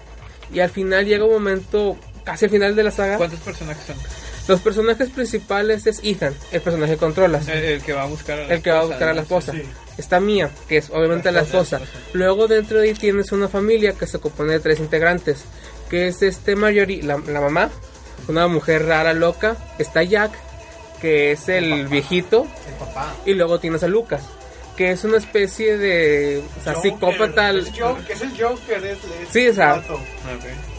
Y 0.52 0.60
al 0.60 0.70
final 0.70 1.04
llega 1.06 1.24
un 1.24 1.32
momento, 1.32 1.96
casi 2.24 2.44
al 2.44 2.50
final 2.50 2.76
de 2.76 2.82
la 2.84 2.90
saga, 2.90 3.16
¿Cuántos 3.16 3.40
personajes 3.40 3.84
son? 3.86 3.96
los 4.48 4.60
personajes 4.60 5.08
principales 5.10 5.86
es 5.86 6.00
Ethan, 6.02 6.34
el 6.50 6.60
personaje 6.60 6.92
que 6.94 6.98
controlas. 6.98 7.48
El, 7.48 7.58
el 7.64 7.82
que 7.82 7.92
va 7.92 8.02
a 8.02 8.06
buscar 8.06 8.38
a 8.38 8.46
la 8.46 8.54
El 8.54 8.62
que 8.62 8.70
va 8.70 8.78
a 8.78 8.82
esposa, 8.82 8.94
buscar 8.94 9.08
a 9.08 9.12
la 9.12 9.16
¿no? 9.16 9.22
esposa. 9.22 9.52
Sí. 9.52 9.62
Está 9.98 10.20
Mía, 10.20 10.50
que 10.68 10.78
es 10.78 10.90
obviamente 10.90 11.30
la 11.32 11.42
esposa. 11.42 11.80
Luego 12.12 12.48
dentro 12.48 12.78
de 12.80 12.88
ahí 12.88 12.94
tienes 12.94 13.30
una 13.32 13.48
familia 13.48 13.92
que 13.92 14.06
se 14.06 14.18
compone 14.18 14.52
de 14.54 14.60
tres 14.60 14.78
integrantes. 14.80 15.44
Que 15.90 16.08
es 16.08 16.22
este 16.22 16.56
Marjorie, 16.56 17.02
la, 17.02 17.18
la 17.18 17.40
mamá, 17.40 17.70
una 18.28 18.48
mujer 18.48 18.86
rara, 18.86 19.12
loca. 19.12 19.56
Está 19.78 20.02
Jack, 20.02 20.32
que 21.00 21.32
es 21.32 21.48
el 21.48 21.86
viejito. 21.88 22.46
El 22.68 22.74
papá. 22.74 23.14
Y 23.26 23.34
luego 23.34 23.60
tienes 23.60 23.82
a 23.82 23.88
Lucas, 23.88 24.22
que 24.76 24.90
es 24.90 25.04
una 25.04 25.18
especie 25.18 25.76
de 25.76 26.42
o 26.60 26.64
sea, 26.64 26.74
Joker. 26.74 26.92
psicópata. 26.92 27.50
Es, 27.50 27.70
Joker, 27.78 28.04
es 28.10 28.22
el 28.22 28.30
Joker. 28.30 28.84
Es, 28.84 28.98
es 28.98 29.28
Sí, 29.30 29.48
o 29.48 29.54
sea. 29.54 29.82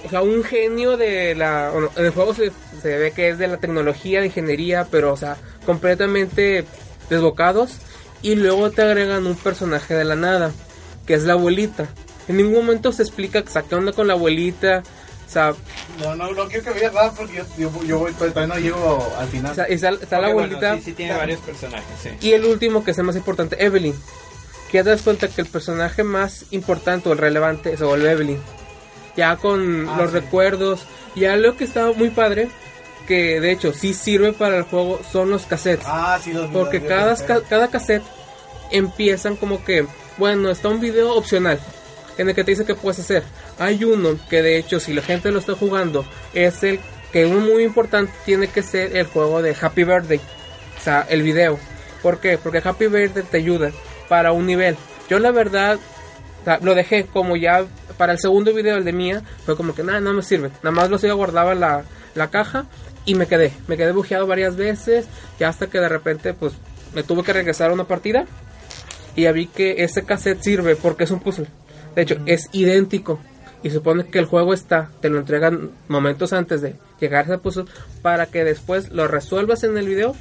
O 0.05 0.09
sea, 0.09 0.21
un 0.21 0.43
genio 0.43 0.97
de 0.97 1.35
la... 1.35 1.69
Bueno, 1.71 1.89
en 1.95 2.05
el 2.05 2.11
juego 2.11 2.33
se, 2.33 2.51
se 2.81 2.97
ve 2.97 3.11
que 3.11 3.29
es 3.29 3.37
de 3.37 3.47
la 3.47 3.57
tecnología, 3.57 4.19
de 4.19 4.27
ingeniería, 4.27 4.87
pero, 4.89 5.13
o 5.13 5.17
sea, 5.17 5.37
completamente 5.65 6.65
desbocados. 7.09 7.77
Y 8.21 8.35
luego 8.35 8.71
te 8.71 8.81
agregan 8.81 9.27
un 9.27 9.35
personaje 9.35 9.93
de 9.93 10.05
la 10.05 10.15
nada, 10.15 10.51
que 11.05 11.13
es 11.13 11.23
la 11.23 11.33
abuelita. 11.33 11.87
En 12.27 12.37
ningún 12.37 12.65
momento 12.65 12.91
se 12.91 13.03
explica 13.03 13.43
o 13.45 13.49
sea, 13.49 13.63
qué 13.63 13.75
onda 13.75 13.91
con 13.91 14.07
la 14.07 14.13
abuelita. 14.13 14.83
Sea, 15.33 15.53
No, 15.99 16.15
no, 16.15 16.31
no 16.31 16.47
quiero 16.47 16.63
que 16.63 16.79
veas 16.79 16.93
nada 16.93 17.11
porque 17.11 17.33
yo, 17.37 17.43
yo, 17.57 17.83
yo 17.83 17.99
voy, 17.99 18.13
todavía 18.13 18.47
no 18.47 18.59
llego 18.59 19.13
al 19.17 19.27
final. 19.27 19.51
o 19.51 19.55
sea, 19.55 19.63
está, 19.65 19.89
está 19.89 20.19
la 20.21 20.27
bueno, 20.31 20.55
abuelita. 20.57 20.75
sí, 20.77 20.81
sí 20.85 20.93
tiene 20.93 21.15
varios 21.15 21.39
personajes, 21.41 21.85
sí. 22.01 22.09
Y 22.21 22.33
el 22.33 22.45
último, 22.45 22.83
que 22.83 22.91
es 22.91 22.97
el 22.99 23.03
más 23.03 23.15
importante, 23.15 23.63
Evelyn. 23.63 23.95
Que 24.71 24.77
ya 24.77 24.83
te 24.83 24.91
das 24.91 25.01
cuenta 25.01 25.27
que 25.27 25.41
el 25.41 25.47
personaje 25.47 26.03
más 26.03 26.45
importante 26.51 27.09
o 27.09 27.13
el 27.13 27.17
relevante 27.17 27.75
se 27.77 27.83
vuelve 27.83 28.11
Evelyn. 28.11 28.39
Ya 29.17 29.35
con 29.37 29.87
Ah, 29.89 29.97
los 29.97 30.11
sí. 30.11 30.19
recuerdos. 30.19 30.81
Ya 31.15 31.35
lo 31.35 31.55
que 31.57 31.63
está 31.63 31.91
muy 31.91 32.09
padre, 32.09 32.49
que 33.07 33.39
de 33.39 33.51
hecho 33.51 33.73
sí 33.73 33.93
sirve 33.93 34.33
para 34.33 34.57
el 34.57 34.63
juego, 34.63 34.99
son 35.11 35.29
los 35.29 35.45
cassettes. 35.45 35.85
ah, 35.87 36.19
sí, 36.23 36.31
los 36.33 36.49
Porque 36.51 36.79
los- 36.79 36.87
cada, 36.89 37.15
ca- 37.17 37.41
cada 37.47 37.67
cassette 37.69 38.03
empiezan 38.71 39.35
como 39.35 39.63
que, 39.63 39.85
bueno, 40.17 40.49
está 40.49 40.69
un 40.69 40.79
video 40.79 41.13
opcional 41.15 41.59
en 42.17 42.29
el 42.29 42.35
que 42.35 42.43
te 42.43 42.51
dice 42.51 42.65
qué 42.65 42.75
puedes 42.75 42.99
hacer. 42.99 43.23
Hay 43.59 43.83
uno 43.83 44.17
que 44.29 44.41
de 44.41 44.57
hecho 44.57 44.79
si 44.79 44.93
la 44.93 45.01
gente 45.01 45.31
lo 45.31 45.39
está 45.39 45.53
jugando 45.53 46.05
es 46.33 46.63
el 46.63 46.79
que 47.11 47.25
uno 47.25 47.41
muy 47.41 47.63
importante 47.63 48.11
tiene 48.25 48.47
que 48.47 48.63
ser 48.63 48.97
el 48.97 49.05
juego 49.05 49.41
de 49.41 49.55
Happy 49.59 49.83
Birthday. 49.83 50.19
O 50.77 50.81
sea, 50.81 51.05
el 51.09 51.21
video. 51.21 51.59
¿Por 52.01 52.19
qué? 52.19 52.37
Porque 52.37 52.61
Happy 52.63 52.87
Birthday 52.87 53.23
te 53.23 53.37
ayuda 53.37 53.71
para 54.09 54.31
un 54.31 54.47
nivel. 54.47 54.75
Yo 55.09 55.19
la 55.19 55.31
verdad 55.31 55.77
o 56.41 56.43
sea, 56.43 56.59
lo 56.61 56.75
dejé 56.75 57.05
como 57.05 57.37
ya 57.37 57.65
para 57.97 58.11
el 58.11 58.19
segundo 58.19 58.53
video, 58.53 58.77
el 58.77 58.83
de 58.83 58.91
Mía, 58.91 59.21
fue 59.45 59.55
como 59.55 59.73
que 59.73 59.83
nada, 59.83 60.01
no 60.01 60.13
me 60.13 60.23
sirve. 60.23 60.49
Nada 60.61 60.71
más 60.71 60.89
lo 60.89 60.97
sigo 60.97 61.15
guardaba 61.15 61.53
en 61.53 61.61
la, 61.61 61.83
la 62.15 62.29
caja 62.29 62.65
y 63.05 63.15
me 63.15 63.27
quedé. 63.27 63.53
Me 63.67 63.77
quedé 63.77 63.91
bujeado 63.91 64.27
varias 64.27 64.55
veces 64.55 65.05
y 65.39 65.43
hasta 65.43 65.67
que 65.67 65.79
de 65.79 65.87
repente 65.87 66.33
pues 66.33 66.53
me 66.93 67.03
tuve 67.03 67.23
que 67.23 67.33
regresar 67.33 67.69
a 67.69 67.73
una 67.73 67.85
partida 67.85 68.25
y 69.15 69.23
ya 69.23 69.31
vi 69.31 69.47
que 69.47 69.83
ese 69.83 70.03
cassette 70.03 70.41
sirve 70.41 70.75
porque 70.75 71.05
es 71.05 71.11
un 71.11 71.19
puzzle. 71.19 71.47
De 71.95 72.01
hecho, 72.01 72.17
es 72.25 72.49
idéntico. 72.51 73.19
Y 73.63 73.69
supone 73.69 74.05
que 74.05 74.19
el 74.19 74.25
juego 74.25 74.53
está, 74.53 74.89
te 75.01 75.09
lo 75.09 75.17
entregan 75.19 75.71
momentos 75.87 76.33
antes 76.33 76.61
de 76.61 76.75
llegar 76.99 77.21
a 77.23 77.27
ese 77.27 77.37
puzzle 77.37 77.65
para 78.01 78.25
que 78.25 78.43
después 78.43 78.89
lo 78.91 79.07
resuelvas 79.07 79.63
en 79.63 79.77
el 79.77 79.87
video. 79.87 80.15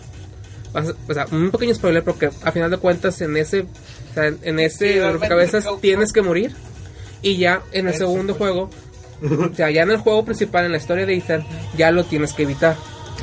O 1.08 1.12
sea, 1.14 1.26
un 1.32 1.50
pequeño 1.50 1.74
spoiler 1.74 2.02
porque 2.04 2.30
a 2.44 2.52
final 2.52 2.70
de 2.70 2.78
cuentas 2.78 3.20
en 3.20 3.36
ese, 3.36 3.62
o 3.62 4.14
sea, 4.14 4.26
en 4.28 4.56
Sí, 4.58 4.64
ese 4.64 5.10
rompecabezas 5.10 5.64
creo- 5.64 5.78
tienes 5.78 6.12
que 6.12 6.22
morir. 6.22 6.52
Y 7.20 7.36
ya 7.36 7.62
en 7.72 7.88
el 7.88 7.94
Eso, 7.94 8.06
segundo 8.06 8.36
pues. 8.36 8.50
juego, 8.50 8.70
o 9.52 9.54
sea, 9.54 9.70
ya 9.70 9.82
en 9.82 9.90
el 9.90 9.98
juego 9.98 10.24
principal, 10.24 10.64
en 10.64 10.72
la 10.72 10.78
historia 10.78 11.04
de 11.04 11.16
Ethan, 11.16 11.44
ya 11.76 11.90
lo 11.90 12.04
tienes 12.04 12.32
que 12.32 12.44
evitar. 12.44 12.76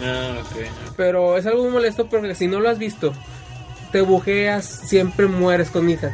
Ah, 0.03 0.37
ok. 0.41 0.95
Pero 0.97 1.37
es 1.37 1.45
algo 1.45 1.63
muy 1.63 1.71
molesto 1.71 2.07
porque 2.09 2.35
si 2.35 2.47
no 2.47 2.59
lo 2.59 2.69
has 2.69 2.77
visto, 2.77 3.13
te 3.93 4.01
bujeas, 4.01 4.65
siempre 4.65 5.27
mueres 5.27 5.69
con 5.69 5.89
Ethan. 5.89 6.13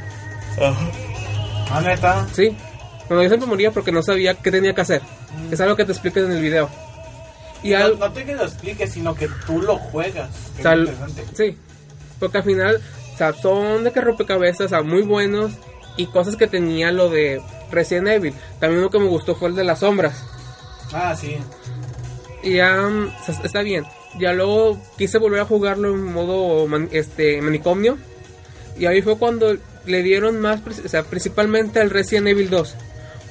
Ah, 1.71 1.81
neta. 1.81 2.27
Sí. 2.33 2.55
Bueno, 3.07 3.23
yo 3.23 3.29
siempre 3.29 3.47
moría 3.47 3.71
porque 3.71 3.91
no 3.91 4.01
sabía 4.01 4.33
qué 4.35 4.51
tenía 4.51 4.73
que 4.73 4.81
hacer. 4.81 5.01
Es 5.51 5.59
algo 5.61 5.75
que 5.75 5.85
te 5.85 5.91
explican 5.91 6.25
en 6.25 6.31
el 6.33 6.41
video. 6.41 6.69
Y 7.63 7.71
no, 7.71 7.77
al- 7.77 7.99
no 7.99 8.11
te 8.11 8.25
que 8.25 8.35
lo 8.35 8.43
expliques, 8.45 8.91
sino 8.93 9.15
que 9.15 9.27
tú 9.45 9.61
lo 9.61 9.77
juegas. 9.77 10.29
o 10.59 10.61
sea, 10.61 10.75
sí. 11.35 11.57
Porque 12.19 12.37
al 12.39 12.43
final, 12.43 12.81
o 13.13 13.17
sea, 13.17 13.33
son 13.33 13.83
de 13.83 13.91
que 13.91 14.01
rompecabezas, 14.01 14.67
o 14.67 14.69
sea, 14.69 14.81
muy 14.81 15.01
buenos. 15.03 15.51
y 15.97 16.07
cosas 16.07 16.35
que 16.35 16.47
tenía 16.47 16.91
lo 16.91 17.09
de 17.09 17.41
Resident 17.71 18.09
Evil. 18.09 18.33
También 18.59 18.79
uno 18.81 18.89
que 18.89 18.99
me 18.99 19.07
gustó 19.07 19.33
fue 19.35 19.47
el 19.47 19.55
de 19.55 19.63
las 19.63 19.79
sombras. 19.79 20.25
Ah, 20.91 21.15
sí. 21.15 21.37
Y 22.43 22.55
ya 22.55 22.81
mm, 22.81 23.13
o 23.21 23.23
sea, 23.25 23.35
está 23.45 23.61
bien. 23.61 23.85
Ya 24.19 24.33
luego 24.33 24.77
quise 24.97 25.17
volver 25.19 25.39
a 25.39 25.45
jugarlo 25.45 25.89
en 25.93 26.03
modo 26.03 26.67
man- 26.67 26.89
este 26.91 27.41
manicomio. 27.41 27.97
Y 28.77 28.87
ahí 28.87 29.01
fue 29.01 29.17
cuando 29.17 29.55
le 29.85 30.03
dieron 30.03 30.41
más, 30.41 30.59
o 30.83 30.89
sea, 30.89 31.03
principalmente 31.03 31.79
al 31.79 31.89
Resident 31.89 32.27
Evil 32.27 32.49
2. 32.49 32.75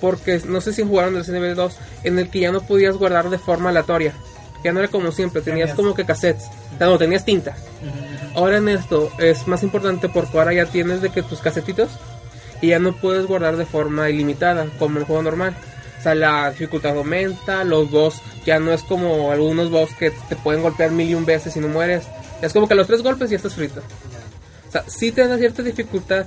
Porque 0.05 0.39
no 0.47 0.61
sé 0.61 0.75
si 0.75 0.83
jugaron 0.83 1.17
el 1.17 1.35
Evil 1.35 1.55
2, 1.55 1.77
en 2.03 2.19
el 2.19 2.29
que 2.29 2.41
ya 2.41 2.53
no 2.53 2.61
podías 2.61 2.95
guardar 2.99 3.31
de 3.31 3.39
forma 3.39 3.71
aleatoria. 3.71 4.13
Ya 4.63 4.71
no 4.71 4.81
era 4.81 4.89
como 4.89 5.13
siempre, 5.13 5.41
tenías 5.41 5.71
Tenías- 5.71 5.77
como 5.77 5.95
que 5.95 6.05
cassettes. 6.05 6.45
O 6.75 6.77
sea, 6.79 6.89
no, 6.89 6.99
tenías 6.99 7.25
tinta. 7.25 7.57
Ahora 8.35 8.59
en 8.59 8.69
esto 8.69 9.11
es 9.19 9.47
más 9.47 9.63
importante 9.63 10.11
porque 10.11 10.37
ahora 10.37 10.53
ya 10.53 10.67
tienes 10.67 11.01
de 11.01 11.09
que 11.09 11.23
tus 11.23 11.39
casetitos 11.41 11.89
y 12.61 12.67
ya 12.69 12.79
no 12.79 12.93
puedes 12.95 13.27
guardar 13.27 13.57
de 13.57 13.65
forma 13.65 14.11
ilimitada 14.11 14.67
como 14.79 14.99
el 14.99 15.05
juego 15.07 15.23
normal. 15.23 15.57
O 16.01 16.03
sea, 16.03 16.15
la 16.15 16.51
dificultad 16.51 16.95
aumenta, 16.99 17.65
los 17.65 17.91
boss 17.91 18.21
ya 18.45 18.59
no 18.59 18.73
es 18.75 18.83
como 18.83 19.33
algunos 19.33 19.71
boss 19.71 19.89
que 19.99 20.11
te 20.29 20.37
pueden 20.37 20.61
golpear 20.61 20.91
mil 20.91 21.09
y 21.09 21.15
un 21.15 21.25
veces 21.25 21.57
y 21.57 21.61
no 21.61 21.69
mueres. 21.69 22.05
Es 22.43 22.53
como 22.53 22.69
que 22.69 22.75
a 22.75 22.77
los 22.77 22.87
tres 22.87 23.03
golpes 23.03 23.31
ya 23.31 23.37
estás 23.37 23.55
frito. 23.55 23.81
O 24.69 24.71
sea, 24.71 24.85
sí 24.87 25.13
te 25.13 25.27
da 25.27 25.39
cierta 25.39 25.63
dificultad, 25.63 26.27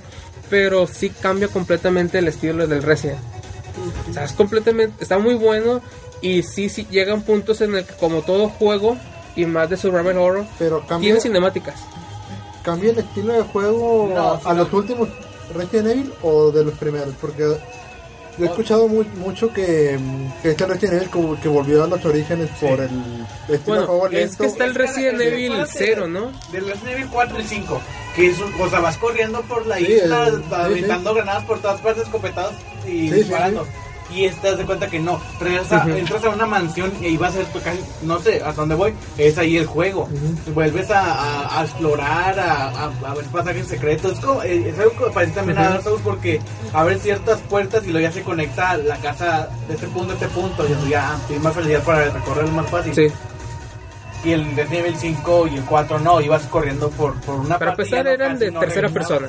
pero 0.50 0.86
sí 0.88 1.10
cambia 1.10 1.46
completamente 1.46 2.18
el 2.18 2.26
estilo 2.26 2.66
del 2.66 2.82
Resident. 2.82 3.18
O 4.08 4.12
sea, 4.12 4.24
es 4.24 4.32
completamente, 4.32 5.02
está 5.02 5.18
muy 5.18 5.34
bueno 5.34 5.80
y 6.20 6.42
sí, 6.42 6.68
sí 6.68 6.86
llegan 6.90 7.22
puntos 7.22 7.60
en 7.60 7.74
el 7.76 7.84
que 7.84 7.94
como 7.94 8.22
todo 8.22 8.48
juego 8.48 8.96
y 9.36 9.46
más 9.46 9.70
de 9.70 9.76
survival 9.76 10.18
horror, 10.18 10.46
Pero 10.58 10.80
cambia, 10.86 11.08
tiene 11.08 11.20
cinemáticas. 11.20 11.76
cambia 12.62 12.90
el 12.90 12.98
estilo 12.98 13.32
de 13.34 13.42
juego 13.42 14.10
No, 14.12 14.32
a, 14.32 14.40
a 14.50 14.54
los 14.54 14.72
últimos 14.72 15.08
Resident 15.54 15.88
Evil 15.88 16.12
o 16.22 16.50
de 16.50 16.64
los 16.64 16.74
primeros, 16.74 17.14
porque 17.20 17.44
yo 18.38 18.44
he 18.44 18.48
escuchado 18.48 18.86
mu- 18.88 19.04
mucho 19.16 19.52
que, 19.52 19.98
que 20.42 20.50
este 20.50 20.66
Resident 20.66 20.94
Evil 20.98 21.10
como 21.10 21.40
que 21.40 21.48
volvió 21.48 21.84
a 21.84 21.86
los 21.86 22.04
orígenes 22.04 22.48
por 22.60 22.80
el 22.80 22.90
estilo 23.48 23.86
Bueno, 23.86 24.06
es 24.06 24.12
lento. 24.12 24.36
que 24.38 24.46
está 24.46 24.64
el 24.64 24.74
Resident 24.74 25.20
Evil 25.20 25.52
acuérdate 25.52 25.72
0, 25.78 26.08
¿no? 26.08 26.32
Del 26.52 26.66
Resident 26.66 26.90
Evil 26.98 27.08
4 27.12 27.40
y 27.40 27.44
5. 27.44 27.80
Que 28.16 28.26
es 28.30 28.38
un, 28.40 28.52
o 28.60 28.68
sea, 28.70 28.80
vas 28.80 28.96
corriendo 28.98 29.42
por 29.42 29.66
la 29.66 29.76
Sí, 29.78 29.84
isla, 29.92 30.26
el- 30.28 30.36
sí, 30.42 30.48
aventando 30.52 31.14
granadas 31.14 31.44
por 31.44 31.60
todas 31.60 31.80
partes, 31.80 32.04
escopetados 32.04 32.54
y 32.86 32.90
Sí, 32.90 33.08
sí, 33.08 33.14
disparando. 33.14 33.66
Y 34.10 34.24
estás 34.24 34.56
de 34.56 34.64
cuenta 34.64 34.86
que 34.88 34.98
no. 34.98 35.20
Regresas 35.38 35.72
a- 35.72 35.84
Ujú. 35.86 35.96
entras 35.96 36.24
a 36.24 36.30
una 36.30 36.46
mansión 36.46 36.92
y 37.00 37.16
vas 37.18 37.36
a 37.36 37.40
tu 37.44 37.60
casi, 37.60 37.78
no 38.02 38.18
sé 38.18 38.36
hasta 38.36 38.62
dónde 38.62 38.74
voy, 38.74 38.94
es 39.18 39.36
ahí 39.36 39.56
el 39.58 39.66
juego. 39.66 40.08
Vuelves 40.54 40.90
a, 40.90 41.00
a- 41.12 41.60
a 41.60 41.64
explorar, 41.64 42.38
a, 42.40 42.68
a- 42.68 42.92
a 43.10 43.14
ver 43.14 43.24
pasajes 43.26 43.66
secretos. 43.66 44.12
Es, 44.14 44.20
como, 44.20 44.42
eh, 44.42 44.70
es 44.70 44.78
algo 44.78 44.92
que 44.92 45.10
parece 45.12 45.32
también 45.32 45.58
a. 45.58 45.68
Dark 45.70 45.82
Souls 45.82 46.00
porque 46.02 46.40
abres 46.72 47.02
ciertas 47.02 47.38
puertas 47.42 47.84
y 47.86 47.90
luego 47.92 48.08
ya 48.08 48.12
se 48.12 48.22
conecta 48.22 48.76
la 48.78 48.96
casa 48.96 49.48
de 49.68 49.74
este 49.74 49.86
punto 49.88 50.12
a 50.12 50.14
este 50.14 50.28
punto. 50.28 50.64
Y 50.86 50.90
ya 50.90 51.14
tienes 51.26 51.44
más 51.44 51.54
facilidad 51.54 51.82
para 51.82 52.08
recorrerlo 52.10 52.52
más 52.52 52.70
fácil. 52.70 52.94
Sí. 52.94 53.08
Y 54.24 54.32
el 54.32 54.44
Resident 54.56 54.86
Evil 54.86 54.96
5 54.96 55.46
y 55.48 55.56
el 55.56 55.64
4 55.64 55.98
no, 56.00 56.20
ibas 56.20 56.42
corriendo 56.46 56.90
por, 56.90 57.14
por 57.20 57.36
una 57.36 57.58
Para 57.58 57.70
ya 57.76 57.82
empezar 57.82 58.04
no, 58.04 58.10
eran 58.10 58.32
casi 58.32 58.44
de 58.46 58.50
no 58.50 58.60
tercera 58.60 58.88
persona. 58.88 59.28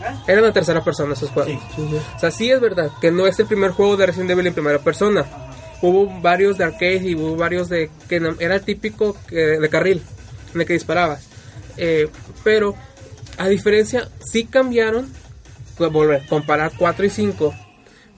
¿Eh? 0.00 0.14
Eran 0.28 0.44
de 0.44 0.52
tercera 0.52 0.82
persona 0.82 1.12
esos 1.14 1.30
juegos. 1.30 1.52
Sí. 1.76 1.82
O 2.16 2.18
sea, 2.18 2.30
sí 2.30 2.50
es 2.50 2.60
verdad 2.60 2.90
que 3.00 3.10
no 3.10 3.26
es 3.26 3.38
el 3.38 3.46
primer 3.46 3.70
juego 3.72 3.96
de 3.96 4.06
Resident 4.06 4.30
Evil 4.30 4.46
en 4.46 4.54
primera 4.54 4.78
persona. 4.78 5.24
Hubo 5.82 6.20
varios 6.20 6.58
de 6.58 6.64
arcade 6.64 6.96
y 7.08 7.14
hubo 7.14 7.36
varios 7.36 7.68
de 7.68 7.90
que 8.08 8.20
no- 8.20 8.34
era 8.38 8.56
el 8.56 8.62
típico 8.62 9.16
que- 9.28 9.36
de 9.58 9.68
carril 9.68 10.02
en 10.54 10.60
el 10.60 10.66
que 10.66 10.74
disparabas. 10.74 11.26
Eh, 11.76 12.08
pero 12.44 12.74
a 13.38 13.48
diferencia, 13.48 14.08
sí 14.20 14.44
cambiaron, 14.44 15.08
pues, 15.78 15.90
volver, 15.90 16.26
comparar 16.28 16.72
4 16.76 17.06
y 17.06 17.10
5, 17.10 17.54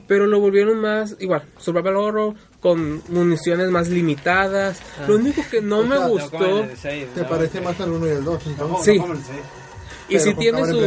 pero 0.09 0.26
lo 0.26 0.41
volvieron 0.41 0.80
más 0.80 1.14
igual, 1.20 1.45
survival 1.59 1.97
horror 1.97 2.35
con 2.61 3.03
municiones 3.09 3.68
más 3.70 3.89
limitadas. 3.89 4.78
Lo 5.07 5.14
único 5.16 5.43
que 5.51 5.61
no 5.61 5.83
me 5.85 5.97
O 5.97 5.99
sea, 6.01 6.09
gustó 6.09 6.66
Se 7.14 7.24
parece 7.28 7.61
más 7.61 7.78
al 7.80 7.93
1 7.93 8.07
y 8.07 8.11
al 8.11 8.24
2, 8.24 8.43
entonces. 8.47 8.85
Sí. 8.95 8.99
¿Cómo 8.99 9.14
le 9.14 9.20
sé? 9.20 9.33
y 10.09 10.18
si 10.18 10.35
tiene 10.35 10.64
sus. 10.66 10.80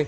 Sí. 0.00 0.06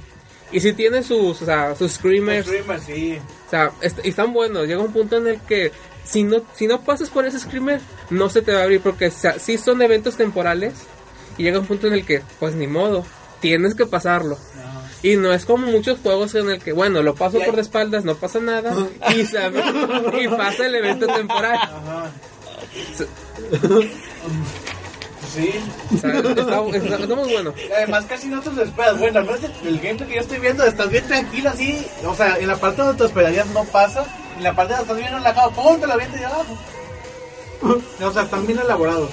Y 0.53 0.61
si 0.61 0.73
tiene 0.75 1.03
sus, 1.03 1.43
o 1.43 1.45
sea, 1.45 1.75
sus 1.75 1.93
screamers, 1.93 2.47
Screamer, 2.47 2.81
sí. 2.81 3.19
O 3.47 3.51
sea, 3.51 3.73
est- 3.81 3.99
y 4.05 4.11
están 4.11 4.33
buenos. 4.33 4.67
Llega 4.67 4.81
un 4.81 4.93
punto 4.93 5.17
en 5.17 5.27
el 5.27 5.41
que 5.41 5.73
si 6.05 6.23
no, 6.23 6.43
si 6.55 6.67
no 6.69 6.83
pasas 6.83 7.11
por 7.11 7.27
ese 7.27 7.41
screamer, 7.41 7.81
no 8.11 8.29
se 8.31 8.43
te 8.43 8.53
va 8.53 8.61
a 8.61 8.63
abrir 8.63 8.81
porque 8.81 9.07
o 9.07 9.11
sea, 9.11 9.39
sí 9.41 9.59
son 9.59 9.83
eventos 9.83 10.17
temporales. 10.17 10.75
Y 11.39 11.43
llega 11.43 11.59
un 11.59 11.67
punto 11.67 11.89
en 11.89 11.95
el 11.95 12.05
que, 12.07 12.23
pues 12.39 12.55
ni 12.55 12.67
modo, 12.69 13.05
tienes 13.41 13.75
que 13.75 13.87
pasarlo. 13.87 14.39
Y 15.03 15.17
no 15.17 15.33
es 15.33 15.45
como 15.45 15.67
muchos 15.67 15.99
juegos 16.01 16.35
en 16.37 16.49
el 16.49 16.61
que, 16.63 16.73
bueno, 16.73 17.03
lo 17.03 17.15
paso 17.15 17.39
por 17.41 17.55
de 17.57 17.63
espaldas, 17.63 18.05
no 18.05 18.15
pasa 18.15 18.39
nada. 18.41 18.73
y, 19.15 19.25
sabe- 19.27 19.63
y 20.23 20.29
pasa 20.29 20.67
el 20.67 20.75
evento 20.77 21.07
temporal. 21.09 21.57
Ajá. 21.61 22.11
Sí. 25.37 25.51
O 25.95 25.99
sea, 25.99 26.19
está, 26.19 27.15
muy 27.15 27.33
bueno. 27.33 27.53
Además, 27.77 28.07
casi 28.09 28.27
no 28.29 28.41
te 28.41 28.51
lo 28.51 28.63
esperas. 28.63 28.99
Bueno, 28.99 29.19
al 29.21 29.27
menos 29.27 29.41
el 29.65 29.79
gameplay 29.81 30.09
que 30.09 30.15
yo 30.15 30.21
estoy 30.23 30.39
viendo, 30.39 30.65
estás 30.65 30.89
bien 30.89 31.07
tranquilo 31.07 31.51
así. 31.51 31.87
O 32.07 32.15
sea, 32.15 32.39
en 32.39 32.49
la 32.49 32.57
parte 32.57 32.81
donde 32.83 32.99
te 32.99 33.05
esperarías 33.05 33.47
no 33.49 33.63
pasa. 33.65 34.05
En 34.39 34.43
la 34.45 34.55
parte 34.57 34.73
donde 34.75 34.83
estás 34.85 34.97
bien 34.99 35.13
relajado, 35.13 35.51
¡pum! 35.53 35.79
Te 35.79 35.87
la 35.87 35.95
avientas 35.95 36.21
y 36.21 36.25
abajo. 36.25 36.59
O 38.03 38.13
sea, 38.13 38.23
están 38.23 38.47
bien 38.47 38.59
elaborados. 38.59 39.11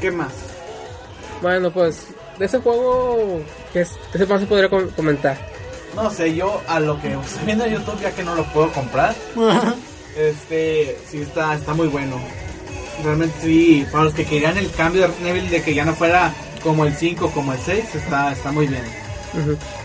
¿Qué 0.00 0.10
más? 0.10 0.32
Bueno, 1.42 1.70
pues, 1.72 2.06
de 2.38 2.46
ese 2.46 2.58
juego, 2.58 3.40
¿qué, 3.72 3.82
es- 3.82 3.98
qué 4.12 4.26
más 4.26 4.40
se 4.40 4.46
podría 4.46 4.68
com- 4.68 4.88
comentar? 4.90 5.38
No 5.94 6.10
sé, 6.10 6.34
yo 6.34 6.60
a 6.68 6.78
lo 6.80 7.00
que 7.00 7.12
estoy 7.12 7.44
viendo 7.46 7.64
en 7.64 7.74
YouTube, 7.74 8.00
ya 8.00 8.12
que 8.12 8.22
no 8.22 8.34
lo 8.34 8.44
puedo 8.52 8.70
comprar, 8.72 9.14
este, 10.16 10.98
sí 11.08 11.22
está, 11.22 11.54
está 11.54 11.74
muy 11.74 11.88
bueno. 11.88 12.20
Realmente 13.04 13.34
sí, 13.42 13.86
para 13.90 14.04
los 14.04 14.14
que 14.14 14.24
querían 14.24 14.56
el 14.56 14.70
cambio 14.72 15.02
de 15.02 15.08
Resident 15.08 15.50
de 15.50 15.62
que 15.62 15.74
ya 15.74 15.84
no 15.84 15.94
fuera 15.94 16.32
como 16.62 16.84
el 16.84 16.94
5, 16.94 17.30
como 17.30 17.52
el 17.52 17.58
6, 17.58 17.94
está, 17.94 18.32
está 18.32 18.52
muy 18.52 18.66
bien. 18.66 18.82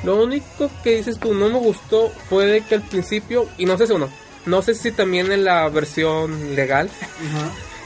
Lo 0.04 0.24
único 0.24 0.70
que 0.84 0.98
dices 0.98 1.20
tú 1.20 1.34
no 1.34 1.50
me 1.50 1.60
gustó 1.60 2.12
fue 2.30 2.46
de 2.46 2.62
que 2.62 2.76
al 2.76 2.82
principio, 2.82 3.48
y 3.58 3.66
no 3.66 3.78
sé 3.78 3.88
si 3.88 3.94
uno, 3.94 4.10
no 4.46 4.62
sé 4.62 4.74
si 4.74 4.92
también 4.92 5.32
en 5.32 5.44
la 5.44 5.68
versión 5.70 6.56
legal 6.56 6.90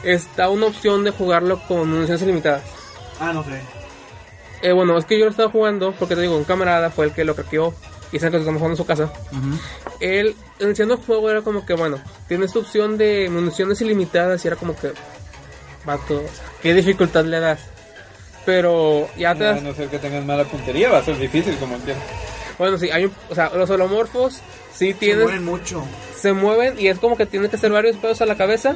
está 0.03 0.49
una 0.49 0.67
opción 0.67 1.03
de 1.03 1.11
jugarlo 1.11 1.59
con 1.67 1.89
municiones 1.89 2.21
ilimitadas. 2.21 2.63
Ah, 3.19 3.33
no 3.33 3.43
sé. 3.43 3.59
Eh, 4.61 4.71
bueno, 4.71 4.97
es 4.97 5.05
que 5.05 5.17
yo 5.17 5.25
lo 5.25 5.31
estaba 5.31 5.51
jugando 5.51 5.93
porque 5.97 6.15
te 6.15 6.21
digo, 6.21 6.37
un 6.37 6.43
camarada 6.43 6.89
fue 6.89 7.05
el 7.05 7.13
que 7.13 7.23
lo 7.23 7.35
craqueó 7.35 7.73
y 8.11 8.19
sabe 8.19 8.31
que 8.31 8.37
estamos 8.39 8.59
jugando 8.59 8.73
en 8.73 8.77
su 8.77 8.85
casa. 8.85 9.11
Él, 9.99 10.35
iniciando 10.59 10.95
el 10.95 11.01
juego, 11.01 11.29
era 11.29 11.41
como 11.41 11.65
que, 11.65 11.73
bueno, 11.73 11.99
tienes 12.27 12.51
tu 12.51 12.59
opción 12.59 12.97
de 12.97 13.29
municiones 13.29 13.79
ilimitadas 13.81 14.43
y 14.43 14.47
era 14.47 14.57
como 14.57 14.75
que, 14.75 14.91
vato, 15.97 16.23
¿qué 16.61 16.73
dificultad 16.73 17.25
le 17.25 17.39
das? 17.39 17.59
Pero 18.45 19.07
ya 19.17 19.35
te 19.35 19.43
das, 19.43 19.61
no 19.61 19.73
ser 19.73 19.89
que 19.89 19.99
tengas 19.99 20.23
mala 20.25 20.43
puntería, 20.45 20.89
va 20.89 20.99
a 20.99 21.03
ser 21.03 21.17
difícil 21.17 21.55
como 21.57 21.75
entiendo. 21.75 22.03
bueno, 22.57 22.77
sí, 22.77 22.89
hay 22.89 23.05
un, 23.05 23.13
o 23.29 23.35
sea, 23.35 23.49
los 23.53 23.69
holomorfos 23.69 24.35
sí 24.73 24.93
Se 24.93 24.93
tienen, 24.93 25.23
mueven 25.23 25.45
mucho. 25.45 25.83
se 26.19 26.33
mueven 26.33 26.79
y 26.79 26.87
es 26.87 26.97
como 26.99 27.17
que 27.17 27.25
tienen 27.25 27.49
que 27.49 27.57
hacer 27.57 27.71
varios 27.71 27.97
pedos 27.97 28.21
a 28.21 28.25
la 28.25 28.35
cabeza. 28.37 28.75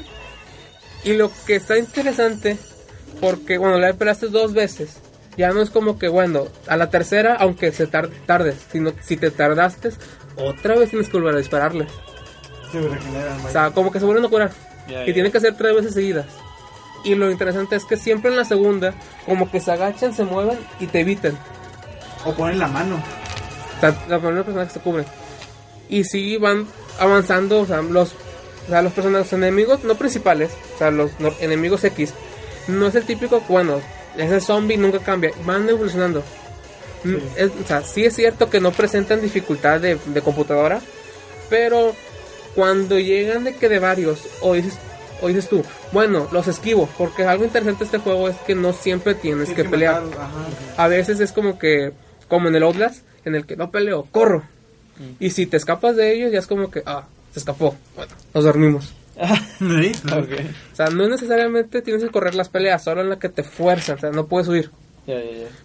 Y 1.05 1.13
lo 1.13 1.31
que 1.45 1.55
está 1.55 1.77
interesante, 1.77 2.57
porque 3.19 3.57
bueno, 3.57 3.77
la 3.77 3.91
pelaste 3.93 4.27
dos 4.27 4.53
veces, 4.53 4.97
ya 5.37 5.49
no 5.51 5.61
es 5.61 5.69
como 5.69 5.97
que 5.99 6.07
bueno, 6.07 6.45
a 6.67 6.77
la 6.77 6.89
tercera, 6.89 7.35
aunque 7.39 7.71
se 7.71 7.87
tar- 7.87 8.09
tardes, 8.25 8.55
sino 8.71 8.93
si 9.01 9.17
te 9.17 9.29
tardaste, 9.31 9.89
otra 10.37 10.75
vez 10.75 10.89
tienes 10.91 11.09
que 11.09 11.17
volver 11.17 11.35
a 11.35 11.39
dispararle. 11.39 11.87
Se 12.71 12.79
regeneran. 12.79 13.45
O 13.45 13.49
sea, 13.49 13.71
como 13.71 13.91
que 13.91 13.99
se 13.99 14.05
vuelven 14.05 14.25
a 14.25 14.29
curar. 14.29 14.51
Ya, 14.87 15.03
y 15.03 15.07
ya. 15.07 15.13
tienen 15.13 15.31
que 15.31 15.37
hacer 15.39 15.55
tres 15.57 15.75
veces 15.75 15.93
seguidas. 15.93 16.25
Y 17.03 17.15
lo 17.15 17.29
interesante 17.29 17.75
es 17.75 17.85
que 17.85 17.97
siempre 17.97 18.31
en 18.31 18.37
la 18.37 18.45
segunda, 18.45 18.93
como 19.25 19.49
que 19.51 19.59
se 19.59 19.71
agachan, 19.71 20.13
se 20.13 20.23
mueven 20.23 20.57
y 20.79 20.87
te 20.87 21.01
evitan. 21.01 21.37
O 22.25 22.33
ponen 22.33 22.59
la 22.59 22.67
mano. 22.67 22.95
O 23.77 23.79
sea, 23.81 23.89
la 24.07 24.19
primera 24.19 24.43
persona 24.43 24.65
que 24.67 24.73
se 24.73 24.79
cubre. 24.79 25.03
Y 25.89 26.05
sí 26.05 26.37
van 26.37 26.65
avanzando, 26.99 27.59
o 27.61 27.65
sea, 27.65 27.81
los, 27.81 28.13
o 28.67 28.69
sea, 28.69 28.81
los 28.81 28.93
personajes 28.93 29.33
enemigos, 29.33 29.83
no 29.83 29.95
principales, 29.95 30.51
o 30.75 30.77
sea, 30.77 30.91
los 30.91 31.19
no- 31.19 31.33
enemigos 31.41 31.83
X, 31.83 32.13
no 32.67 32.87
es 32.87 32.95
el 32.95 33.03
típico, 33.03 33.41
bueno, 33.49 33.81
ese 34.17 34.39
zombie 34.39 34.77
nunca 34.77 34.99
cambia, 34.99 35.31
van 35.45 35.67
evolucionando. 35.67 36.23
Mm, 37.03 37.15
es- 37.35 37.51
o 37.61 37.67
sea, 37.67 37.81
sí 37.83 38.05
es 38.05 38.15
cierto 38.15 38.49
que 38.49 38.61
no 38.61 38.71
presentan 38.71 39.21
dificultad 39.21 39.81
de, 39.81 39.97
de 40.05 40.21
computadora, 40.21 40.79
pero 41.49 41.93
cuando 42.55 42.97
llegan 42.97 43.43
de 43.43 43.55
que 43.55 43.67
de 43.67 43.79
varios, 43.79 44.21
o 44.39 44.53
dices, 44.53 44.75
o 45.23 45.27
dices 45.29 45.47
tú, 45.47 45.63
bueno, 45.91 46.27
los 46.31 46.47
esquivo, 46.47 46.89
porque 46.97 47.23
algo 47.23 47.45
interesante 47.45 47.79
de 47.79 47.85
este 47.85 47.97
juego 47.97 48.27
es 48.27 48.35
que 48.45 48.55
no 48.55 48.73
siempre 48.73 49.15
tienes 49.15 49.49
que 49.49 49.63
pelear. 49.63 50.03
ajá. 50.19 50.47
A 50.77 50.87
veces 50.87 51.19
es 51.19 51.31
como 51.31 51.57
que, 51.57 51.93
como 52.27 52.49
en 52.49 52.55
el 52.55 52.63
Outlast, 52.63 53.05
en 53.25 53.35
el 53.35 53.45
que 53.45 53.55
no 53.55 53.71
peleo, 53.71 54.07
corro. 54.11 54.43
Y 55.19 55.31
si 55.31 55.47
te 55.47 55.57
escapas 55.57 55.95
de 55.95 56.13
ellos, 56.13 56.31
ya 56.31 56.39
es 56.39 56.47
como 56.47 56.69
que, 56.69 56.83
ah, 56.85 57.05
se 57.31 57.39
escapó. 57.39 57.75
Bueno, 57.95 58.13
nos 58.33 58.43
dormimos. 58.43 58.93
Ok. 59.19 60.31
O 60.73 60.75
sea, 60.75 60.87
no 60.87 61.07
necesariamente 61.07 61.81
tienes 61.81 62.03
que 62.03 62.09
correr 62.09 62.35
las 62.35 62.49
peleas, 62.49 62.83
solo 62.83 63.01
en 63.01 63.09
la 63.09 63.19
que 63.19 63.29
te 63.29 63.43
fuerzan, 63.43 63.97
o 63.97 63.99
sea, 63.99 64.11
no 64.11 64.27
puedes 64.27 64.47
huir. 64.47 64.71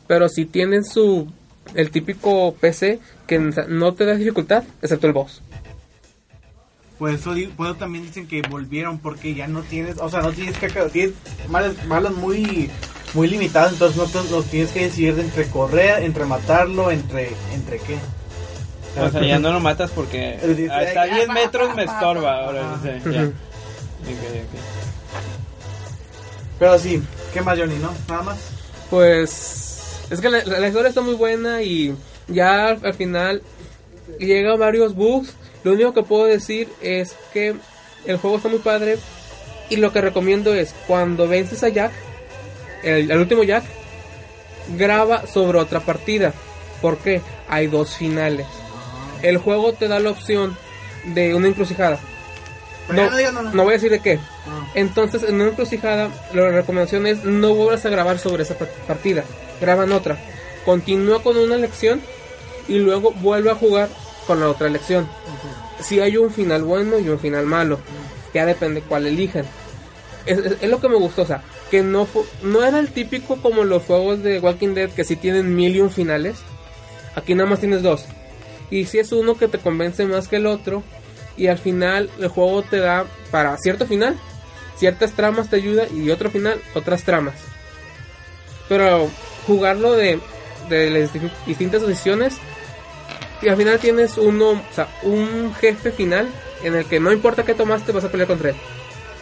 Pero 0.07 0.29
si 0.29 0.47
tienen 0.47 0.85
su 0.85 1.29
el 1.75 1.91
típico 1.91 2.55
PC 2.55 2.99
que 3.27 3.39
no 3.39 3.95
te 3.95 4.07
da 4.07 4.15
dificultad, 4.15 4.65
excepto 4.83 5.07
el 5.07 5.13
boss. 5.13 5.43
Por 6.99 7.11
eso, 7.11 7.33
di- 7.35 7.47
por 7.47 7.69
eso 7.69 7.77
también 7.77 8.05
dicen 8.05 8.27
que 8.27 8.43
volvieron 8.43 8.99
porque 8.99 9.35
ya 9.35 9.47
no 9.47 9.63
tienes, 9.63 9.99
o 9.99 10.09
sea, 10.11 10.21
no 10.21 10.33
tienes 10.33 10.59
que 10.59 10.69
tienes 10.69 11.13
malas, 11.49 11.73
malas 11.87 12.13
muy 12.13 12.71
muy 13.15 13.29
limitadas, 13.29 13.73
entonces 13.73 13.97
no 13.97 14.05
te, 14.07 14.31
los 14.31 14.45
tienes 14.47 14.71
que 14.73 14.85
decidir 14.85 15.15
de 15.15 15.23
entre 15.23 15.47
correr, 15.47 16.03
entre 16.03 16.25
matarlo, 16.25 16.91
entre 16.91 17.31
entre 17.55 17.79
qué. 17.79 17.97
O 19.01 19.09
sea, 19.11 19.23
ya 19.25 19.39
no 19.39 19.53
lo 19.53 19.61
matas 19.61 19.91
porque 19.93 20.35
hasta 20.71 21.07
ya, 21.07 21.15
10 21.15 21.27
pa, 21.29 21.33
metros 21.35 21.77
me 21.77 21.85
estorba. 21.85 22.45
Ahora 22.47 22.63
pa. 22.73 22.81
sí, 22.83 23.11
ya. 23.13 23.31
Pero 26.59 26.79
sí, 26.79 27.03
¿qué 27.33 27.41
más 27.41 27.59
Johnny, 27.59 27.77
no? 27.77 27.93
Nada 28.09 28.23
más. 28.23 28.39
Pues 28.91 30.01
es 30.11 30.21
que 30.21 30.31
la, 30.31 30.43
la 30.45 30.67
historia 30.67 30.89
está 30.89 31.01
muy 31.01 31.15
buena 31.15 31.63
y 31.63 31.95
ya 32.27 32.69
al, 32.69 32.85
al 32.85 32.95
final 32.95 33.43
llega 34.19 34.57
varios 34.57 34.95
bugs. 34.95 35.35
Lo 35.65 35.73
único 35.73 35.93
que 35.95 36.03
puedo 36.03 36.25
decir 36.25 36.69
es 36.81 37.15
que 37.33 37.55
el 38.07 38.17
juego 38.19 38.37
está 38.37 38.49
muy 38.49 38.61
padre 38.61 38.99
y 39.71 39.77
lo 39.77 39.93
que 39.93 40.01
recomiendo 40.01 40.55
es 40.55 40.75
cuando 40.87 41.27
vences 41.29 41.63
a 41.65 41.69
Jack, 41.69 41.93
el, 42.83 43.11
el 43.11 43.19
último 43.19 43.43
Jack, 43.43 43.65
graba 44.77 45.27
sobre 45.27 45.59
otra 45.59 45.81
partida. 45.81 46.33
porque 46.81 47.21
Hay 47.49 47.67
dos 47.67 47.97
finales. 47.97 48.47
El 49.23 49.39
juego 49.39 49.73
te 49.73 49.89
da 49.89 49.99
la 49.99 50.11
opción 50.11 50.57
de 51.07 51.35
una 51.35 51.49
encrucijada. 51.49 51.99
No, 52.89 53.11
no 53.11 53.33
nada. 53.33 53.51
no 53.53 53.65
voy 53.65 53.73
a 53.73 53.77
decir 53.77 53.91
de 53.91 54.01
qué. 54.01 54.19
Ah. 54.47 54.71
Entonces, 54.75 55.23
en 55.25 55.35
una 55.35 55.51
encrucijada, 55.51 56.09
la 56.33 56.49
recomendación 56.51 57.07
es 57.07 57.25
no 57.25 57.53
vuelvas 57.55 57.85
a 57.85 57.91
grabar 57.91 58.19
sobre 58.19 58.45
esa 58.45 58.57
par- 58.57 58.69
partida. 58.87 59.25
Graba 59.61 59.85
en 59.85 59.93
otra. 59.93 60.17
Continúa 60.65 61.23
con 61.23 61.37
una 61.37 61.57
lección 61.57 62.01
y 62.69 62.79
luego 62.79 63.11
vuelve 63.13 63.51
a 63.51 63.55
jugar 63.57 63.89
con 64.29 64.39
la 64.39 64.49
otra 64.49 64.69
lección. 64.69 65.09
Si 65.81 65.99
hay 65.99 66.17
un 66.17 66.31
final 66.31 66.63
bueno 66.63 67.01
y 67.01 67.09
un 67.09 67.19
final 67.19 67.47
malo, 67.47 67.81
ya 68.33 68.47
depende 68.47 68.83
cuál 68.83 69.07
elijan. 69.09 69.45
Es, 70.27 70.39
es- 70.39 70.57
es 70.61 70.71
lo 70.71 70.81
que 70.81 70.89
me 70.89 70.95
gustó, 70.97 71.23
o 71.23 71.27
sea, 71.27 71.43
que 71.71 71.83
no, 71.83 72.07
no 72.43 72.63
era 72.63 72.79
el 72.79 72.89
típico 72.93 73.37
como 73.43 73.65
los 73.65 73.83
juegos 73.85 74.23
de 74.23 74.39
Walking 74.39 74.75
Dead 74.75 74.91
que 74.91 75.03
si 75.05 75.17
tienen 75.17 75.57
mil 75.57 75.75
y 75.75 75.81
un 75.81 75.91
finales. 75.91 76.37
Aquí 77.17 77.35
nada 77.35 77.49
más 77.51 77.59
tienes 77.61 77.83
dos. 77.83 78.05
Y 78.71 78.85
si 78.85 78.99
es 79.01 79.11
uno 79.13 79.37
que 79.37 79.49
te 79.49 79.59
convence 79.59 80.05
más 80.05 80.29
que 80.29 80.37
el 80.37 80.47
otro, 80.47 80.83
y 81.37 81.47
al 81.49 81.59
final 81.59 82.11
el 82.21 82.29
juego 82.29 82.63
te 82.63 82.79
da 82.79 83.07
para 83.31 83.57
cierto 83.57 83.87
final, 83.87 84.17
ciertas 84.77 85.13
tramas 85.13 85.49
te 85.49 85.57
ayuda 85.57 85.85
y 85.89 86.11
otro 86.11 86.31
final, 86.31 86.61
otras 86.75 87.03
tramas. 87.05 87.35
Pero 88.69 89.09
jugarlo 89.47 89.93
de, 89.95 90.21
de 90.69 90.91
las 90.91 91.13
di- 91.13 91.31
distintas 91.47 91.81
decisiones 91.83 92.35
y 93.41 93.49
al 93.49 93.57
final 93.57 93.79
tienes 93.79 94.19
uno, 94.19 94.51
o 94.51 94.75
sea, 94.75 94.89
un 95.03 95.55
jefe 95.55 95.93
final 95.93 96.29
en 96.63 96.75
el 96.75 96.85
que 96.85 97.01
no 97.01 97.13
importa 97.13 97.45
qué 97.45 97.55
tomaste 97.55 97.93
vas 97.93 98.05
a 98.05 98.11
pelear 98.11 98.29
contra 98.29 98.51
él. 98.51 98.57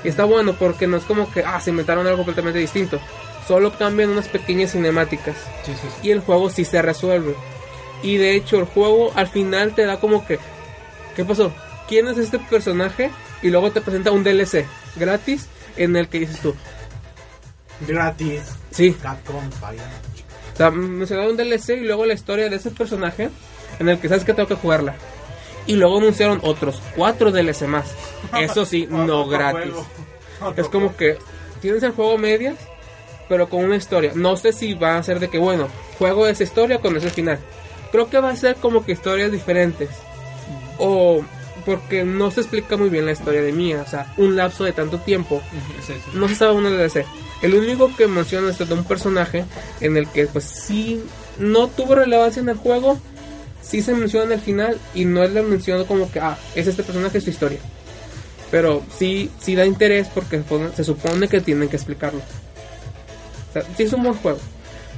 Y 0.05 0.09
está 0.09 0.25
bueno 0.25 0.55
porque 0.55 0.87
no 0.87 0.97
es 0.97 1.05
como 1.05 1.31
que 1.31 1.43
ah, 1.45 1.61
se 1.61 1.71
inventaron 1.71 2.07
algo 2.07 2.19
completamente 2.19 2.59
distinto. 2.59 3.01
Solo 3.47 3.77
cambian 3.77 4.11
unas 4.11 4.29
pequeñas 4.29 4.73
cinemáticas. 4.73 5.37
Y 6.03 6.11
el 6.11 6.21
juego 6.21 6.51
sí 6.51 6.65
se 6.65 6.83
resuelve. 6.83 7.35
Y 8.03 8.17
de 8.17 8.35
hecho 8.35 8.59
el 8.59 8.65
juego 8.65 9.13
al 9.15 9.29
final 9.29 9.75
te 9.75 9.85
da 9.85 9.99
como 9.99 10.27
que 10.27 10.39
¿Qué 11.17 11.25
pasó? 11.25 11.51
¿Quién 11.89 12.07
es 12.09 12.19
este 12.19 12.39
personaje? 12.39 13.11
Y 13.41 13.49
luego 13.49 13.73
te 13.73 13.81
presenta 13.81 14.13
un 14.13 14.23
DLC 14.23 14.67
gratis 14.97 15.47
en 15.77 15.97
el 15.97 16.09
que 16.09 16.21
dices 16.21 16.41
tú, 16.41 16.55
Gratis. 17.87 18.43
sí, 18.71 18.97
o 20.53 20.57
sea, 20.57 20.71
me 20.71 21.07
se 21.07 21.15
da 21.15 21.29
un 21.29 21.37
DLC 21.37 21.71
y 21.71 21.85
luego 21.85 22.07
la 22.07 22.15
historia 22.15 22.49
de 22.49 22.57
ese 22.57 22.71
personaje 22.71 23.31
en 23.79 23.89
el 23.89 23.99
que 23.99 24.09
sabes 24.09 24.25
que 24.25 24.35
tengo 24.35 24.49
que 24.49 24.55
jugarla. 24.55 24.95
Y 25.67 25.75
luego 25.75 25.99
anunciaron 25.99 26.41
otros 26.43 26.81
cuatro 26.95 27.33
DLC 27.33 27.63
más. 27.63 27.93
Eso 28.41 28.65
sí, 28.65 28.87
no 28.89 29.27
gratis. 29.27 29.73
Es 30.57 30.69
como 30.69 30.97
que 30.97 31.19
tienes 31.61 31.83
el 31.83 31.93
juego 31.93 32.19
medias, 32.19 32.57
pero 33.29 33.49
con 33.49 33.65
una 33.65 33.77
historia. 33.77 34.13
No 34.15 34.37
sé 34.37 34.53
si 34.53 34.75
va 34.75 34.97
a 34.97 35.03
ser 35.03 35.19
de 35.19 35.29
que, 35.29 35.39
bueno, 35.39 35.69
juego 35.99 36.27
esa 36.27 36.45
historia 36.45 36.81
con 36.81 36.97
ese 36.97 37.11
final. 37.11 37.39
Creo 37.91 38.09
que 38.09 38.21
va 38.21 38.31
a 38.31 38.37
ser 38.37 38.57
como 38.57 38.85
que 38.85 38.93
historias 38.93 39.33
diferentes. 39.33 39.91
O 40.79 41.23
porque 41.65 42.05
no 42.05 42.31
se 42.31 42.41
explica 42.41 42.77
muy 42.77 42.89
bien 42.89 43.07
la 43.07 43.13
historia 43.13 43.43
de 43.43 43.53
Mia. 43.53 43.83
O 43.83 43.91
sea, 43.91 44.13
un 44.17 44.37
lapso 44.37 44.65
de 44.65 44.73
tanto 44.73 44.99
tiempo. 44.99 45.43
Sí, 45.85 45.95
sí. 45.95 46.11
No 46.15 46.29
se 46.29 46.37
sabe 46.37 46.53
una 46.55 46.71
DLC. 46.71 47.05
El 47.43 47.55
único 47.55 47.95
que 47.95 48.07
menciona 48.07 48.51
es 48.51 48.59
de 48.59 48.73
un 48.73 48.85
personaje 48.85 49.45
en 49.81 49.97
el 49.97 50.07
que 50.09 50.27
pues 50.27 50.45
sí 50.45 51.03
no 51.39 51.69
tuvo 51.69 51.97
relevancia 51.97 52.41
en 52.41 52.49
el 52.49 52.57
juego. 52.57 52.99
Sí 53.67 53.83
se 53.83 53.95
menciona 53.95 54.27
en 54.27 54.33
el 54.33 54.41
final 54.41 54.79
y 54.95 55.05
no 55.05 55.25
es 55.25 55.33
la 55.33 55.43
mención 55.43 55.85
como 55.87 56.11
que, 56.11 56.21
ah, 56.21 56.39
es 56.55 56.67
este 56.67 56.83
personaje, 56.85 57.19
es 57.19 57.25
su 57.25 57.31
historia. 57.31 57.59
Pero 58.51 58.83
sí, 58.97 59.29
sí 59.41 59.57
da 59.57 59.67
interés 59.67 60.07
porque 60.15 60.41
se- 60.77 60.85
supone 60.85 61.27
que 61.29 61.41
tienen 61.41 61.69
que 61.69 61.77
explicarlo. 61.77 62.21
O 62.21 63.53
sea, 63.53 63.63
sí 63.77 63.83
es 63.83 63.93
un 63.93 64.05
buen 64.05 64.15
juego. 64.15 64.39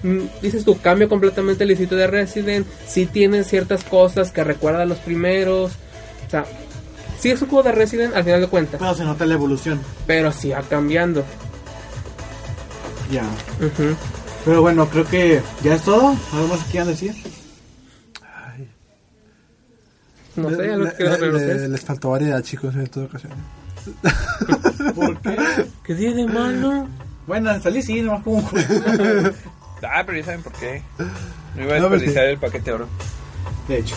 Mm, 0.03 0.21
Dices 0.43 0.65
tú, 0.65 0.79
cambia 0.81 1.09
completamente 1.09 1.65
el 1.65 1.71
distrito 1.71 1.97
de 1.97 2.07
Resident. 2.09 2.67
Sí 2.87 3.07
tiene 3.07 3.43
ciertas 3.45 3.85
cosas 3.85 4.31
que 4.33 4.45
recuerda 4.45 4.83
a 4.83 4.87
los 4.87 4.99
primeros. 4.99 5.73
O 6.27 6.31
sea, 6.31 6.45
sí 7.19 7.31
es 7.31 7.41
un 7.41 7.49
juego 7.49 7.63
de 7.63 7.73
Resident 7.73 8.15
al 8.15 8.25
final 8.25 8.43
de 8.43 8.47
cuentas. 8.49 8.79
Pero 8.79 8.95
se 8.95 9.05
nota 9.05 9.25
la 9.25 9.35
evolución. 9.35 9.81
Pero 10.07 10.31
sí 10.31 10.51
va 10.51 10.61
cambiando. 10.63 11.25
Ya. 13.11 13.25
Pero 14.45 14.61
bueno, 14.61 14.87
creo 14.91 15.07
que 15.07 15.41
ya 15.65 15.75
es 15.75 15.83
todo. 15.83 16.15
¿Algo 16.35 16.49
más 16.49 16.63
que 16.65 16.71
quieran 16.73 16.89
decir? 16.89 17.15
No 20.43 20.51
sé, 20.51 20.57
Le- 20.57 20.91
que 20.91 20.97
quieran 20.97 21.13
le- 21.13 21.19
saber 21.19 21.21
le- 21.21 21.37
ustedes. 21.37 21.71
les 21.71 21.81
faltó 21.81 22.11
variedad, 22.11 22.43
chicos, 22.43 22.75
en 22.75 22.81
esta 22.83 23.01
ocasión. 23.01 23.33
¿Por 24.95 25.21
qué? 25.21 25.37
¿Qué 25.85 25.95
tiene 25.95 26.27
de 26.27 26.33
malo? 26.33 26.87
bueno, 27.27 27.61
salí 27.61 27.83
sí, 27.83 28.01
nomás 28.03 28.23
como 28.23 28.37
un 28.39 28.43
juego. 28.43 29.31
Ah, 29.81 30.03
pero 30.05 30.19
ya 30.19 30.25
saben 30.25 30.43
por 30.43 30.53
qué. 30.55 30.83
No 31.55 31.63
iba 31.63 31.77
a 31.77 31.79
No, 31.79 31.87
pues 31.89 32.01
desperdiciar 32.01 32.25
el 32.27 32.39
paquete 32.39 32.73
oro. 32.73 32.89
De 33.69 33.79
hecho. 33.79 33.95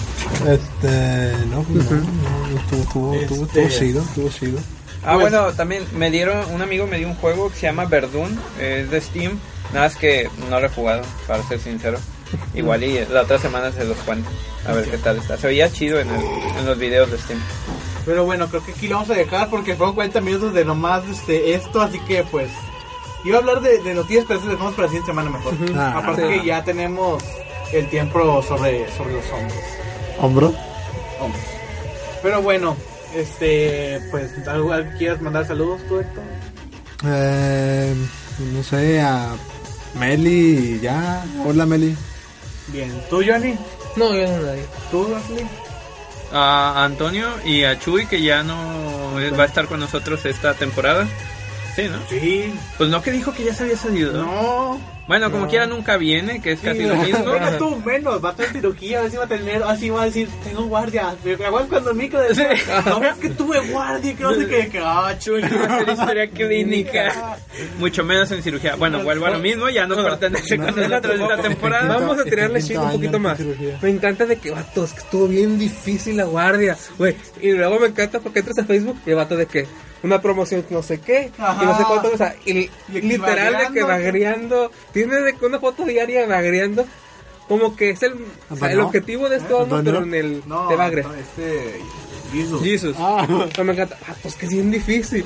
Este, 0.47 1.33
no, 1.47 1.63
pues 1.63 1.89
no, 1.89 1.97
no, 1.97 2.59
estuvo, 2.59 2.81
estuvo, 2.83 3.13
estuvo, 3.15 3.45
Este- 3.45 3.63
estuvo 3.63 3.79
chido, 3.79 4.01
estuvo 4.03 4.29
chido. 4.29 4.59
Ah, 5.03 5.15
Pues- 5.15 5.31
bueno, 5.31 5.51
también 5.53 5.83
me 5.97 6.11
dieron, 6.11 6.51
un 6.53 6.61
amigo 6.61 6.85
me 6.85 6.99
dio 6.99 7.07
un 7.07 7.15
juego 7.15 7.49
que 7.49 7.55
se 7.55 7.61
llama 7.63 7.85
Verdun, 7.85 8.39
es 8.59 8.91
de 8.91 9.01
Steam, 9.01 9.39
nada 9.73 9.87
más 9.87 9.95
que 9.95 10.29
no 10.51 10.59
lo 10.59 10.67
he 10.67 10.69
jugado, 10.69 11.01
para 11.27 11.41
ser 11.47 11.59
sincero. 11.59 11.97
Igual 12.53 12.83
y 12.83 13.05
la 13.05 13.21
otra 13.23 13.37
semana 13.39 13.71
se 13.71 13.83
los 13.85 13.97
cuento, 13.99 14.29
a 14.67 14.73
ver 14.73 14.89
qué 14.89 14.97
tal 14.97 15.17
está. 15.17 15.37
Se 15.37 15.47
veía 15.47 15.71
chido 15.71 15.99
en, 15.99 16.09
el- 16.09 16.21
en 16.59 16.65
los 16.65 16.77
videos 16.77 17.09
de 17.11 17.17
Steam. 17.17 17.39
Pero 18.05 18.25
bueno, 18.25 18.47
creo 18.47 18.63
que 18.65 18.71
aquí 18.71 18.87
lo 18.87 18.95
vamos 18.95 19.09
a 19.11 19.13
dejar 19.13 19.49
porque 19.49 19.75
fueron 19.75 19.93
40 19.95 20.21
minutos 20.21 20.53
de 20.53 20.65
nomás 20.65 21.03
este, 21.09 21.53
esto, 21.53 21.81
así 21.81 21.99
que 22.01 22.23
pues... 22.23 22.49
Iba 23.23 23.37
a 23.37 23.39
hablar 23.41 23.61
de, 23.61 23.77
de 23.83 23.93
noticias, 23.93 24.25
pero 24.27 24.39
eso 24.39 24.47
lo 24.47 24.53
dejamos 24.53 24.73
para 24.73 24.87
la 24.87 24.89
siguiente 24.89 25.11
semana 25.11 25.29
mejor. 25.29 25.53
Ah, 25.75 25.99
Aparte 25.99 26.23
sí. 26.27 26.39
que 26.39 26.45
ya 26.47 26.63
tenemos 26.63 27.21
el 27.71 27.87
tiempo 27.87 28.41
sobre, 28.41 28.91
sobre 28.97 29.13
los 29.13 29.25
hombres. 29.31 29.59
Hombro. 30.19 30.53
hombres. 31.19 31.43
Pero 32.23 32.41
bueno, 32.41 32.75
este, 33.15 33.99
pues, 34.09 34.31
¿algo, 34.47 34.73
quieras 34.97 35.21
mandar 35.21 35.45
saludos 35.45 35.81
tú, 35.87 35.99
Héctor? 35.99 36.23
Eh, 37.05 37.93
no 38.53 38.63
sé, 38.63 38.99
a 39.01 39.33
Meli 39.99 40.79
ya. 40.81 41.23
Hola, 41.45 41.65
Meli. 41.67 41.95
Bien, 42.67 42.91
¿tú, 43.09 43.21
Johnny? 43.25 43.57
No, 43.95 44.13
yo 44.15 44.27
no 44.27 44.41
nadie. 44.45 44.65
¿Tú, 44.89 45.13
Ashley? 45.15 45.47
A 46.31 46.85
Antonio 46.85 47.27
y 47.43 47.63
a 47.63 47.77
Chuy, 47.77 48.07
que 48.07 48.21
ya 48.21 48.41
no 48.43 48.55
va 49.37 49.43
a 49.43 49.47
estar 49.47 49.67
con 49.67 49.79
nosotros 49.81 50.25
esta 50.25 50.53
temporada. 50.53 51.07
Sí, 51.75 51.83
¿no? 51.89 51.97
Sí. 52.09 52.53
Pues 52.77 52.89
no 52.89 53.01
que 53.01 53.11
dijo 53.11 53.33
que 53.33 53.45
ya 53.45 53.53
se 53.53 53.63
había 53.63 53.77
salido. 53.77 54.11
No. 54.13 54.79
Bueno, 55.07 55.29
como 55.31 55.43
No. 55.45 55.49
quiera 55.49 55.65
nunca 55.65 55.97
viene, 55.97 56.41
que 56.41 56.53
es 56.53 56.61
casi 56.61 56.83
lo 56.83 56.95
mismo. 56.95 57.23
Bueno, 57.25 57.51
tú 57.57 57.81
menos, 57.85 58.23
va 58.23 58.29
a 58.29 58.35
tener 58.35 58.51
cirugía, 58.53 58.99
a 58.99 59.01
ver 59.01 59.11
si 59.11 59.17
va 59.17 59.25
a 59.25 59.27
tener, 59.27 59.61
así 59.63 59.89
va 59.89 60.03
a 60.03 60.05
decir, 60.05 60.29
tengo 60.43 60.63
guardia. 60.65 61.15
Me 61.25 61.33
acuerdo 61.45 61.67
cuando 61.67 61.93
Mico 61.93 62.17
decía, 62.19 62.49
no, 62.85 63.03
es 63.03 63.17
que 63.17 63.29
tuve 63.31 63.59
guardia, 63.71 64.15
que 64.15 64.23
no 64.23 64.33
sé 64.35 64.47
qué, 64.47 64.69
que 64.69 64.79
ah, 64.79 65.13
chulo. 65.19 65.41
Va 65.59 65.65
a 65.65 65.75
hacer 65.77 65.89
historia 65.89 66.29
clínica. 66.33 67.37
Mucho 67.79 68.05
menos 68.05 68.31
en 68.31 68.41
cirugía. 68.43 68.75
Bueno, 68.75 69.03
vuelvo 69.03 69.25
a 69.25 69.31
lo 69.31 69.39
mismo, 69.39 69.67
ya 69.69 69.85
no 69.85 69.95
pertenece 69.95 70.57
con 70.57 70.75
nosotros 70.75 71.19
esta 71.19 71.37
temporada. 71.41 71.97
Vamos 71.99 72.19
a 72.19 72.23
tirarle 72.23 72.61
shit 72.61 72.77
un 72.77 72.91
poquito 72.91 73.19
más. 73.19 73.37
cirugía. 73.37 73.79
Me 73.81 73.89
encanta 73.89 74.25
de 74.25 74.37
que, 74.37 74.51
vatos, 74.51 74.93
que 74.93 74.99
estuvo 74.99 75.27
bien 75.27 75.57
difícil 75.59 76.15
la 76.17 76.23
guardia. 76.25 76.77
Güey, 76.97 77.15
y 77.41 77.51
luego 77.51 77.79
me 77.79 77.87
encanta 77.87 78.19
porque 78.19 78.39
entras 78.39 78.59
a 78.59 78.65
Facebook 78.65 78.97
y 79.05 79.09
el 79.09 79.15
vato 79.17 79.35
de 79.35 79.45
que 79.45 79.67
una 80.03 80.21
promoción 80.21 80.65
no 80.69 80.81
sé 80.83 80.99
qué, 80.99 81.31
y 81.37 81.65
no 81.65 81.77
sé 81.77 81.83
cuánto, 81.85 82.11
o 82.13 82.17
sea, 82.17 82.35
y, 82.45 82.69
literal 82.91 83.57
de 83.57 83.73
que 83.73 83.83
vagreando. 83.83 83.87
vagreando, 83.87 84.71
tiene 84.93 85.15
de 85.21 85.33
que 85.35 85.45
una 85.45 85.59
foto 85.59 85.85
diaria 85.85 86.25
vagreando, 86.27 86.85
como 87.47 87.75
que 87.75 87.91
es 87.91 88.01
el, 88.03 88.15
o 88.49 88.55
sea, 88.55 88.71
el 88.71 88.79
objetivo 88.79 89.29
de 89.29 89.37
esto, 89.37 89.65
¿no? 89.67 89.75
¿Antonio? 89.77 89.83
pero 89.83 90.03
en 90.03 90.13
el 90.13 90.43
No, 90.47 90.67
de 90.69 90.75
bagre. 90.75 91.03
no, 91.03 91.13
este, 91.13 91.79
Jesus. 92.31 92.63
Jesus. 92.63 92.95
Ah, 92.99 93.27
No, 93.57 93.63
me 93.63 93.73
encanta. 93.73 93.97
Ah, 94.07 94.13
pues 94.21 94.35
que 94.35 94.45
es 94.45 94.51
bien 94.53 94.71
difícil. 94.71 95.25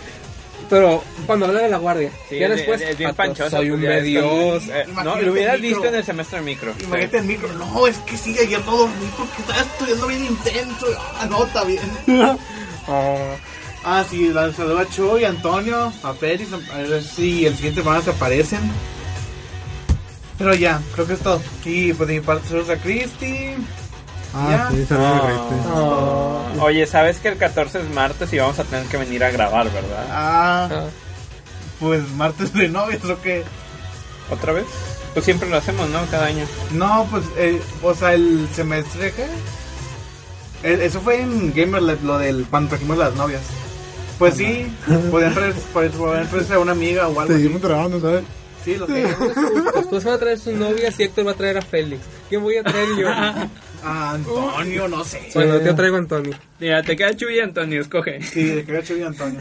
Pero 0.70 1.04
cuando 1.28 1.46
habla 1.46 1.60
de 1.60 1.70
la 1.70 1.78
guardia, 1.78 2.10
Sí, 2.28 2.40
ya 2.40 2.48
es- 2.48 2.56
después, 2.56 2.82
es 2.82 2.98
bien 2.98 3.12
"Pato, 3.12 3.18
panchoso, 3.18 3.58
soy 3.58 3.70
un 3.70 3.82
pues, 3.82 3.90
medios. 4.02 4.64
eh, 4.70 4.86
no, 5.04 5.16
lo 5.22 5.32
hubieras 5.32 5.62
visto 5.62 5.86
en 5.86 5.94
el 5.96 6.04
semestre 6.04 6.40
de 6.40 6.46
micro. 6.46 6.74
Imagínate 6.82 7.18
el 7.20 7.26
micro. 7.26 7.54
No, 7.54 7.86
es 7.86 7.98
que 8.00 8.18
sí, 8.18 8.36
ayer 8.40 8.66
no 8.66 8.76
dormí 8.76 9.08
porque 9.16 9.42
estaba 9.42 9.62
estudiando 9.62 10.08
bien 10.08 10.26
intenso. 10.26 10.88
Ah, 11.20 11.28
no, 11.30 11.46
está 11.46 11.64
bien. 11.66 11.84
Oh, 12.88 13.18
Ah, 13.88 14.04
sí, 14.10 14.30
la 14.34 14.52
saludo 14.52 14.80
a 14.80 14.90
Cho 14.90 15.20
y 15.20 15.26
Antonio, 15.26 15.94
a 16.02 16.14
Félix, 16.14 16.50
a 16.52 16.78
ver 16.78 17.04
si 17.04 17.46
el 17.46 17.56
siguiente 17.56 17.84
semana 17.84 18.02
se 18.02 18.10
aparecen. 18.10 18.72
Pero 20.40 20.56
ya, 20.56 20.82
creo 20.96 21.06
que 21.06 21.14
es 21.14 21.20
todo. 21.20 21.40
Y 21.64 21.94
pues 21.94 22.10
de 22.10 22.16
mi 22.16 22.22
parte 22.22 22.48
saludos 22.48 22.72
a 22.72 22.78
Cristi. 22.78 23.52
Ah, 24.34 24.70
sí, 24.72 24.86
saludos 24.86 25.12
a 25.14 25.48
Cristi. 25.48 25.70
Oh. 25.72 26.42
Oye, 26.62 26.88
¿sabes 26.88 27.20
que 27.20 27.28
el 27.28 27.38
14 27.38 27.82
es 27.82 27.90
martes 27.92 28.34
y 28.34 28.40
vamos 28.40 28.58
a 28.58 28.64
tener 28.64 28.88
que 28.88 28.98
venir 28.98 29.24
a 29.24 29.30
grabar, 29.30 29.72
verdad? 29.72 30.08
Ah, 30.10 30.68
ah. 30.72 30.86
pues 31.80 32.10
martes 32.14 32.54
de 32.54 32.68
novios 32.68 33.06
o 33.06 33.22
qué. 33.22 33.44
¿Otra 34.32 34.52
vez? 34.52 34.66
Pues 35.14 35.26
siempre 35.26 35.48
lo 35.48 35.58
hacemos, 35.58 35.88
¿no? 35.90 36.04
Cada 36.10 36.26
año. 36.26 36.48
No, 36.72 37.08
pues, 37.12 37.24
eh, 37.38 37.62
o 37.84 37.94
sea, 37.94 38.16
el 38.16 38.50
semestre, 38.52 39.14
¿qué? 39.14 39.28
Eh, 40.64 40.80
eso 40.82 41.00
fue 41.02 41.22
en 41.22 41.54
Gamerlab, 41.54 42.04
lo 42.04 42.18
del 42.18 42.48
cuando 42.50 42.70
trajimos 42.70 42.98
las 42.98 43.14
novias. 43.14 43.44
Pues 44.18 44.36
sí, 44.36 44.68
podían 45.12 45.34
traer, 45.34 45.54
podían 45.74 46.30
traerse 46.30 46.54
a 46.54 46.60
una 46.60 46.72
amiga 46.72 47.08
o 47.08 47.20
algo. 47.20 47.34
Seguimos 47.34 47.62
grabando, 47.62 48.00
¿sabes? 48.00 48.24
Sí, 48.64 48.76
lo 48.76 48.88
sé. 48.88 49.06
Después 49.76 50.04
van 50.04 50.14
a 50.16 50.18
traer 50.18 50.40
sus 50.40 50.54
novias 50.54 51.00
y 51.00 51.04
Héctor 51.04 51.28
va 51.28 51.32
a 51.32 51.36
traer 51.36 51.58
a 51.58 51.62
Félix. 51.62 52.02
¿Quién 52.30 52.42
voy 52.42 52.58
a 52.58 52.64
traer 52.64 52.88
yo? 52.98 53.08
Antonio, 53.84 54.88
no 54.88 55.04
sé. 55.04 55.30
bueno, 55.36 55.62
yo 55.62 55.76
traigo 55.76 55.98
a 55.98 56.00
Antonio. 56.00 56.36
Mira, 56.60 56.82
te 56.82 56.96
queda 56.96 57.16
Chuy 57.16 57.36
y 57.36 57.40
Antonio, 57.40 57.82
escoge. 57.82 58.22
Sí, 58.24 58.44
de 58.44 58.66
que 58.66 58.84
Cho 58.84 58.98
y 58.98 59.04
Antonio. 59.04 59.40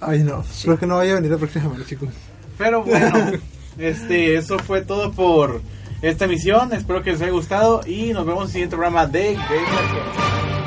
Ay, 0.00 0.20
no. 0.20 0.42
Espero 0.42 0.78
que 0.78 0.86
no 0.86 0.96
vaya 0.98 1.12
a 1.12 1.14
venir 1.16 1.32
la 1.32 1.38
próxima 1.38 1.64
semana, 1.64 1.84
chicos. 1.84 2.10
Pero 2.56 2.84
bueno, 2.84 3.32
este, 3.78 4.36
eso 4.36 4.58
fue 4.60 4.82
todo 4.82 5.10
por 5.10 5.60
esta 6.02 6.26
emisión. 6.26 6.72
Espero 6.72 7.02
que 7.02 7.10
les 7.10 7.20
haya 7.20 7.32
gustado 7.32 7.80
y 7.84 8.12
nos 8.12 8.24
vemos 8.24 8.42
en 8.42 8.46
el 8.46 8.52
siguiente 8.52 8.76
programa 8.76 9.06
de 9.06 9.34
Gamercast. 9.34 10.57